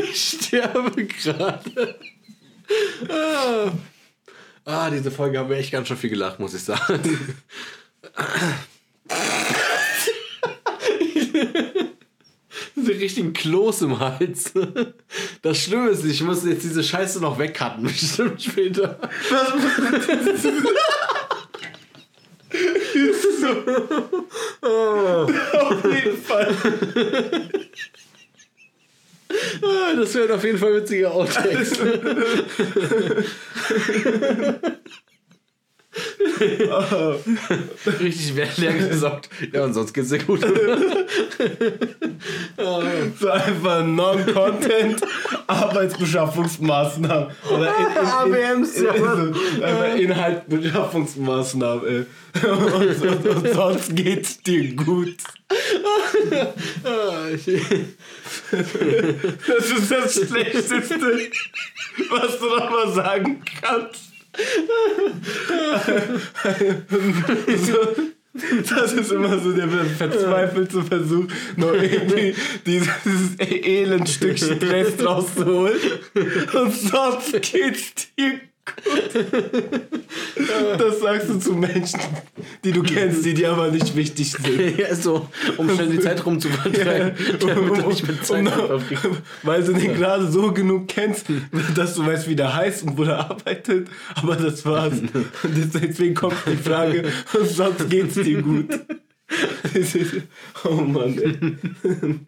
Ich 0.03 0.39
sterbe 0.51 1.07
gerade. 1.07 1.95
Ah. 3.09 3.73
ah, 4.65 4.91
diese 4.91 5.11
Folge 5.13 5.39
haben 5.39 5.49
wir 5.49 5.57
echt 5.57 5.71
ganz 5.71 5.89
schön 5.89 5.97
viel 5.97 6.11
gelacht, 6.11 6.41
muss 6.41 6.55
ich 6.55 6.63
sagen. 6.63 7.37
so 12.77 12.93
richtigen 12.93 13.33
Kloß 13.33 13.83
im 13.83 13.99
Hals. 14.01 14.53
Das 15.43 15.59
Schlimme 15.59 15.91
ist, 15.91 16.05
ich 16.05 16.23
muss 16.23 16.45
jetzt 16.45 16.65
diese 16.65 16.83
Scheiße 16.83 17.21
noch 17.21 17.39
wegcutten, 17.39 17.83
bestimmt 17.85 18.43
später. 18.43 18.99
Was? 19.31 19.53
Auf 25.53 25.85
jeden 25.85 26.23
Fall. 26.23 26.55
Ah, 29.63 29.95
das 29.97 30.15
wären 30.15 30.33
auf 30.33 30.45
jeden 30.45 30.59
Fall 30.59 30.75
witzige 30.75 31.11
Outtakes. 31.11 31.79
Richtig 38.01 38.35
leer 38.57 38.73
gesaugt. 38.73 39.29
Ja, 39.53 39.65
und 39.65 39.75
sonst 39.75 39.93
geht's 39.93 40.09
dir 40.11 40.19
gut. 40.19 40.41
So 43.19 43.29
einfach 43.29 43.85
Non-Content, 43.85 45.01
Arbeitsbeschaffungsmaßnahmen. 45.47 47.29
Oder 47.51 47.75
in, 47.77 47.87
in, 48.27 48.35
in, 48.35 48.95
in, 48.95 49.35
in, 49.57 49.65
einfach 49.65 49.95
Inhaltbeschaffungsmaßnahmen, 49.97 51.87
ey. 51.87 52.07
Und, 52.49 53.03
und, 53.03 53.27
und 53.27 53.55
sonst 53.55 53.97
geht's 53.97 54.41
dir 54.43 54.75
gut. 54.77 55.17
Das 59.51 59.71
ist 59.71 59.91
das 59.91 60.15
Schlechteste, 60.29 61.31
was 62.11 62.39
du 62.39 62.47
noch 62.47 62.71
mal 62.71 62.93
sagen 62.93 63.43
kannst. 63.61 64.10
Das 68.33 68.93
ist 68.93 69.11
immer 69.11 69.39
so 69.41 69.53
der 69.53 69.69
verzweifelte 69.69 70.83
Versuch, 70.83 71.27
noch 71.57 71.73
irgendwie 71.73 72.35
dieses 72.65 72.89
Elendstückchen 73.39 74.59
Rest 74.59 75.05
rauszuholen. 75.05 75.79
Und 76.15 76.73
sonst 76.73 77.43
geht's 77.43 78.15
dir 78.17 78.41
das 80.79 81.01
sagst 81.01 81.29
du 81.29 81.39
zu 81.39 81.53
Menschen, 81.53 82.01
die 82.65 82.73
du 82.73 82.83
kennst, 82.83 83.25
die 83.25 83.35
dir 83.35 83.53
aber 83.53 83.71
nicht 83.71 83.95
wichtig 83.97 84.33
sind. 84.33 84.79
ja, 84.79 84.95
so, 84.95 85.29
um 85.57 85.69
schnell 85.71 85.91
die 85.91 86.01
Zeit 86.01 86.25
rumzuvertreiben. 86.25 87.13
Ja, 87.47 87.57
um, 87.57 87.71
um, 87.71 87.79
um, 87.81 89.17
weil 89.43 89.63
du 89.63 89.73
den 89.73 89.95
gerade 89.95 90.31
so 90.31 90.53
genug 90.53 90.89
kennst, 90.89 91.27
dass 91.75 91.95
du 91.95 92.07
weißt, 92.07 92.29
wie 92.29 92.37
der 92.37 92.55
heißt 92.55 92.85
und 92.85 92.99
wo 92.99 93.05
der 93.05 93.19
arbeitet. 93.19 93.89
Aber 94.15 94.37
das 94.37 94.65
war's. 94.65 94.95
Deswegen 95.45 96.15
kommt 96.15 96.37
die 96.47 96.57
Frage, 96.57 97.11
sonst 97.45 97.89
geht's 97.89 98.15
dir 98.15 98.43
gut. 98.43 98.69
oh 100.65 100.75
Mann, 100.75 101.19
ey. 101.19 102.21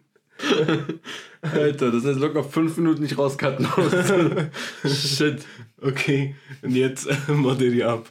Alter, 1.41 1.91
das 1.91 2.03
ist 2.05 2.19
locker 2.19 2.43
fünf 2.43 2.77
Minuten 2.77 3.03
nicht 3.03 3.17
rauscutten 3.17 3.67
Shit. 4.85 5.45
Okay, 5.81 6.35
und 6.61 6.75
jetzt 6.75 7.07
äh, 7.07 7.15
moderier 7.31 7.89
ab. 7.89 8.09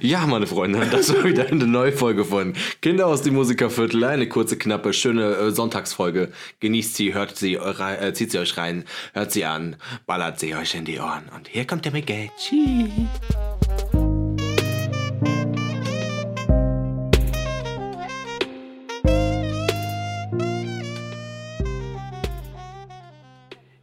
Ja, 0.00 0.26
meine 0.26 0.46
Freunde, 0.46 0.86
das 0.90 1.14
war 1.14 1.24
wieder 1.24 1.46
eine 1.46 1.66
neue 1.66 1.92
Folge 1.92 2.24
von 2.24 2.54
Kinder 2.80 3.06
aus 3.06 3.22
dem 3.22 3.34
Musikerviertel. 3.34 4.04
Eine 4.04 4.28
kurze, 4.28 4.56
knappe, 4.56 4.92
schöne 4.92 5.34
äh, 5.34 5.50
Sonntagsfolge. 5.50 6.32
Genießt 6.60 6.96
sie, 6.96 7.14
hört 7.14 7.36
sie, 7.36 7.54
äh, 7.54 8.12
zieht 8.12 8.32
sie 8.32 8.38
euch 8.38 8.56
rein, 8.56 8.84
hört 9.12 9.32
sie 9.32 9.44
an, 9.44 9.76
ballert 10.06 10.40
sie 10.40 10.54
euch 10.54 10.74
in 10.74 10.84
die 10.84 10.98
Ohren. 10.98 11.28
Und 11.34 11.48
hier 11.48 11.66
kommt 11.66 11.84
der 11.84 11.92
Miguel. 11.92 12.30
Tschüss. 12.38 13.89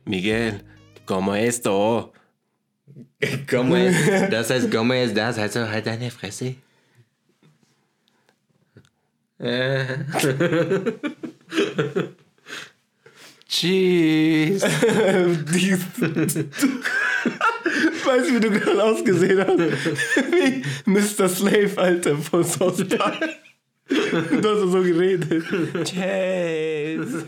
Miguel, 0.08 0.64
¿cómo 1.06 1.36
esto? 1.36 2.14
Como 3.50 3.76
es, 3.76 3.96
das 4.30 4.50
heißt, 4.50 4.72
como 4.72 4.94
es 4.94 5.14
das, 5.14 5.38
heißt 5.38 5.56
halt 5.58 5.86
deine 5.86 6.10
Fresse. 6.10 6.56
Äh. 9.40 9.86
Tschüss. 13.48 14.64
Weißt 18.06 18.30
du, 18.30 18.36
wie 18.36 18.40
du 18.40 18.52
gerade 18.52 18.84
ausgesehen 18.84 19.40
hast? 19.40 19.60
Wie 19.60 20.64
Mr. 20.86 21.30
Slave, 21.30 21.78
Alter, 21.78 22.18
von 22.18 22.44
South 22.44 22.88
Park. 22.88 23.30
Du 23.90 24.50
hast 24.50 24.72
so 24.72 24.82
geredet. 24.82 25.44
Tschüss. 25.84 27.26